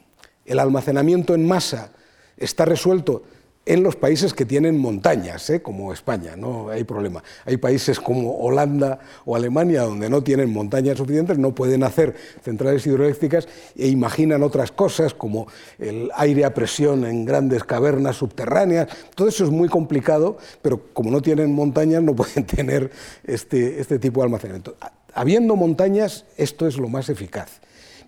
el 0.46 0.60
almacenamiento 0.60 1.34
en 1.34 1.48
masa 1.48 1.92
está 2.38 2.66
resuelto 2.66 3.24
en 3.66 3.82
los 3.82 3.96
países 3.96 4.34
que 4.34 4.46
tienen 4.46 4.78
montañas, 4.78 5.50
¿eh? 5.50 5.62
como 5.62 5.94
España, 5.94 6.36
no 6.36 6.70
hay 6.70 6.84
problema. 6.84 7.24
Hay 7.46 7.58
países 7.58 8.00
como 8.00 8.38
Holanda 8.40 9.00
o 9.26 9.38
Alemania 9.38 9.84
donde 9.84 10.10
no 10.10 10.22
tienen 10.22 10.52
montañas 10.52 10.98
suficientes, 10.98 11.38
no 11.38 11.56
pueden 11.56 11.84
hacer 11.84 12.14
centrales 12.44 12.86
hidroeléctricas 12.86 13.48
e 13.78 13.88
imaginan 13.88 14.44
otras 14.44 14.72
cosas 14.72 15.14
como 15.14 15.48
el 15.80 16.12
aire 16.16 16.44
a 16.44 16.54
presión 16.54 17.06
en 17.06 17.24
grandes 17.24 17.64
cavernas 17.64 18.18
subterráneas. 18.18 18.90
Todo 19.16 19.30
eso 19.30 19.46
es 19.46 19.50
muy 19.50 19.70
complicado, 19.70 20.38
pero 20.62 20.94
como 20.94 21.10
no 21.10 21.22
tienen 21.22 21.54
montañas 21.54 22.04
no 22.04 22.16
pueden 22.16 22.46
tener 22.46 22.92
este, 23.24 23.80
este 23.80 23.98
tipo 23.98 24.20
de 24.20 24.26
almacenamiento. 24.26 24.76
Habiendo 25.14 25.56
montañas, 25.56 26.26
esto 26.36 26.68
es 26.68 26.78
lo 26.78 26.90
más 26.90 27.08
eficaz. 27.08 27.62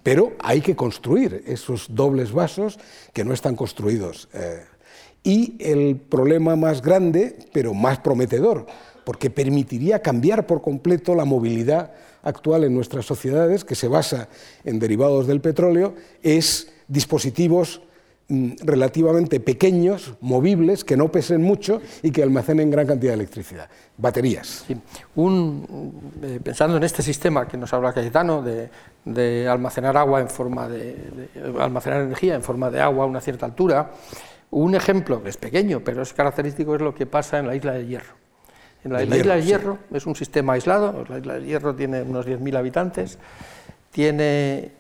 Pero 0.03 0.34
hay 0.39 0.62
que 0.62 0.76
construir 0.76 1.43
esos 1.47 1.88
dobles 1.95 2.32
vasos 2.32 2.78
que 3.14 3.24
no 3.24 3.34
están 3.34 3.56
construidos. 3.56 4.30
Eh, 4.34 4.64
y 5.26 5.55
el 5.59 5.97
problema 5.97 6.55
más 6.55 6.82
grande, 6.82 7.36
pero 7.51 7.73
más 7.73 7.97
prometedor, 7.97 8.67
porque 9.03 9.32
permitiría 9.32 10.01
cambiar 10.01 10.45
por 10.45 10.61
completo 10.61 11.15
la 11.15 11.26
movilidad 11.26 11.91
actual 12.21 12.63
en 12.63 12.76
nuestras 12.76 13.05
sociedades, 13.05 13.65
que 13.65 13.76
se 13.76 13.88
basa 13.88 14.30
en 14.63 14.80
derivados 14.80 15.26
del 15.26 15.41
petróleo, 15.41 15.95
es 16.21 16.71
dispositivos 16.88 17.82
mm, 18.28 18.51
relativamente 18.63 19.39
pequeños, 19.39 20.13
movibles, 20.21 20.84
que 20.84 20.95
no 20.95 21.11
pesen 21.11 21.41
mucho 21.41 21.82
y 22.03 22.11
que 22.11 22.21
almacenen 22.21 22.69
gran 22.69 22.86
cantidad 22.86 23.13
de 23.13 23.15
electricidad. 23.15 23.67
Baterías. 23.97 24.65
Eh, 24.69 26.39
pensando 26.43 26.78
en 26.78 26.84
este 26.84 27.01
sistema 27.01 27.47
que 27.47 27.57
nos 27.57 27.73
habla 27.73 27.93
Cayetano, 27.93 28.43
de, 28.43 29.47
almacenar 29.47 29.97
agua 29.97 30.21
en 30.21 30.30
forma 30.30 30.69
de, 30.69 30.93
de, 31.34 31.59
almacenar 31.59 32.01
energía 32.01 32.36
en 32.36 32.43
forma 32.43 32.69
de 32.69 32.80
agua 32.80 33.05
a 33.05 33.07
una 33.07 33.21
cierta 33.21 33.47
altura, 33.47 33.91
un 34.51 34.75
ejemplo, 34.75 35.21
que 35.21 35.29
es 35.29 35.37
pequeño, 35.37 35.81
pero 35.83 36.01
es 36.01 36.13
característico, 36.13 36.75
es 36.75 36.81
lo 36.81 36.93
que 36.95 37.05
pasa 37.05 37.39
en 37.39 37.47
la 37.47 37.55
isla 37.55 37.73
de 37.73 37.85
Hierro. 37.85 38.13
En 38.83 38.93
la, 38.93 39.03
isla 39.03 39.35
de 39.35 39.41
Hierro 39.41 39.79
es 39.91 40.05
un 40.05 40.15
sistema 40.15 40.53
aislado, 40.53 41.03
la 41.09 41.17
isla 41.17 41.33
de 41.35 41.45
Hierro 41.45 41.75
tiene 41.75 42.03
unos 42.03 42.27
10.000 42.27 42.55
habitantes, 42.55 43.17
tiene 43.91 44.71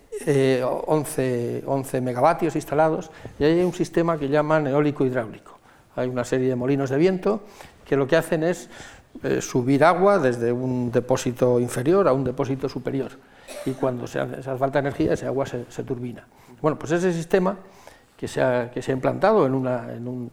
11, 0.61 1.63
eh, 1.65 2.01
megavatios 2.01 2.55
instalados 2.55 3.09
y 3.39 3.43
hay 3.43 3.63
un 3.63 3.73
sistema 3.73 4.17
que 4.17 4.29
llaman 4.29 4.67
eólico 4.67 5.05
hidráulico. 5.05 5.57
Hay 5.95 6.07
una 6.07 6.23
serie 6.23 6.49
de 6.49 6.55
molinos 6.55 6.89
de 6.89 6.97
viento 6.97 7.41
que 7.83 7.95
lo 7.95 8.05
que 8.07 8.15
hacen 8.15 8.43
es 8.43 8.69
eh, 9.23 9.41
subir 9.41 9.83
agua 9.83 10.19
desde 10.19 10.51
un 10.51 10.91
depósito 10.91 11.59
inferior 11.59 12.07
a 12.07 12.13
un 12.13 12.23
depósito 12.23 12.69
superior 12.69 13.11
y 13.65 13.71
cuando 13.71 14.07
se 14.07 14.19
hace, 14.19 14.41
falta 14.57 14.79
energía 14.79 15.13
ese 15.13 15.25
agua 15.25 15.45
se, 15.45 15.65
se 15.69 15.83
turbina. 15.83 16.27
Bueno, 16.61 16.77
pues 16.77 16.91
ese 16.91 17.11
sistema 17.11 17.57
que 18.17 18.27
se 18.27 18.41
ha, 18.41 18.71
que 18.71 18.81
se 18.81 18.91
ha 18.91 18.95
implantado 18.95 19.45
en, 19.45 19.53
una, 19.53 19.93
en 19.93 20.07
un... 20.07 20.31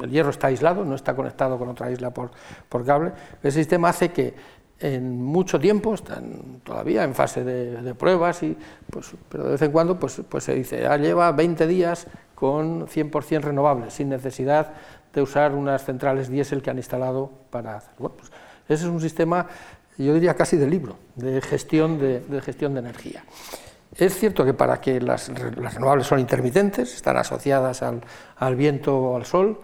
El 0.00 0.10
hierro 0.10 0.30
está 0.30 0.48
aislado, 0.48 0.84
no 0.84 0.94
está 0.94 1.14
conectado 1.14 1.58
con 1.58 1.68
otra 1.68 1.90
isla 1.90 2.10
por, 2.10 2.30
por 2.68 2.84
cable. 2.84 3.12
Ese 3.42 3.58
sistema 3.58 3.88
hace 3.88 4.12
que 4.12 4.34
en 4.82 5.22
mucho 5.22 5.60
tiempo, 5.60 5.94
están 5.94 6.60
todavía 6.64 7.04
en 7.04 7.14
fase 7.14 7.44
de, 7.44 7.94
pruebas, 7.94 8.42
y, 8.42 8.56
pues, 8.90 9.12
pero 9.28 9.44
de 9.44 9.50
vez 9.52 9.62
en 9.62 9.70
cuando 9.70 9.98
pues, 9.98 10.20
pues 10.28 10.44
se 10.44 10.54
dice, 10.54 10.82
ya 10.82 10.96
lleva 10.96 11.30
20 11.30 11.66
días 11.66 12.08
con 12.34 12.88
100% 12.88 13.42
renovables, 13.42 13.94
sin 13.94 14.08
necesidad 14.08 14.72
de 15.14 15.22
usar 15.22 15.54
unas 15.54 15.84
centrales 15.84 16.28
diésel 16.28 16.62
que 16.62 16.70
han 16.70 16.78
instalado 16.78 17.30
para 17.50 17.76
hacer. 17.76 17.94
Bueno, 17.98 18.16
pues 18.16 18.32
ese 18.68 18.84
es 18.84 18.90
un 18.90 19.00
sistema, 19.00 19.46
yo 19.98 20.14
diría 20.14 20.34
casi 20.34 20.56
de 20.56 20.66
libro, 20.66 20.96
de 21.14 21.40
gestión 21.40 21.98
de 21.98 22.40
gestión 22.40 22.74
de 22.74 22.80
energía. 22.80 23.24
Es 23.96 24.18
cierto 24.18 24.44
que 24.44 24.54
para 24.54 24.80
que 24.80 25.00
las, 25.00 25.28
renovables 25.28 26.06
son 26.06 26.18
intermitentes, 26.18 26.94
están 26.94 27.16
asociadas 27.18 27.82
al, 27.82 28.56
viento 28.56 28.96
o 28.96 29.16
al 29.16 29.26
sol, 29.26 29.60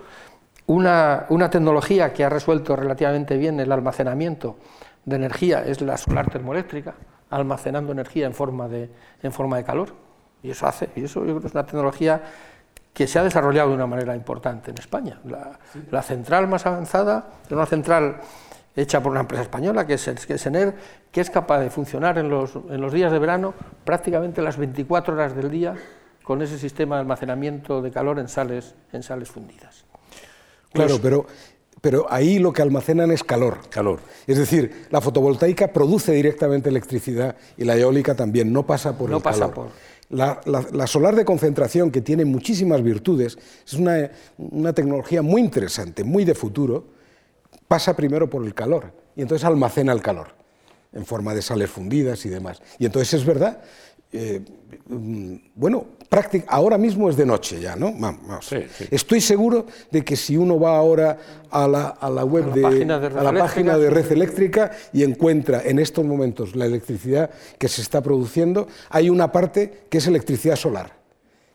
una, 0.67 1.27
tecnología 1.51 2.13
que 2.13 2.25
ha 2.25 2.29
resuelto 2.29 2.77
relativamente 2.77 3.39
bien 3.39 3.59
el 3.59 3.73
almacenamiento 3.73 4.59
de 5.07 5.17
energía 5.17 5.65
es 5.65 5.81
la 5.81 5.97
solar 5.97 6.31
termoeléctrica, 6.31 6.95
almacenando 7.31 7.93
energía 7.93 8.27
en 8.27 8.35
forma 8.35 8.69
de, 8.69 8.91
en 9.23 9.33
forma 9.33 9.57
de 9.57 9.65
calor. 9.65 9.95
Y 10.43 10.51
eso 10.51 10.67
hace, 10.67 10.91
y 10.95 11.05
eso 11.05 11.21
yo 11.21 11.27
creo 11.27 11.41
que 11.41 11.47
es 11.47 11.55
una 11.55 11.65
tecnología 11.65 12.23
que 12.93 13.07
se 13.07 13.19
ha 13.19 13.23
desarrollado 13.23 13.71
de 13.71 13.77
una 13.77 13.87
manera 13.87 14.15
importante 14.15 14.73
en 14.73 14.79
España. 14.79 15.19
La, 15.25 15.59
la 15.91 16.03
central 16.03 16.49
más 16.49 16.67
avanzada 16.67 17.29
es 17.47 17.53
una 17.53 17.65
central 17.65 18.21
hecha 18.79 19.03
por 19.03 19.11
una 19.11 19.21
empresa 19.21 19.43
española, 19.43 19.87
que 19.87 19.95
es, 19.95 20.05
que 20.05 20.37
ENER, 20.49 20.75
que 21.11 21.21
es 21.21 21.31
capaz 21.31 21.61
de 21.61 21.69
funcionar 21.69 22.17
en 22.19 22.31
los, 22.31 22.55
en 22.55 22.81
los 22.81 22.93
días 22.93 23.11
de 23.11 23.19
verano 23.19 23.55
prácticamente 23.85 24.41
las 24.41 24.57
24 24.57 25.15
horas 25.15 25.35
del 25.35 25.51
día 25.51 25.75
con 26.23 26.43
ese 26.43 26.59
sistema 26.59 26.97
de 26.97 27.01
almacenamiento 27.01 27.83
de 27.83 27.91
calor 27.91 28.19
en 28.19 28.29
sales, 28.29 28.75
en 28.93 29.03
sales 29.03 29.31
fundidas. 29.31 29.85
Claro, 30.73 30.91
pues 30.91 31.01
pero, 31.01 31.27
pero 31.81 32.07
ahí 32.09 32.39
lo 32.39 32.53
que 32.53 32.63
almacenan 32.63 33.11
es 33.11 33.25
calor. 33.25 33.59
Calor. 33.69 34.01
Es 34.27 34.39
decir, 34.39 34.87
la 34.91 35.01
fotovoltaica 35.01 35.73
produce 35.73 36.13
directamente 36.13 36.69
electricidad 36.69 37.35
y 37.57 37.65
la 37.65 37.77
eólica 37.77 38.15
también, 38.15 38.53
no 38.53 38.65
pasa 38.65 38.97
por 38.97 39.11
no 39.11 39.17
el 39.17 39.23
pasa 39.23 39.41
calor. 39.41 39.55
Por... 39.55 39.67
La, 40.11 40.41
la, 40.47 40.87
solar 40.87 41.17
de 41.17 41.25
concentración, 41.25 41.91
que 41.91 42.01
tiene 42.01 42.25
muchísimas 42.25 42.83
virtudes, 42.83 43.37
es 43.67 43.75
una, 43.75 44.11
una 44.39 44.73
tecnología 44.73 45.21
muy 45.21 45.43
interesante, 45.43 46.05
muy 46.05 46.25
de 46.25 46.35
futuro, 46.35 46.98
pasa 47.69 47.95
primero 47.95 48.29
por 48.29 48.45
el 48.45 48.55
calor 48.55 48.93
y 49.15 49.23
entonces 49.23 49.45
almacena 49.45 49.93
el 49.93 50.03
calor 50.03 50.29
en 50.93 51.05
forma 51.05 51.35
de 51.35 51.43
sales 51.43 51.71
fundidas 51.71 52.25
y 52.25 52.31
demás. 52.31 52.61
Y 52.79 52.87
entonces 52.87 53.21
es 53.21 53.27
verdad, 53.27 53.61
eh, 54.11 54.41
mm, 54.89 55.35
bueno, 55.55 55.87
ahora 56.47 56.79
mismo 56.79 57.11
es 57.11 57.17
de 57.17 57.27
noche 57.27 57.61
ya, 57.61 57.77
¿no? 57.77 57.93
Vamos. 57.93 58.51
Estoy 58.91 59.21
seguro 59.21 59.67
de 59.91 60.03
que 60.03 60.17
si 60.17 60.37
uno 60.37 60.59
va 60.59 60.77
ahora 60.77 61.19
a 61.51 61.69
la, 61.69 62.25
web 62.25 62.53
de, 62.53 62.65
a 62.65 63.23
la 63.23 63.33
página 63.33 63.77
de 63.77 63.91
red 63.91 64.11
eléctrica 64.11 64.71
y 64.93 65.03
encuentra 65.03 65.63
en 65.63 65.79
estos 65.79 66.05
momentos 66.05 66.57
la 66.57 66.65
electricidad 66.65 67.31
que 67.59 67.69
se 67.69 67.83
está 67.83 68.03
produciendo, 68.03 68.67
hay 68.89 69.11
una 69.11 69.31
parte 69.31 69.85
que 69.91 69.99
es 69.99 70.07
electricidad 70.07 70.57
solar 70.57 70.98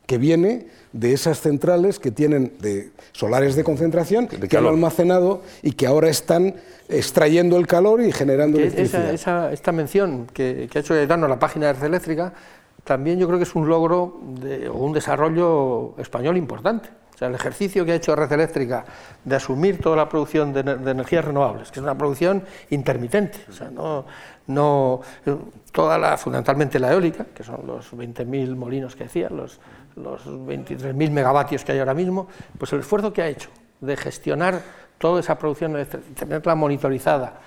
que 0.06 0.18
viene 0.18 0.66
de 0.92 1.12
esas 1.12 1.40
centrales 1.40 1.98
que 1.98 2.10
tienen 2.10 2.52
de 2.60 2.90
solares 3.12 3.56
de 3.56 3.64
concentración 3.64 4.28
que 4.28 4.56
han 4.56 4.66
almacenado 4.66 5.42
y 5.62 5.72
que 5.72 5.86
ahora 5.86 6.08
están 6.08 6.54
extrayendo 6.88 7.56
el 7.56 7.66
calor 7.66 8.02
y 8.02 8.12
generando 8.12 8.58
electricidad. 8.58 9.52
esta 9.52 9.72
mención 9.72 10.26
que, 10.32 10.68
ha 10.72 10.78
hecho 10.78 10.94
Gaetano 10.94 11.26
a 11.26 11.28
la 11.28 11.38
página 11.38 11.68
de 11.68 11.72
red 11.74 11.84
eléctrica 11.84 12.32
también 12.84 13.18
yo 13.18 13.26
creo 13.26 13.38
que 13.38 13.44
es 13.44 13.54
un 13.54 13.66
logro 13.66 14.20
o 14.70 14.78
un 14.78 14.92
desarrollo 14.92 15.94
español 15.98 16.36
importante. 16.36 16.90
O 17.14 17.16
sea, 17.16 17.28
el 17.28 17.34
ejercicio 17.34 17.84
que 17.84 17.92
ha 17.92 17.94
hecho 17.94 18.14
Red 18.16 18.32
Eléctrica 18.32 18.84
de 19.24 19.36
asumir 19.36 19.80
toda 19.80 19.96
la 19.96 20.08
producción 20.08 20.52
de, 20.52 20.60
energías 20.60 21.24
renovables, 21.24 21.70
que 21.70 21.78
es 21.78 21.82
una 21.82 21.96
producción 21.96 22.42
intermitente, 22.70 23.38
o 23.48 23.52
sea, 23.52 23.70
no, 23.70 24.04
no 24.48 25.00
toda 25.70 25.96
la, 25.96 26.18
fundamentalmente 26.18 26.80
la 26.80 26.92
eólica, 26.92 27.26
que 27.32 27.44
son 27.44 27.64
los 27.66 27.92
20.000 27.92 28.56
molinos 28.56 28.96
que 28.96 29.04
decía, 29.04 29.28
los, 29.30 29.60
los 29.96 30.26
23.000 30.26 31.10
megavatios 31.10 31.64
que 31.64 31.72
hay 31.72 31.78
ahora 31.78 31.94
mismo, 31.94 32.28
pues 32.58 32.72
el 32.72 32.80
esfuerzo 32.80 33.12
que 33.12 33.22
ha 33.22 33.28
hecho 33.28 33.50
de 33.80 33.96
gestionar 33.96 34.60
toda 34.98 35.20
esa 35.20 35.38
producción 35.38 35.76
tenerla 36.14 36.54
monitorizada, 36.54 37.40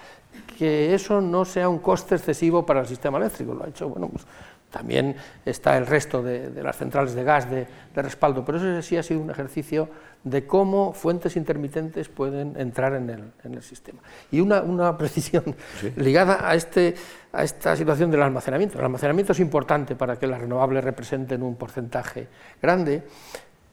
que 0.58 0.94
eso 0.94 1.22
no 1.22 1.46
sea 1.46 1.70
un 1.70 1.80
coste 1.80 2.16
excesivo 2.16 2.66
para 2.66 2.82
el 2.82 2.88
sistema 2.88 3.18
eléctrico, 3.18 3.54
lo 3.54 3.66
ha 3.66 3.70
hecho, 3.70 3.90
bueno, 3.90 4.10
pues 4.10 4.26
también 4.72 5.16
está 5.46 5.78
el 5.78 5.88
resto 5.88 6.22
de, 6.22 6.52
las 6.62 6.78
centrales 6.78 7.14
de 7.14 7.24
gas 7.24 7.50
de, 7.50 7.68
respaldo, 7.96 8.46
pero 8.46 8.58
eso 8.58 8.82
sí 8.82 8.98
ha 8.98 9.04
sido 9.04 9.22
un 9.22 9.32
ejercicio 9.32 9.90
de 10.24 10.46
cómo 10.46 10.94
fuentes 10.94 11.36
intermitentes 11.36 12.10
pueden 12.10 12.60
entrar 12.60 12.94
en 12.94 13.10
el, 13.10 13.64
sistema. 13.64 14.00
Y 14.30 14.40
una, 14.40 14.98
precisión 14.98 15.56
ligada 15.96 16.48
a, 16.48 16.54
este, 16.54 16.96
a 17.34 17.44
esta 17.44 17.76
situación 17.76 18.12
del 18.12 18.22
almacenamiento. 18.22 18.78
El 18.78 18.86
almacenamiento 18.86 19.32
es 19.32 19.40
importante 19.40 19.96
para 19.96 20.18
que 20.20 20.28
las 20.28 20.42
renovables 20.42 20.84
representen 20.84 21.42
un 21.42 21.56
porcentaje 21.56 22.28
grande, 22.62 23.04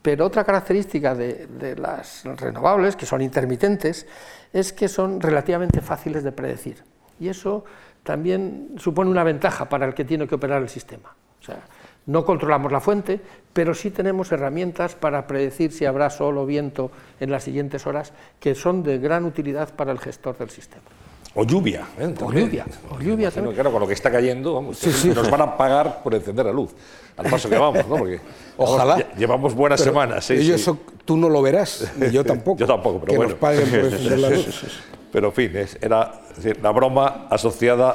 pero 0.00 0.26
otra 0.26 0.44
característica 0.44 1.14
de, 1.14 1.46
de 1.46 1.76
las 1.76 2.24
renovables, 2.24 2.94
que 2.94 3.06
son 3.06 3.20
intermitentes, 3.20 4.06
es 4.52 4.72
que 4.72 4.88
son 4.88 5.20
relativamente 5.20 5.80
fáciles 5.80 6.22
de 6.22 6.32
predecir. 6.32 6.82
Y 7.18 7.28
eso 7.28 7.64
también 8.04 8.76
supone 8.78 9.10
una 9.10 9.24
ventaja 9.24 9.68
para 9.68 9.86
el 9.86 9.94
que 9.94 10.04
tiene 10.04 10.28
que 10.28 10.36
operar 10.36 10.62
el 10.62 10.68
sistema. 10.68 11.14
O 11.40 11.44
sea, 11.44 11.58
no 12.06 12.24
controlamos 12.24 12.70
la 12.70 12.80
fuente, 12.80 13.20
pero 13.52 13.74
sí 13.74 13.90
tenemos 13.90 14.30
herramientas 14.30 14.94
para 14.94 15.26
predecir 15.26 15.72
si 15.72 15.86
habrá 15.86 16.10
sol 16.10 16.38
o 16.38 16.46
viento 16.46 16.90
en 17.18 17.30
las 17.30 17.44
siguientes 17.44 17.86
horas, 17.86 18.12
que 18.38 18.54
son 18.54 18.82
de 18.82 18.98
gran 18.98 19.24
utilidad 19.24 19.74
para 19.74 19.90
el 19.90 19.98
gestor 19.98 20.36
del 20.38 20.50
sistema. 20.50 20.82
O 21.34 21.44
lluvia. 21.44 21.84
¿eh? 21.98 22.14
O 22.20 22.32
lluvia. 22.32 22.64
O 22.90 23.00
lluvia 23.00 23.30
también. 23.30 23.54
Claro, 23.54 23.72
con 23.72 23.80
lo 23.80 23.88
que 23.88 23.94
está 23.94 24.10
cayendo, 24.10 24.54
vamos, 24.54 24.80
nos 25.06 25.30
van 25.30 25.40
a 25.40 25.56
pagar 25.56 26.02
por 26.02 26.14
encender 26.14 26.46
la 26.46 26.52
luz. 26.52 26.70
Al 27.16 27.28
paso 27.28 27.48
que 27.48 27.58
vamos, 27.58 27.86
¿no? 27.88 27.96
Porque 27.96 28.20
Ojalá. 28.56 29.14
llevamos 29.16 29.54
buenas 29.54 29.80
semanas. 29.80 30.26
Sí, 30.26 30.52
eso 30.52 30.78
tú 31.04 31.16
no 31.16 31.28
lo 31.28 31.42
verás, 31.42 31.92
yo 32.12 32.24
tampoco. 32.26 32.58
yo 32.58 32.66
tampoco, 32.66 33.00
pero 33.00 33.12
que 33.12 33.16
bueno. 33.16 33.30
Nos 33.30 33.38
paguen 33.40 33.68
por 33.68 33.78
encender 33.80 34.18
la 34.18 34.30
luz. 34.36 34.82
Pero 35.10 35.28
en 35.28 35.32
fin, 35.32 35.52
era 35.80 36.12
Es 36.36 36.42
decir, 36.42 36.62
la 36.62 36.72
broma 36.72 37.26
asociada 37.30 37.90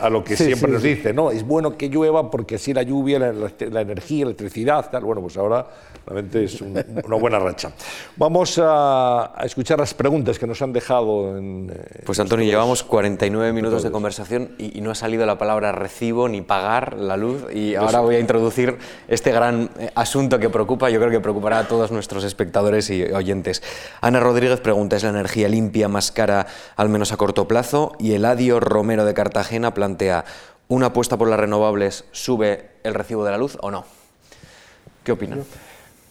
a, 0.00 0.08
lo 0.08 0.22
que 0.22 0.36
siempre 0.36 0.70
nos 0.70 0.82
dice, 0.82 1.12
¿no? 1.12 1.30
Es 1.30 1.44
bueno 1.44 1.76
que 1.76 1.88
llueva 1.88 2.30
porque 2.30 2.54
así 2.54 2.72
la 2.72 2.82
lluvia, 2.82 3.18
la, 3.18 3.32
la 3.32 3.80
energía, 3.80 4.24
la 4.24 4.30
electricidad, 4.30 4.90
tal. 4.90 5.04
Bueno, 5.04 5.22
pues 5.22 5.36
ahora 5.36 5.66
realmente 6.08 6.44
es 6.44 6.60
una 6.60 7.16
buena 7.16 7.38
racha. 7.38 7.72
Vamos 8.16 8.60
a, 8.62 9.34
escuchar 9.42 9.78
las 9.78 9.94
preguntas 9.94 10.38
que 10.38 10.46
nos 10.46 10.62
han 10.62 10.72
dejado. 10.72 11.36
En, 11.36 11.70
eh, 11.70 12.02
pues 12.04 12.18
Antonio, 12.20 12.46
llevamos 12.46 12.82
49 12.82 13.52
minutos 13.52 13.82
de 13.82 13.90
conversación 13.90 14.52
y, 14.58 14.78
no 14.78 14.92
ha 14.92 14.94
salido 14.94 15.26
la 15.26 15.36
palabra 15.38 15.72
recibo 15.72 16.28
ni 16.28 16.40
pagar 16.40 16.96
la 16.96 17.16
luz 17.16 17.52
y 17.52 17.74
ahora 17.74 17.98
voy 17.98 18.14
a 18.14 18.20
introducir 18.20 18.78
este 19.08 19.32
gran 19.32 19.70
eh, 19.78 19.90
asunto 19.96 20.38
que 20.38 20.48
preocupa, 20.48 20.88
yo 20.88 21.00
creo 21.00 21.10
que 21.10 21.20
preocupará 21.20 21.58
a 21.58 21.68
todos 21.68 21.90
nuestros 21.90 22.22
espectadores 22.22 22.88
y 22.90 23.02
oyentes. 23.02 23.60
Ana 24.00 24.20
Rodríguez 24.20 24.60
pregunta, 24.60 24.96
¿es 24.96 25.02
la 25.02 25.10
energía 25.10 25.48
limpia 25.48 25.88
más 25.88 26.12
cara 26.12 26.46
al 26.76 26.88
menos 26.88 27.10
a 27.10 27.16
corto 27.16 27.47
plazo? 27.48 27.92
Y 27.98 28.12
Eladio 28.12 28.60
Romero 28.60 29.04
de 29.04 29.14
Cartagena 29.14 29.74
plantea, 29.74 30.24
¿una 30.68 30.86
apuesta 30.86 31.16
por 31.16 31.28
las 31.28 31.40
renovables 31.40 32.04
sube 32.12 32.70
el 32.84 32.94
recibo 32.94 33.24
de 33.24 33.32
la 33.32 33.38
luz 33.38 33.58
o 33.60 33.70
no? 33.70 33.84
¿Qué 35.02 35.12
opinan? 35.12 35.44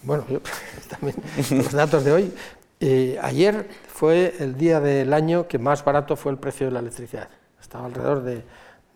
Bueno, 0.04 0.26
yo, 0.30 0.40
también 0.90 1.16
los 1.52 1.72
datos 1.72 2.04
de 2.04 2.12
hoy. 2.12 2.34
Eh, 2.80 3.18
ayer 3.22 3.68
fue 3.88 4.36
el 4.40 4.58
día 4.58 4.80
del 4.80 5.14
año 5.14 5.48
que 5.48 5.58
más 5.58 5.84
barato 5.84 6.16
fue 6.16 6.32
el 6.32 6.38
precio 6.38 6.68
de 6.68 6.74
la 6.74 6.80
electricidad. 6.80 7.30
Estaba 7.60 7.86
alrededor 7.86 8.24
de, 8.24 8.44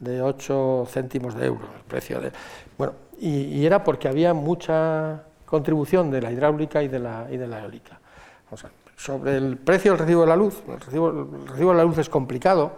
de 0.02 0.22
8 0.22 0.88
céntimos 0.89 1.36
de 1.36 1.46
euro 1.46 1.68
el 1.78 1.84
precio 1.84 2.20
de... 2.20 2.32
Bueno, 2.78 2.94
y, 3.20 3.66
era 3.66 3.84
porque 3.84 4.08
había 4.08 4.34
mucha 4.34 5.24
contribución 5.46 6.10
de 6.10 6.22
la 6.22 6.32
hidráulica 6.32 6.82
y 6.82 6.88
de 6.88 7.00
la, 7.00 7.28
y 7.30 7.38
de 7.38 7.48
la 7.48 7.62
eólica. 7.62 8.00
Sobre 9.02 9.36
el 9.38 9.58
precio 9.58 9.93
del 9.93 9.99
recibo 9.99 10.22
de 10.22 10.28
la 10.28 10.36
luz, 10.36 10.62
el 10.68 10.80
recibo, 10.80 11.10
el 11.10 11.47
recibo 11.47 11.72
de 11.72 11.78
la 11.78 11.84
luz 11.84 11.97
es 11.97 12.08
complicado, 12.08 12.78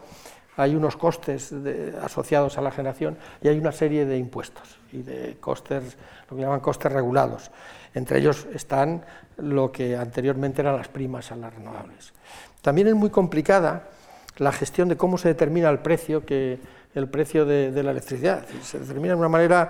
hay 0.55 0.73
unos 0.73 0.95
costes 0.95 1.53
asociados 2.01 2.57
a 2.57 2.61
la 2.61 2.71
generación 2.71 3.17
y 3.41 3.49
hay 3.49 3.57
una 3.57 3.73
serie 3.73 4.05
de 4.05 4.17
impuestos 4.17 4.77
y 4.93 5.01
de 5.01 5.35
costes, 5.41 5.97
lo 6.29 6.37
que 6.37 6.43
llaman 6.43 6.61
costes 6.61 6.91
regulados. 6.91 7.51
Entre 7.93 8.19
ellos 8.19 8.47
están 8.53 9.03
lo 9.37 9.71
que 9.71 9.97
anteriormente 9.97 10.61
eran 10.61 10.77
las 10.77 10.87
primas 10.87 11.29
a 11.33 11.35
las 11.35 11.53
renovables. 11.53 12.13
También 12.61 12.87
es 12.87 12.95
muy 12.95 13.09
complicada 13.09 13.89
la 14.37 14.53
gestión 14.53 14.87
de 14.87 14.95
cómo 14.95 15.17
se 15.17 15.27
determina 15.27 15.69
el 15.69 15.79
precio, 15.79 16.25
que, 16.25 16.57
el 16.95 17.09
precio 17.09 17.45
de, 17.45 17.83
la 17.83 17.91
electricidad. 17.91 18.45
Se 18.61 18.79
determina 18.79 19.15
de 19.15 19.19
una 19.19 19.29
manera 19.29 19.69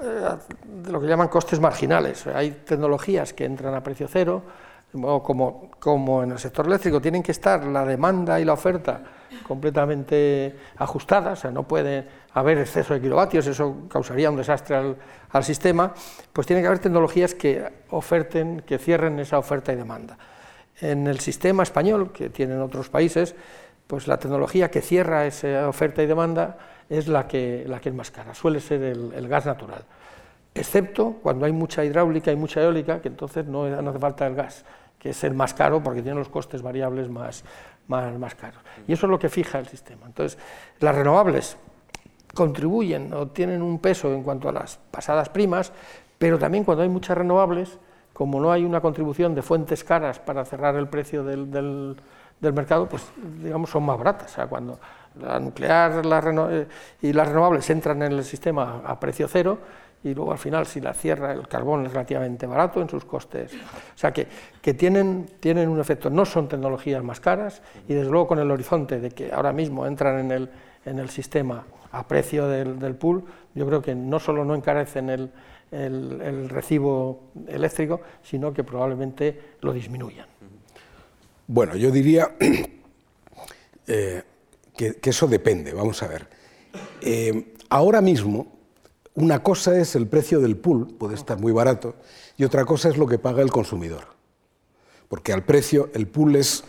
eh, 0.00 0.30
de 0.64 0.92
lo 0.92 0.98
que 1.00 1.06
llaman 1.06 1.28
costes 1.28 1.60
marginales. 1.60 2.26
Hay 2.28 2.52
tecnologías 2.64 3.34
que 3.34 3.44
entran 3.44 3.74
a 3.74 3.82
precio 3.82 4.08
cero, 4.08 4.42
como, 4.92 5.70
como 5.78 6.22
en 6.22 6.32
el 6.32 6.38
sector 6.38 6.66
eléctrico 6.66 7.00
tienen 7.00 7.22
que 7.22 7.32
estar 7.32 7.64
la 7.64 7.84
demanda 7.84 8.40
y 8.40 8.44
la 8.44 8.54
oferta 8.54 9.02
completamente 9.46 10.56
ajustadas, 10.76 11.38
o 11.38 11.42
sea, 11.42 11.50
no 11.50 11.62
puede 11.66 12.06
haber 12.34 12.58
exceso 12.58 12.94
de 12.94 13.00
kilovatios, 13.00 13.46
eso 13.46 13.88
causaría 13.88 14.30
un 14.30 14.36
desastre 14.36 14.96
al, 15.30 15.44
sistema, 15.44 15.94
pues 16.32 16.46
tiene 16.46 16.62
que 16.62 16.66
haber 16.66 16.80
tecnologías 16.80 17.34
que 17.34 17.64
oferten, 17.90 18.62
que 18.66 18.78
cierren 18.78 19.18
esa 19.20 19.38
oferta 19.38 19.72
y 19.72 19.76
demanda. 19.76 20.18
En 20.80 21.06
el 21.06 21.20
sistema 21.20 21.62
español, 21.62 22.12
que 22.12 22.30
tienen 22.30 22.60
otros 22.60 22.88
países, 22.88 23.34
pues 23.86 24.08
la 24.08 24.18
tecnología 24.18 24.70
que 24.70 24.80
cierra 24.80 25.26
esa 25.26 25.68
oferta 25.68 26.02
y 26.02 26.06
demanda 26.06 26.58
es 26.88 27.06
la 27.06 27.28
que, 27.28 27.64
la 27.66 27.80
que 27.80 27.90
es 27.90 27.94
más 27.94 28.10
cara, 28.10 28.34
suele 28.34 28.60
ser 28.60 28.82
el 28.82 29.28
gas 29.28 29.46
natural, 29.46 29.84
excepto 30.54 31.16
cuando 31.22 31.46
hay 31.46 31.52
mucha 31.52 31.84
hidráulica 31.84 32.32
y 32.32 32.36
mucha 32.36 32.62
eólica, 32.62 33.00
que 33.00 33.08
entonces 33.08 33.46
no, 33.46 33.64
hace 33.64 33.98
falta 33.98 34.26
el 34.26 34.34
gas, 34.34 34.64
que 34.98 35.10
es 35.10 35.24
el 35.24 35.34
más 35.34 35.54
caro 35.54 35.82
porque 35.82 36.02
tiene 36.02 36.18
los 36.18 36.28
costes 36.28 36.62
variables 36.62 37.08
más, 37.08 37.44
más, 37.88 38.18
más 38.18 38.34
caros. 38.34 38.62
Y 38.86 38.92
eso 38.92 39.06
es 39.06 39.10
lo 39.10 39.18
que 39.18 39.28
fija 39.28 39.58
el 39.58 39.66
sistema. 39.66 40.06
Entonces, 40.06 40.38
las 40.80 40.94
renovables 40.94 41.56
contribuyen 42.34 43.12
o 43.12 43.28
tienen 43.28 43.62
un 43.62 43.78
peso 43.78 44.12
en 44.12 44.22
cuanto 44.22 44.48
a 44.48 44.52
las 44.52 44.78
pasadas 44.90 45.28
primas, 45.28 45.72
pero 46.18 46.38
también 46.38 46.64
cuando 46.64 46.82
hay 46.82 46.88
muchas 46.88 47.16
renovables, 47.16 47.78
como 48.12 48.40
no 48.40 48.52
hay 48.52 48.64
una 48.64 48.80
contribución 48.80 49.34
de 49.34 49.42
fuentes 49.42 49.82
caras 49.82 50.18
para 50.18 50.44
cerrar 50.44 50.76
el 50.76 50.88
precio 50.88 51.24
del, 51.24 51.50
del, 51.50 52.52
mercado, 52.52 52.86
pues 52.86 53.02
digamos 53.42 53.70
son 53.70 53.84
más 53.84 53.96
baratas. 53.96 54.32
O 54.32 54.34
sea, 54.34 54.46
cuando 54.46 54.78
la 55.18 55.40
nuclear 55.40 56.02
eh, 56.50 56.68
y 57.02 57.12
las 57.12 57.28
renovables 57.28 57.68
entran 57.70 58.02
en 58.02 58.12
el 58.12 58.24
sistema 58.24 58.82
a 58.84 59.00
precio 59.00 59.26
cero, 59.28 59.58
y 60.02 60.14
luego 60.14 60.32
al 60.32 60.38
final 60.38 60.66
si 60.66 60.80
la 60.80 60.94
cierra 60.94 61.32
el 61.32 61.46
carbón 61.46 61.86
es 61.86 61.92
relativamente 61.92 62.46
barato 62.46 62.80
en 62.80 62.88
sus 62.88 63.04
costes. 63.04 63.52
O 63.52 63.98
sea 63.98 64.12
que, 64.12 64.26
que 64.62 64.74
tienen, 64.74 65.26
tienen 65.40 65.68
un 65.68 65.80
efecto, 65.80 66.08
no 66.10 66.24
son 66.24 66.48
tecnologías 66.48 67.02
más 67.04 67.20
caras 67.20 67.62
y 67.88 67.94
desde 67.94 68.10
luego 68.10 68.28
con 68.28 68.38
el 68.38 68.50
horizonte 68.50 68.98
de 68.98 69.10
que 69.10 69.32
ahora 69.32 69.52
mismo 69.52 69.86
entran 69.86 70.18
en 70.20 70.30
el, 70.30 70.50
en 70.86 70.98
el 70.98 71.10
sistema 71.10 71.64
a 71.92 72.06
precio 72.06 72.46
del, 72.46 72.78
del 72.78 72.94
pool, 72.94 73.24
yo 73.54 73.66
creo 73.66 73.82
que 73.82 73.94
no 73.94 74.20
solo 74.20 74.44
no 74.44 74.54
encarecen 74.54 75.10
el, 75.10 75.30
el, 75.70 76.48
recibo 76.48 77.30
eléctrico, 77.48 78.00
sino 78.22 78.52
que 78.52 78.64
probablemente 78.64 79.56
lo 79.60 79.72
disminuyan. 79.72 80.26
Bueno, 81.46 81.76
yo 81.76 81.90
diría 81.90 82.30
eh, 83.86 84.22
que, 84.76 84.94
que, 84.94 85.10
eso 85.10 85.26
depende, 85.26 85.72
vamos 85.72 86.02
a 86.02 86.08
ver. 86.08 86.28
Eh, 87.00 87.54
ahora 87.68 88.00
mismo, 88.00 88.46
una 89.14 89.42
cosa 89.42 89.78
es 89.78 89.96
el 89.96 90.06
precio 90.06 90.40
del 90.40 90.56
pool, 90.56 90.86
puede 90.86 91.14
estar 91.14 91.38
muy 91.38 91.52
barato, 91.52 91.94
y 92.36 92.44
otra 92.44 92.64
cosa 92.64 92.88
es 92.88 92.96
lo 92.96 93.06
que 93.06 93.18
paga 93.18 93.42
el 93.42 93.50
consumidor. 93.50 94.04
Porque 95.08 95.32
al 95.32 95.44
precio, 95.44 95.90
el 95.94 96.06
pool 96.06 96.36
es, 96.36 96.64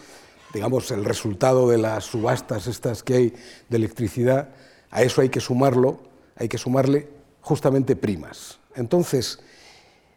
digamos, 0.54 0.90
el 0.92 1.06
resultado 1.06 1.70
de 1.70 1.78
las 1.78 2.06
subastas 2.06 2.68
estas 2.68 3.04
que 3.04 3.14
hay 3.14 3.34
de 3.70 3.78
electricidad, 3.78 4.50
a 4.90 5.04
eso 5.04 5.22
hay 5.22 5.30
que 5.30 5.40
sumarlo, 5.40 6.00
hay 6.36 6.50
que 6.50 6.58
sumarle 6.58 7.08
justamente 7.42 7.96
primas. 7.96 8.60
Entonces, 8.76 9.40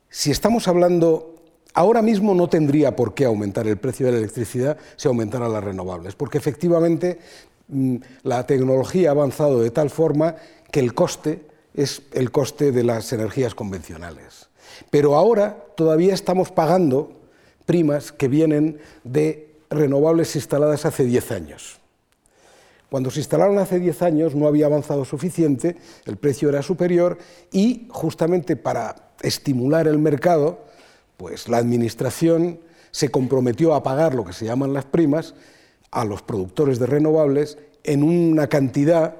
si 0.08 0.30
estamos 0.30 0.68
hablando, 0.68 1.34
ahora 1.74 2.00
mismo 2.00 2.34
no 2.34 2.48
tendría 2.48 2.96
por 2.96 3.14
qué 3.14 3.26
aumentar 3.26 3.66
el 3.66 3.76
precio 3.76 4.06
de 4.06 4.12
la 4.12 4.18
electricidad 4.18 4.78
si 4.96 5.08
aumentara 5.08 5.48
las 5.48 5.62
renovables, 5.62 6.14
porque 6.14 6.38
efectivamente 6.38 7.18
mm, 7.68 7.96
la 8.22 8.46
tecnología 8.46 9.10
ha 9.10 9.12
avanzado 9.12 9.60
de 9.60 9.70
tal 9.70 9.90
forma 9.90 10.36
que 10.70 10.80
el 10.80 10.94
coste 10.94 11.53
es 11.74 12.02
el 12.12 12.30
coste 12.30 12.72
de 12.72 12.84
las 12.84 13.12
energías 13.12 13.54
convencionales. 13.54 14.48
Pero 14.90 15.16
ahora 15.16 15.56
todavía 15.76 16.14
estamos 16.14 16.50
pagando 16.50 17.12
primas 17.66 18.12
que 18.12 18.28
vienen 18.28 18.78
de 19.02 19.54
renovables 19.70 20.36
instaladas 20.36 20.84
hace 20.84 21.04
10 21.04 21.32
años. 21.32 21.80
Cuando 22.90 23.10
se 23.10 23.20
instalaron 23.20 23.58
hace 23.58 23.80
10 23.80 24.02
años 24.02 24.34
no 24.34 24.46
había 24.46 24.66
avanzado 24.66 25.04
suficiente, 25.04 25.76
el 26.04 26.16
precio 26.16 26.48
era 26.48 26.62
superior 26.62 27.18
y 27.50 27.88
justamente 27.90 28.56
para 28.56 28.94
estimular 29.22 29.88
el 29.88 29.98
mercado, 29.98 30.64
pues 31.16 31.48
la 31.48 31.56
administración 31.56 32.60
se 32.92 33.08
comprometió 33.08 33.74
a 33.74 33.82
pagar 33.82 34.14
lo 34.14 34.24
que 34.24 34.32
se 34.32 34.44
llaman 34.44 34.72
las 34.72 34.84
primas 34.84 35.34
a 35.90 36.04
los 36.04 36.22
productores 36.22 36.78
de 36.78 36.86
renovables 36.86 37.58
en 37.82 38.04
una 38.04 38.46
cantidad 38.46 39.16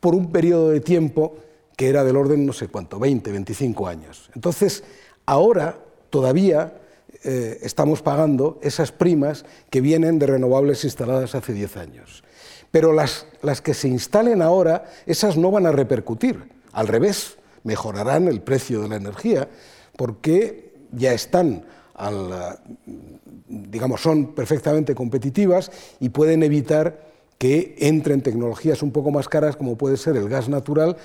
por 0.00 0.14
un 0.14 0.32
periodo 0.32 0.70
de 0.70 0.80
tiempo 0.80 1.36
que 1.76 1.88
era 1.88 2.04
del 2.04 2.16
orden, 2.16 2.44
no 2.44 2.52
sé 2.52 2.68
cuánto, 2.68 2.98
20, 2.98 3.30
25 3.32 3.86
años. 3.86 4.30
Entonces, 4.34 4.84
ahora 5.24 5.78
todavía 6.10 6.74
eh, 7.24 7.58
estamos 7.62 8.02
pagando 8.02 8.58
esas 8.62 8.92
primas 8.92 9.44
que 9.70 9.80
vienen 9.80 10.18
de 10.18 10.26
renovables 10.26 10.84
instaladas 10.84 11.34
hace 11.34 11.52
10 11.52 11.76
años. 11.76 12.24
Pero 12.70 12.92
las, 12.92 13.26
las 13.42 13.60
que 13.60 13.74
se 13.74 13.88
instalen 13.88 14.42
ahora, 14.42 14.84
esas 15.06 15.36
no 15.36 15.50
van 15.50 15.66
a 15.66 15.72
repercutir. 15.72 16.50
Al 16.72 16.86
revés, 16.86 17.36
mejorarán 17.64 18.28
el 18.28 18.40
precio 18.42 18.82
de 18.82 18.88
la 18.88 18.96
energía 18.96 19.48
porque 19.96 20.72
ya 20.92 21.12
están 21.12 21.64
al, 21.94 22.58
digamos, 23.48 24.00
son 24.00 24.34
perfectamente 24.34 24.94
competitivas 24.94 25.70
y 26.00 26.08
pueden 26.08 26.42
evitar 26.42 27.09
que 27.40 27.74
entren 27.78 28.20
tecnologías 28.20 28.82
un 28.82 28.92
poco 28.92 29.10
más 29.10 29.26
caras, 29.26 29.56
como 29.56 29.78
puede 29.78 29.96
ser 29.96 30.14
el 30.18 30.28
gas 30.28 30.50
natural, 30.50 30.98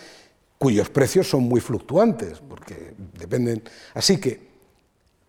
cuyos 0.58 0.90
precios 0.90 1.30
son 1.30 1.44
muy 1.44 1.62
fluctuantes, 1.62 2.42
porque 2.50 2.92
dependen. 3.18 3.64
Así 3.94 4.18
que 4.18 4.42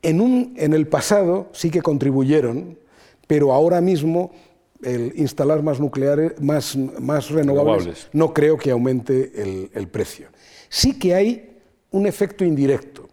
en, 0.03 0.21
un, 0.21 0.55
en 0.57 0.75
el 0.75 0.89
pasado 0.89 1.49
sí 1.53 1.71
que 1.71 1.81
contribuyeron, 1.81 2.77
pero 3.29 3.53
ahora 3.53 3.81
mismo 3.81 4.33
el 4.83 5.13
instalar 5.15 5.63
más 5.63 5.79
nucleares, 5.79 6.41
más, 6.41 6.75
más 6.75 7.31
renovables, 7.31 8.09
no 8.13 8.35
creo 8.35 8.59
que 8.59 8.73
aumente 8.73 9.31
el, 9.41 9.71
el 9.75 9.87
precio. 9.87 10.27
Sí 10.69 10.99
que 10.99 11.15
hay 11.15 11.57
un 11.93 12.09
efecto 12.09 12.45
indirecto, 12.45 13.09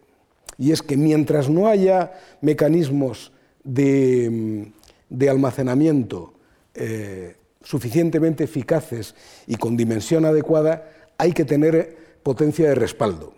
y 0.58 0.72
es 0.72 0.82
que 0.82 0.96
mientras 0.96 1.48
no 1.48 1.68
haya 1.68 2.12
mecanismos 2.40 3.30
de, 3.62 4.72
de 5.08 5.30
almacenamiento 5.30 6.34
eh, 6.74 7.36
suficientemente 7.64 8.44
eficaces 8.44 9.16
y 9.48 9.56
con 9.56 9.76
dimensión 9.76 10.24
adecuada, 10.24 10.88
hay 11.18 11.32
que 11.32 11.44
tener 11.44 11.96
potencia 12.22 12.68
de 12.68 12.76
respaldo. 12.76 13.34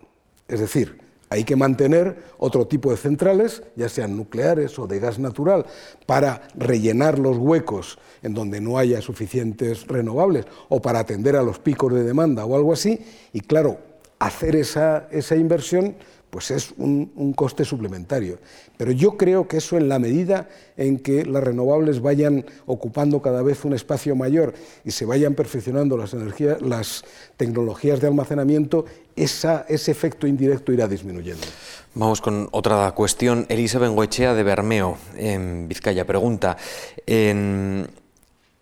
Es 0.46 0.60
decir, 0.60 1.00
Hay 1.28 1.42
que 1.42 1.56
mantener 1.56 2.22
otro 2.38 2.68
tipo 2.68 2.90
de 2.90 2.96
centrales, 2.96 3.62
ya 3.74 3.88
sean 3.88 4.16
nucleares 4.16 4.78
o 4.78 4.86
de 4.86 5.00
gas 5.00 5.18
natural, 5.18 5.66
para 6.06 6.46
rellenar 6.54 7.18
los 7.18 7.36
huecos 7.36 7.98
en 8.22 8.32
donde 8.32 8.60
no 8.60 8.78
haya 8.78 9.00
suficientes 9.00 9.88
renovables 9.88 10.46
o 10.68 10.80
para 10.80 11.00
atender 11.00 11.34
a 11.34 11.42
los 11.42 11.58
picos 11.58 11.92
de 11.92 12.04
demanda 12.04 12.44
o 12.44 12.54
algo 12.54 12.72
así. 12.72 13.00
Y 13.32 13.40
claro, 13.40 13.78
hacer 14.20 14.54
esa, 14.54 15.08
esa 15.10 15.34
inversión 15.34 15.96
pues 16.30 16.50
es 16.50 16.74
un, 16.76 17.32
coste 17.34 17.64
suplementario. 17.64 18.38
Pero 18.76 18.92
yo 18.92 19.16
creo 19.16 19.48
que 19.48 19.58
eso 19.58 19.76
en 19.76 19.88
la 19.88 19.98
medida 19.98 20.48
en 20.76 20.98
que 20.98 21.24
las 21.24 21.42
renovables 21.42 22.00
vayan 22.00 22.44
ocupando 22.66 23.22
cada 23.22 23.42
vez 23.42 23.64
un 23.64 23.74
espacio 23.74 24.14
mayor 24.16 24.54
y 24.84 24.90
se 24.90 25.04
vayan 25.04 25.34
perfeccionando 25.34 25.96
las, 25.96 26.12
energías, 26.14 26.60
las 26.60 27.04
tecnologías 27.36 28.00
de 28.00 28.08
almacenamiento, 28.08 28.84
ese 29.14 29.64
efecto 29.68 30.26
indirecto 30.26 30.72
irá 30.72 30.86
disminuyendo. 30.88 31.46
Vamos 31.94 32.20
con 32.20 32.48
otra 32.50 32.90
cuestión. 32.92 33.46
Elisa 33.48 33.78
Bengoechea 33.78 34.34
de 34.34 34.42
Bermeo, 34.42 34.98
en 35.16 35.68
Vizcaya, 35.68 36.04
pregunta. 36.06 36.58
En, 37.06 37.88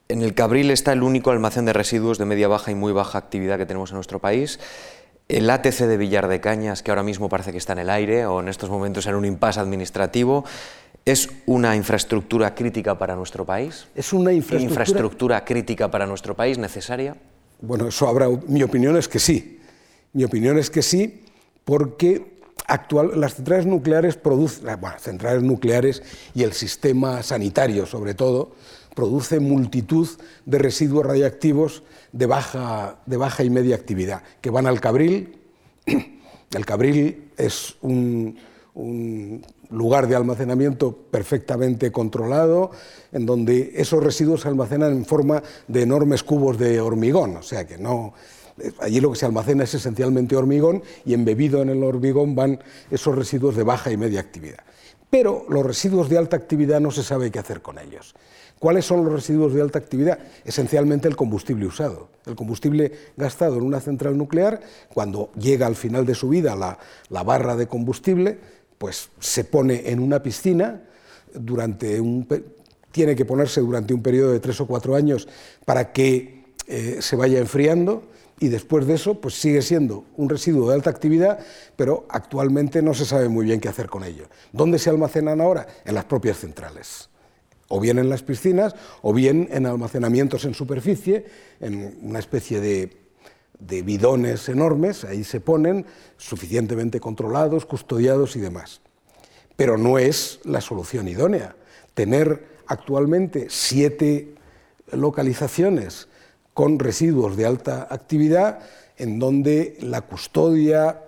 en 0.09 0.23
el 0.23 0.35
Cabril 0.35 0.71
está 0.71 0.93
el 0.93 1.03
único 1.03 1.33
almacén 1.33 1.65
de 1.65 1.73
residuos 1.73 2.19
de 2.19 2.27
media 2.27 2.47
baja 2.47 2.71
y 2.71 2.77
muy 2.77 2.93
baja 2.93 3.19
actividad 3.19 3.59
que 3.59 3.67
tenemos 3.67 3.91
en 3.91 3.97
nuestro 3.97 4.21
país. 4.21 4.61
El 5.29 5.49
ATC 5.49 5.87
de 5.87 5.97
Villar 5.97 6.29
de 6.29 6.41
Cañas, 6.41 6.83
que 6.83 6.91
ahora 6.91 7.03
mismo 7.03 7.31
parece 7.31 7.51
que 7.51 7.57
está 7.59 7.73
en 7.73 7.79
el 7.79 7.91
aire 7.91 8.27
o 8.27 8.41
en 8.41 8.49
estos 8.49 8.69
momentos 8.69 9.07
en 9.07 9.15
un 9.15 9.25
impasse 9.25 9.59
administrativo, 9.59 10.45
¿es 11.07 11.31
una 11.47 11.75
infraestructura 11.77 12.55
crítica 12.55 12.99
para 12.99 13.17
nuestro 13.17 13.47
país? 13.47 13.87
¿Es 13.95 14.13
una 14.13 14.33
infraestructura... 14.33 15.45
crítica 15.45 15.91
para 15.91 16.07
nuestro 16.07 16.35
país 16.35 16.59
necesaria? 16.59 17.17
Bueno, 17.63 17.89
eso 17.89 18.07
habrá. 18.07 18.29
Mi 18.47 18.63
opinión 18.63 18.99
es 18.99 19.09
que 19.09 19.19
sí. 19.19 19.61
Mi 20.13 20.25
opinión 20.25 20.59
es 20.59 20.69
que 20.69 20.83
sí, 20.83 21.25
porque 21.65 22.35
actual, 22.67 23.19
las 23.19 23.37
centrales 23.37 23.65
nucleares 23.65 24.17
producen, 24.17 24.79
bueno, 24.79 24.99
centrales 24.99 25.43
nucleares 25.43 26.03
y 26.35 26.43
el 26.43 26.53
sistema 26.53 27.23
sanitario, 27.23 27.87
sobre 27.87 28.13
todo, 28.13 28.53
produce 28.95 29.41
multitud 29.41 30.07
de 30.45 30.59
residuos 30.59 31.07
radiactivos 31.07 31.83
de 32.15 32.27
baja, 32.27 33.01
de 33.07 33.17
baja 33.17 33.43
y 33.43 33.51
media 33.51 33.75
actividad, 33.75 34.23
que 34.41 34.51
van 34.51 34.67
al 34.67 34.81
Cabril. 34.81 35.37
El 36.55 36.65
Cabril 36.65 37.33
es 37.37 37.75
un, 37.83 38.39
lugar 39.71 40.07
de 40.07 40.15
almacenamiento 40.15 40.97
perfectamente 41.11 41.91
controlado, 41.91 42.71
en 43.13 43.27
donde 43.27 43.73
esos 43.77 44.03
residuos 44.03 44.43
se 44.43 44.49
almacenan 44.49 44.93
en 44.93 45.05
forma 45.05 45.43
de 45.67 45.83
enormes 45.83 46.23
cubos 46.23 46.59
de 46.59 46.81
hormigón, 46.81 47.37
o 47.37 47.43
sea 47.43 47.67
que 47.67 47.79
no... 47.79 48.15
Allí 48.79 49.01
lo 49.01 49.11
que 49.11 49.19
se 49.19 49.27
almacena 49.27 49.65
es 49.65 49.75
esencialmente 49.75 50.37
hormigón 50.37 50.85
y 51.05 51.13
embebido 51.15 51.61
en 51.61 51.71
el 51.71 51.83
hormigón 51.83 52.37
van 52.37 52.63
esos 52.89 53.17
residuos 53.17 53.57
de 53.57 53.65
baja 53.65 53.91
y 53.91 53.97
media 53.97 54.21
actividad. 54.21 54.61
Pero 55.11 55.45
los 55.49 55.67
residuos 55.67 56.09
de 56.09 56.19
alta 56.19 56.37
actividad 56.37 56.81
no 56.81 56.93
se 56.93 57.03
sabe 57.03 57.33
qué 57.33 57.41
hacer 57.41 57.63
con 57.63 57.81
ellos. 57.81 58.15
¿Cuáles 58.59 58.87
son 58.87 59.05
los 59.05 59.13
residuos 59.13 59.53
de 59.53 59.61
alta 59.61 59.79
actividad? 59.79 60.19
Esencialmente 60.45 61.09
el 61.09 61.17
combustible 61.17 61.67
usado. 61.67 62.09
El 62.25 62.35
combustible 62.35 62.93
gastado 63.17 63.57
en 63.57 63.63
una 63.63 63.81
central 63.81 64.17
nuclear, 64.17 64.61
cuando 64.93 65.31
llega 65.35 65.67
al 65.67 65.77
final 65.77 66.07
de 66.07 66.15
su 66.15 66.29
vida 66.29 66.57
la, 66.57 67.23
barra 67.23 67.57
de 67.57 67.67
combustible, 67.67 68.39
pues 68.79 69.11
se 69.19 69.45
pone 69.45 69.91
en 69.91 70.01
una 70.01 70.23
piscina 70.23 70.83
durante 71.35 72.01
un 72.01 72.27
tiene 72.91 73.17
que 73.17 73.25
ponerse 73.25 73.61
durante 73.61 73.93
un 73.93 74.03
periodo 74.03 74.31
de 74.31 74.39
tres 74.39 74.61
o 74.61 74.67
cuatro 74.67 74.95
años 74.95 75.27
para 75.65 75.93
que 75.93 76.45
eh, 76.69 76.99
se 77.01 77.17
vaya 77.17 77.41
enfriando 77.41 78.05
y 78.39 78.49
después 78.49 78.87
de 78.87 78.95
eso 78.95 79.21
pues 79.21 79.35
sigue 79.35 79.63
siendo 79.63 80.05
un 80.17 80.29
residuo 80.29 80.69
de 80.69 80.77
alta 80.77 80.91
actividad, 80.91 81.41
pero 81.75 82.07
actualmente 82.09 82.83
no 82.83 82.95
se 82.95 83.05
sabe 83.05 83.29
muy 83.29 83.47
bien 83.47 83.61
qué 83.61 83.69
hacer 83.69 83.89
con 83.89 84.05
ello. 84.05 84.29
¿Dónde 84.53 84.79
se 84.79 84.91
almacenan 84.91 85.41
ahora? 85.41 85.67
En 85.85 85.97
las 85.97 86.05
propias 86.05 86.39
centrales 86.39 87.11
o 87.75 87.81
bien 87.81 87.99
en 87.99 88.09
las 88.09 88.23
piscinas, 88.23 88.77
o 89.03 89.13
bien 89.13 89.49
en 89.51 89.67
almacenamientos 89.67 90.45
en 90.45 90.55
superficie, 90.55 91.27
en 91.59 91.99
una 92.03 92.21
especie 92.21 92.61
de, 92.61 93.03
bidones 93.83 94.49
enormes, 94.49 95.03
ahí 95.03 95.25
se 95.25 95.41
ponen, 95.41 95.85
suficientemente 96.17 97.01
controlados, 97.01 97.67
custodiados 97.67 98.37
y 98.37 98.41
demás. 98.41 98.81
Pero 99.57 99.77
no 99.77 99.99
es 99.99 100.39
la 100.45 100.61
solución 100.61 101.09
idónea. 101.09 101.57
Tener 101.95 102.47
actualmente 102.69 103.47
siete 103.51 104.37
localizaciones 104.93 106.07
con 106.53 106.79
residuos 106.79 107.37
de 107.37 107.47
alta 107.47 107.89
actividad 107.91 108.61
en 108.99 109.19
donde 109.19 109.77
la 109.81 110.03
custodia 110.03 111.03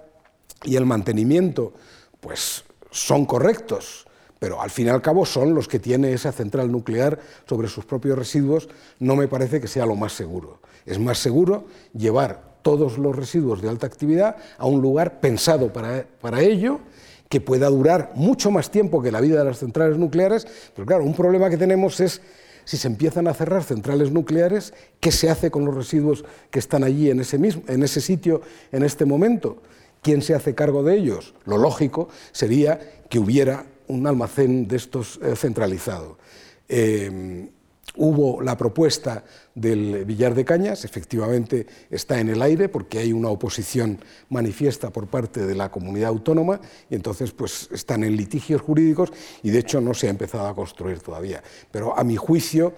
y 0.64 0.74
el 0.74 0.84
mantenimiento 0.84 1.74
pues, 2.18 2.64
son 2.90 3.24
correctos, 3.24 4.05
pero 4.38 4.60
al 4.60 4.70
fin 4.70 4.86
y 4.86 4.90
al 4.90 5.02
cabo 5.02 5.24
son 5.24 5.54
los 5.54 5.68
que 5.68 5.78
tiene 5.78 6.12
esa 6.12 6.32
central 6.32 6.70
nuclear 6.70 7.18
sobre 7.48 7.68
sus 7.68 7.84
propios 7.84 8.18
residuos, 8.18 8.68
no 8.98 9.16
me 9.16 9.28
parece 9.28 9.60
que 9.60 9.68
sea 9.68 9.86
lo 9.86 9.96
más 9.96 10.12
seguro. 10.12 10.60
Es 10.84 10.98
más 10.98 11.18
seguro 11.18 11.66
llevar 11.94 12.56
todos 12.62 12.98
los 12.98 13.14
residuos 13.14 13.62
de 13.62 13.68
alta 13.68 13.86
actividad 13.86 14.36
a 14.58 14.66
un 14.66 14.82
lugar 14.82 15.20
pensado 15.20 15.72
para, 15.72 16.06
para 16.20 16.40
ello, 16.40 16.80
que 17.28 17.40
pueda 17.40 17.68
durar 17.68 18.12
mucho 18.14 18.50
más 18.50 18.70
tiempo 18.70 19.02
que 19.02 19.10
la 19.10 19.20
vida 19.20 19.38
de 19.38 19.44
las 19.44 19.58
centrales 19.58 19.98
nucleares, 19.98 20.46
pero 20.74 20.86
claro, 20.86 21.04
un 21.04 21.14
problema 21.14 21.50
que 21.50 21.56
tenemos 21.56 21.98
es 22.00 22.20
si 22.64 22.76
se 22.76 22.88
empiezan 22.88 23.28
a 23.28 23.34
cerrar 23.34 23.62
centrales 23.62 24.10
nucleares, 24.10 24.74
¿qué 24.98 25.12
se 25.12 25.30
hace 25.30 25.50
con 25.50 25.64
los 25.64 25.74
residuos 25.74 26.24
que 26.50 26.58
están 26.58 26.82
allí 26.82 27.10
en 27.10 27.20
ese, 27.20 27.38
mismo, 27.38 27.62
en 27.68 27.82
ese 27.82 28.00
sitio 28.00 28.42
en 28.72 28.82
este 28.82 29.04
momento? 29.04 29.62
¿Quién 30.02 30.20
se 30.20 30.34
hace 30.34 30.54
cargo 30.54 30.82
de 30.82 30.96
ellos? 30.96 31.34
Lo 31.44 31.58
lógico 31.58 32.08
sería 32.32 32.80
que 33.08 33.20
hubiera 33.20 33.66
un 33.88 34.06
almacén 34.06 34.66
de 34.66 34.76
estos 34.76 35.18
eh, 35.22 35.34
centralizado. 35.36 36.18
Eh, 36.68 37.50
hubo 37.96 38.42
la 38.42 38.56
propuesta 38.56 39.24
del 39.54 40.04
Villar 40.04 40.34
de 40.34 40.44
Cañas, 40.44 40.84
efectivamente 40.84 41.66
está 41.90 42.20
en 42.20 42.28
el 42.28 42.42
aire 42.42 42.68
porque 42.68 42.98
hay 42.98 43.12
una 43.12 43.28
oposición 43.28 43.98
manifiesta 44.28 44.90
por 44.90 45.06
parte 45.06 45.46
de 45.46 45.54
la 45.54 45.70
comunidad 45.70 46.08
autónoma 46.08 46.60
y 46.90 46.94
entonces 46.94 47.32
pues 47.32 47.68
están 47.72 48.04
en 48.04 48.16
litigios 48.16 48.60
jurídicos 48.60 49.12
y 49.42 49.50
de 49.50 49.60
hecho 49.60 49.80
no 49.80 49.94
se 49.94 50.08
ha 50.08 50.10
empezado 50.10 50.46
a 50.46 50.54
construir 50.54 51.00
todavía. 51.00 51.42
Pero 51.70 51.98
a 51.98 52.04
mi 52.04 52.16
juicio 52.16 52.74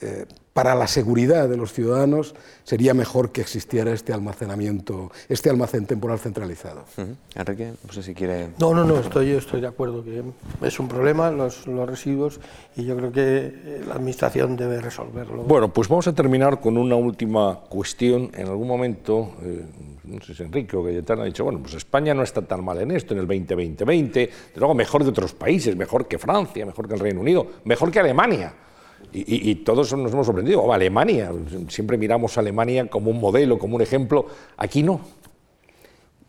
eh, 0.00 0.26
para 0.56 0.74
la 0.74 0.86
seguridad 0.86 1.50
de 1.50 1.58
los 1.58 1.74
ciudadanos 1.74 2.34
sería 2.64 2.94
mejor 2.94 3.30
que 3.30 3.42
existiera 3.42 3.92
este 3.92 4.14
almacenamiento, 4.14 5.12
este 5.28 5.50
almacén 5.50 5.84
temporal 5.84 6.18
centralizado. 6.18 6.86
Enrique, 7.34 7.74
no 7.86 7.92
sé 7.92 8.02
si 8.02 8.14
quiere... 8.14 8.48
No, 8.58 8.72
no, 8.72 8.82
no, 8.82 8.98
estoy, 9.00 9.32
estoy 9.32 9.60
de 9.60 9.66
acuerdo 9.66 10.02
que 10.02 10.22
es 10.62 10.80
un 10.80 10.88
problema 10.88 11.30
los, 11.30 11.66
los 11.66 11.86
residuos 11.86 12.40
y 12.74 12.86
yo 12.86 12.96
creo 12.96 13.12
que 13.12 13.22
eh, 13.22 13.84
la 13.86 13.96
Administración 13.96 14.56
debe 14.56 14.80
resolverlo. 14.80 15.42
Bueno, 15.42 15.70
pues 15.70 15.88
vamos 15.88 16.08
a 16.08 16.14
terminar 16.14 16.58
con 16.58 16.78
una 16.78 16.96
última 16.96 17.60
cuestión. 17.68 18.30
En 18.32 18.46
algún 18.46 18.66
momento, 18.66 19.34
eh, 19.42 19.62
no 20.04 20.22
sé 20.22 20.34
si 20.34 20.42
Enrique 20.42 20.74
o 20.74 20.82
Cayetano 20.82 21.20
ha 21.20 21.26
dicho, 21.26 21.44
bueno, 21.44 21.58
pues 21.60 21.74
España 21.74 22.14
no 22.14 22.22
está 22.22 22.40
tan 22.40 22.64
mal 22.64 22.80
en 22.80 22.92
esto, 22.92 23.12
en 23.12 23.20
el 23.20 23.28
2020-2020, 23.28 24.10
de 24.12 24.30
luego 24.54 24.72
mejor 24.72 25.04
de 25.04 25.10
otros 25.10 25.34
países, 25.34 25.76
mejor 25.76 26.08
que 26.08 26.18
Francia, 26.18 26.64
mejor 26.64 26.88
que 26.88 26.94
el 26.94 27.00
Reino 27.00 27.20
Unido, 27.20 27.46
mejor 27.64 27.90
que 27.90 28.00
Alemania. 28.00 28.54
Y, 29.18 29.54
todos 29.56 29.90
nos 29.96 30.12
hemos 30.12 30.26
sorprendido. 30.26 30.62
Oh, 30.62 30.72
Alemania, 30.72 31.32
siempre 31.68 31.96
miramos 31.96 32.36
a 32.36 32.40
Alemania 32.40 32.86
como 32.90 33.10
un 33.10 33.18
modelo, 33.18 33.58
como 33.58 33.76
un 33.76 33.82
ejemplo. 33.82 34.26
Aquí 34.58 34.82
no. 34.82 35.00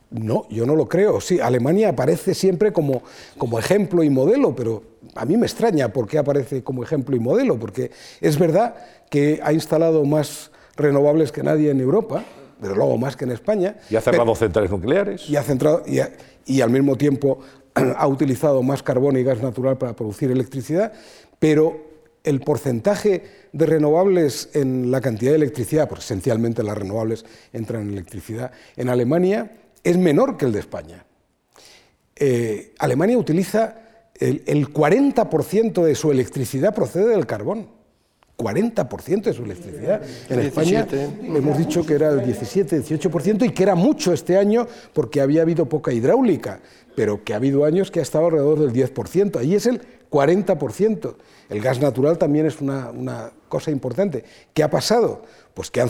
No, 0.10 0.48
yo 0.50 0.66
no 0.66 0.74
lo 0.76 0.88
creo. 0.88 1.20
Sí, 1.20 1.42
Alemania 1.42 1.90
aparece 1.90 2.34
siempre 2.34 2.72
como, 2.72 3.04
como 3.38 3.60
ejemplo 3.60 4.04
y 4.04 4.10
modelo, 4.10 4.56
pero 4.56 4.84
a 5.16 5.26
mí 5.26 5.36
me 5.36 5.46
extraña 5.46 5.90
por 5.90 6.08
qué 6.08 6.18
aparece 6.18 6.64
como 6.64 6.82
ejemplo 6.82 7.14
y 7.18 7.20
modelo, 7.20 7.60
porque 7.60 7.92
es 8.22 8.40
verdad 8.40 8.76
que 9.10 9.42
ha 9.44 9.52
instalado 9.52 10.06
más 10.06 10.52
renovables 10.78 11.34
que 11.34 11.44
nadie 11.44 11.72
en 11.72 11.82
Europa, 11.82 12.24
pero 12.62 12.74
luego 12.74 12.98
más 12.98 13.18
que 13.18 13.26
en 13.26 13.32
España. 13.32 13.76
Y 13.90 13.98
ha 13.98 14.02
cerrado 14.02 14.34
centrales 14.34 14.72
nucleares. 14.72 15.30
Y, 15.30 15.36
ha 15.36 15.44
centrado, 15.44 15.84
y, 15.86 16.00
y 16.46 16.62
al 16.62 16.70
mismo 16.70 16.96
tiempo 16.96 17.40
ha 17.74 18.08
utilizado 18.08 18.64
más 18.64 18.82
carbón 18.82 19.18
y 19.18 19.24
gas 19.24 19.42
natural 19.42 19.78
para 19.78 19.94
producir 19.94 20.32
electricidad, 20.32 20.94
pero 21.38 21.87
el 22.28 22.42
porcentaje 22.42 23.24
de 23.54 23.66
renovables 23.66 24.50
en 24.54 24.92
la 24.92 25.00
cantidad 25.00 25.32
de 25.32 25.38
electricidad, 25.38 25.88
porque 25.88 26.04
esencialmente 26.04 26.62
las 26.62 26.78
renovables 26.78 27.26
entran 27.54 27.84
en 27.84 27.90
electricidad, 27.94 28.52
en 28.76 28.90
Alemania 28.90 29.52
es 29.84 29.98
menor 29.98 30.36
que 30.36 30.46
el 30.46 30.52
de 30.52 30.60
España. 30.60 31.06
Eh, 32.16 32.74
Alemania 32.80 33.18
utiliza 33.18 33.76
el, 34.20 34.74
40% 34.74 35.84
de 35.84 35.96
su 35.96 36.12
electricidad 36.12 36.74
procede 36.74 37.08
del 37.08 37.26
carbón. 37.26 37.78
40% 38.38 39.24
de 39.24 39.34
su 39.34 39.44
electricidad. 39.46 40.02
En 40.30 40.40
España 40.42 40.86
hemos 40.92 41.58
dicho 41.58 41.84
que 41.84 41.96
era 41.96 42.10
el 42.10 42.24
17, 42.24 42.84
18% 42.84 43.46
y 43.48 43.50
que 43.50 43.64
era 43.64 43.74
mucho 43.74 44.14
este 44.14 44.38
año 44.38 44.68
porque 44.94 45.22
había 45.22 45.42
habido 45.42 45.68
poca 45.68 45.92
hidráulica, 45.92 46.60
pero 46.96 47.24
que 47.24 47.34
ha 47.34 47.38
habido 47.38 47.66
años 47.66 47.90
que 47.90 48.00
ha 48.00 48.04
estado 48.04 48.26
alrededor 48.26 48.60
del 48.60 48.74
10%. 48.74 49.40
Ahí 49.40 49.56
es 49.56 49.66
el 49.66 49.82
40%. 50.12 51.16
El 51.50 51.62
gas 51.62 51.80
natural 51.80 52.18
también 52.18 52.46
es 52.46 52.62
una, 52.62 53.32
cosa 53.48 53.72
importante. 53.72 54.24
¿Qué 54.54 54.64
ha 54.64 54.70
pasado? 54.70 55.22
Pues 55.54 55.72
que 55.72 55.80
han, 55.80 55.90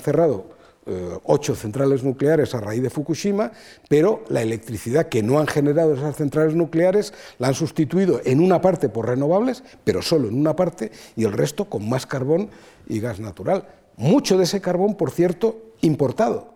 cerrado 0.00 0.44
eh, 0.86 1.18
ocho 1.24 1.54
centrales 1.54 2.04
nucleares 2.04 2.54
a 2.54 2.60
raíz 2.60 2.82
de 2.82 2.90
Fukushima, 2.90 3.52
pero 3.88 4.22
la 4.28 4.42
electricidad 4.42 5.08
que 5.08 5.22
no 5.22 5.38
han 5.38 5.46
generado 5.46 5.94
esas 5.94 6.16
centrales 6.16 6.54
nucleares 6.54 7.14
la 7.38 7.48
han 7.48 7.54
sustituido 7.54 8.20
en 8.24 8.40
una 8.40 8.60
parte 8.60 8.90
por 8.90 9.08
renovables, 9.08 9.62
pero 9.84 10.02
solo 10.02 10.28
en 10.28 10.38
una 10.38 10.54
parte, 10.54 10.92
y 11.16 11.24
el 11.24 11.32
resto 11.32 11.64
con 11.64 11.88
más 11.88 12.06
carbón 12.06 12.50
y 12.86 13.00
gas 13.00 13.18
natural. 13.18 13.66
Mucho 13.96 14.36
de 14.36 14.44
ese 14.44 14.60
carbón, 14.60 14.94
por 14.94 15.10
cierto, 15.10 15.72
importado, 15.80 16.54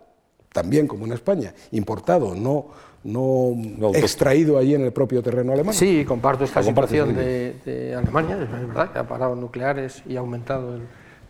también 0.53 0.86
como 0.86 1.07
en 1.07 1.12
España, 1.12 1.55
importado, 1.72 2.34
no, 2.34 2.68
no, 3.05 3.55
extraído 3.95 4.59
allí 4.59 4.75
en 4.75 4.83
el 4.83 4.93
propio 4.93 5.23
terreno 5.23 5.53
alemán. 5.53 5.75
Sí, 5.75 6.05
comparto 6.05 6.45
esta 6.45 6.63
situación 6.63 7.15
de, 7.15 7.95
Alemania, 7.97 8.39
es 8.43 8.67
verdad 8.69 8.93
que 8.93 8.99
ha 8.99 9.07
parado 9.07 9.35
nucleares 9.37 10.03
y 10.07 10.17
ha 10.17 10.21
aumentado 10.21 10.79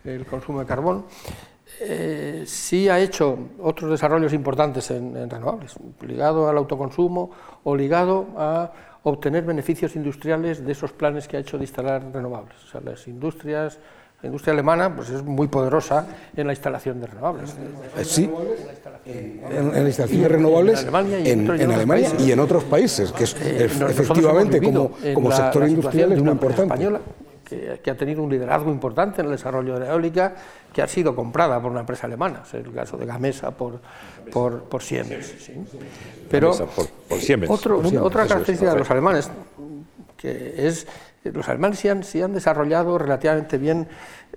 el 0.03 0.25
consumo 0.25 0.59
de 0.59 0.65
carbón. 0.65 1.05
Eh, 1.81 2.43
sí 2.45 2.87
ha 2.87 2.99
hecho 2.99 3.37
otros 3.59 3.91
desarrollos 3.91 4.33
importantes 4.33 4.91
en, 4.91 5.29
renovables, 5.29 5.75
ligado 6.01 6.47
al 6.47 6.57
autoconsumo 6.57 7.31
o 7.63 7.75
ligado 7.75 8.27
a 8.37 8.71
obtener 9.03 9.43
beneficios 9.43 9.95
industriales 9.95 10.65
de 10.65 10.71
esos 10.71 10.93
planes 10.93 11.27
que 11.27 11.37
ha 11.37 11.39
hecho 11.39 11.57
de 11.57 11.63
instalar 11.63 12.03
renovables. 12.13 12.63
O 12.63 12.67
sea, 12.67 12.81
las 12.81 13.07
industrias, 13.07 13.79
la 14.21 14.27
industria 14.27 14.53
alemana 14.53 14.95
pues 14.95 15.09
es 15.09 15.23
muy 15.23 15.47
poderosa 15.47 16.07
en 16.35 16.47
la 16.47 16.53
instalación 16.53 16.99
de 16.99 17.07
renovables. 17.07 17.55
Eh, 17.97 18.05
sí, 18.05 18.29
en, 19.05 19.71
la 19.71 19.81
instalación 19.81 20.21
de 20.21 20.27
renovables 20.27 20.81
en 20.81 20.87
Alemania, 20.87 22.11
y, 22.19 22.31
en, 22.31 22.39
otros 22.39 22.63
países, 22.63 23.11
que 23.11 23.25
es, 23.25 23.35
eh, 23.39 23.65
efectivamente 23.65 24.61
como, 24.61 24.91
como 25.13 25.31
sector 25.31 25.67
industrial 25.67 26.13
es 26.13 26.21
muy 26.21 26.31
importante 26.31 26.99
que, 27.45 27.91
ha 27.91 27.95
tenido 27.95 28.23
un 28.23 28.31
liderazgo 28.31 28.71
importante 28.71 29.21
en 29.21 29.27
el 29.27 29.33
desarrollo 29.33 29.75
de 29.75 29.81
la 29.81 29.91
eólica, 29.91 30.33
que 30.73 30.81
ha 30.81 30.87
sido 30.87 31.15
comprada 31.15 31.61
por 31.61 31.71
una 31.71 31.81
empresa 31.81 32.07
alemana, 32.07 32.41
es 32.45 32.53
el 32.55 32.73
caso 32.73 32.97
de 32.97 33.05
Gamesa 33.05 33.51
por, 33.51 33.79
por, 34.31 34.63
por 34.63 34.81
Siemens. 34.81 35.35
Pero 36.29 36.51
otra 38.01 38.27
característica 38.27 38.73
de 38.73 38.79
los 38.79 38.89
alemanes, 38.89 39.29
que 40.17 40.67
es 40.67 40.87
los 41.33 41.47
alemanes 41.49 41.79
sí 41.79 42.21
han, 42.21 42.33
desarrollado 42.33 42.97
relativamente 42.97 43.57
bien 43.57 43.87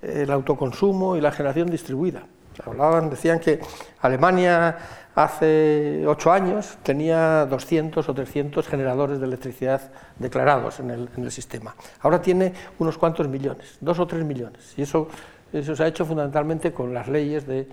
el 0.01 0.31
autoconsumo 0.31 1.15
y 1.15 1.21
la 1.21 1.31
generación 1.31 1.69
distribuida. 1.69 2.23
Hablaban, 2.65 3.09
decían 3.09 3.39
que 3.39 3.59
Alemania 4.01 4.77
hace 5.15 6.05
ocho 6.07 6.31
años 6.31 6.77
tenía 6.83 7.45
200 7.45 8.07
o 8.07 8.13
300 8.13 8.67
generadores 8.67 9.19
de 9.19 9.25
electricidad 9.25 9.91
declarados 10.17 10.79
en 10.79 10.89
el, 10.89 11.31
sistema. 11.31 11.75
Ahora 12.01 12.21
tiene 12.21 12.53
unos 12.79 12.97
cuantos 12.97 13.27
millones, 13.27 13.77
dos 13.79 13.99
o 13.99 14.07
tres 14.07 14.25
millones. 14.25 14.73
Y 14.77 14.81
eso, 14.81 15.07
se 15.51 15.83
ha 15.83 15.87
hecho 15.87 16.05
fundamentalmente 16.05 16.73
con 16.73 16.93
las 16.93 17.07
leyes 17.07 17.47
de... 17.47 17.67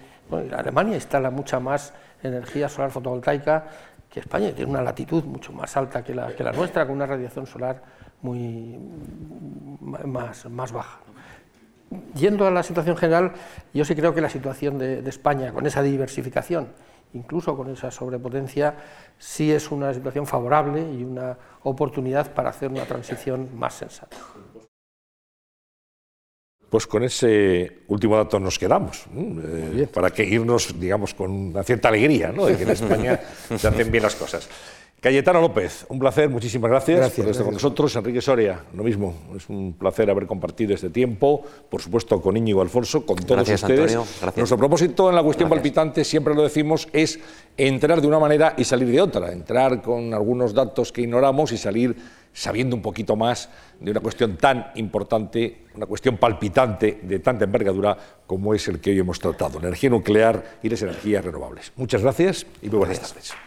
Alemania 0.57 0.97
instala 0.97 1.31
mucha 1.31 1.61
más 1.61 1.93
energía 2.23 2.69
solar 2.69 2.91
fotovoltaica 2.91 3.65
que 4.11 4.21
España, 4.21 4.51
tiene 4.53 4.71
una 4.71 4.83
latitud 4.83 5.23
mucho 5.25 5.53
más 5.53 5.77
alta 5.77 6.03
que 6.03 6.15
la 6.15 6.53
nuestra, 6.53 6.85
con 6.85 6.97
una 6.97 7.07
radiación 7.07 7.47
solar 7.47 7.96
muy 8.23 8.79
más, 9.81 10.49
más 10.51 10.73
baja. 10.73 11.01
Yendo 12.15 12.47
a 12.47 12.51
la 12.51 12.63
situación 12.63 12.97
general, 12.97 13.33
yo 13.73 13.85
sí 13.85 13.95
creo 13.95 14.13
que 14.15 14.21
la 14.21 14.31
situación 14.31 14.79
de 14.79 15.09
España, 15.09 15.53
con 15.53 15.67
esa 15.67 15.83
diversificación, 15.83 16.69
incluso 17.15 17.57
con 17.57 17.71
esa 17.71 17.91
sobrepotencia, 17.91 18.75
sí 19.19 19.53
es 19.53 19.71
una 19.71 19.93
situación 19.95 20.27
favorable 20.27 20.81
y 20.81 21.05
una 21.05 21.37
oportunidad 21.63 22.33
para 22.33 22.51
hacer 22.51 22.71
una 22.71 22.85
transición 22.85 23.49
más 23.57 23.75
sensata. 23.75 24.17
Pues 26.69 26.87
con 26.87 27.05
ese 27.05 27.85
último 27.87 28.17
dato 28.17 28.41
nos 28.41 28.59
quedamos, 28.59 29.07
eh, 29.15 29.87
para 29.93 30.11
que 30.11 30.25
irnos, 30.25 30.79
digamos, 30.79 31.15
con 31.15 31.31
una 31.31 31.63
cierta 31.63 31.89
alegría, 31.89 32.33
¿no? 32.33 32.47
de 32.47 32.57
que 32.57 32.65
en 32.65 32.71
España 32.71 33.21
se 33.57 33.69
hacen 33.69 33.91
bien 33.91 34.03
las 34.03 34.17
cosas. 34.17 34.49
Cayetano 35.07 35.41
López, 35.41 35.87
un 35.89 36.01
placer, 36.01 36.29
muchísimas 36.29 36.69
gracias, 36.69 37.13
por 37.13 37.29
estar 37.29 37.45
con 37.45 37.55
nosotros. 37.55 37.95
Enrique 37.95 38.21
Soria, 38.21 38.65
lo 38.75 38.83
mismo, 38.83 39.15
es 39.37 39.49
un 39.49 39.73
placer 39.75 40.11
haber 40.11 40.27
compartido 40.27 40.75
este 40.75 40.91
tiempo, 40.91 41.45
por 41.71 41.81
supuesto 41.81 42.21
con 42.21 42.37
Íñigo 42.37 42.61
Alfonso, 42.61 43.07
con 43.07 43.15
todos 43.19 43.49
ustedes. 43.49 43.97
Nuestro 44.35 44.59
propósito 44.59 45.09
en 45.09 45.15
la 45.15 45.23
cuestión 45.23 45.49
palpitante, 45.49 46.03
siempre 46.03 46.35
lo 46.35 46.43
decimos, 46.43 46.89
es 46.93 47.21
entrar 47.57 48.01
de 48.01 48.09
una 48.09 48.19
manera 48.19 48.55
y 48.57 48.65
salir 48.65 48.89
de 48.89 49.01
otra, 49.01 49.31
entrar 49.31 49.81
con 49.81 50.13
algunos 50.13 50.53
datos 50.53 50.91
que 50.91 51.03
ignoramos 51.03 51.53
y 51.53 51.57
salir 51.57 51.95
sabiendo 52.33 52.75
un 52.75 52.83
poquito 52.83 53.15
más 53.15 53.49
de 53.79 53.93
una 53.93 54.01
cuestión 54.01 54.37
tan 54.37 54.73
importante, 54.75 55.67
una 55.77 55.87
cuestión 55.87 56.17
palpitante 56.17 56.99
de 57.01 57.21
tanta 57.21 57.45
envergadura 57.45 57.97
como 58.27 58.55
es 58.55 58.67
el 58.67 58.81
que 58.81 58.91
hoy 58.91 58.99
hemos 58.99 59.21
tratado, 59.21 59.61
la 59.61 59.69
energía 59.69 59.89
nuclear 59.89 60.59
y 60.65 60.69
las 60.69 60.83
energías 60.83 61.25
renovables. 61.25 61.71
Muchas 61.77 62.03
gracias 62.03 62.45
y 62.61 62.69
muy 62.69 62.79
buenas 62.79 63.01
tardes. 63.01 63.46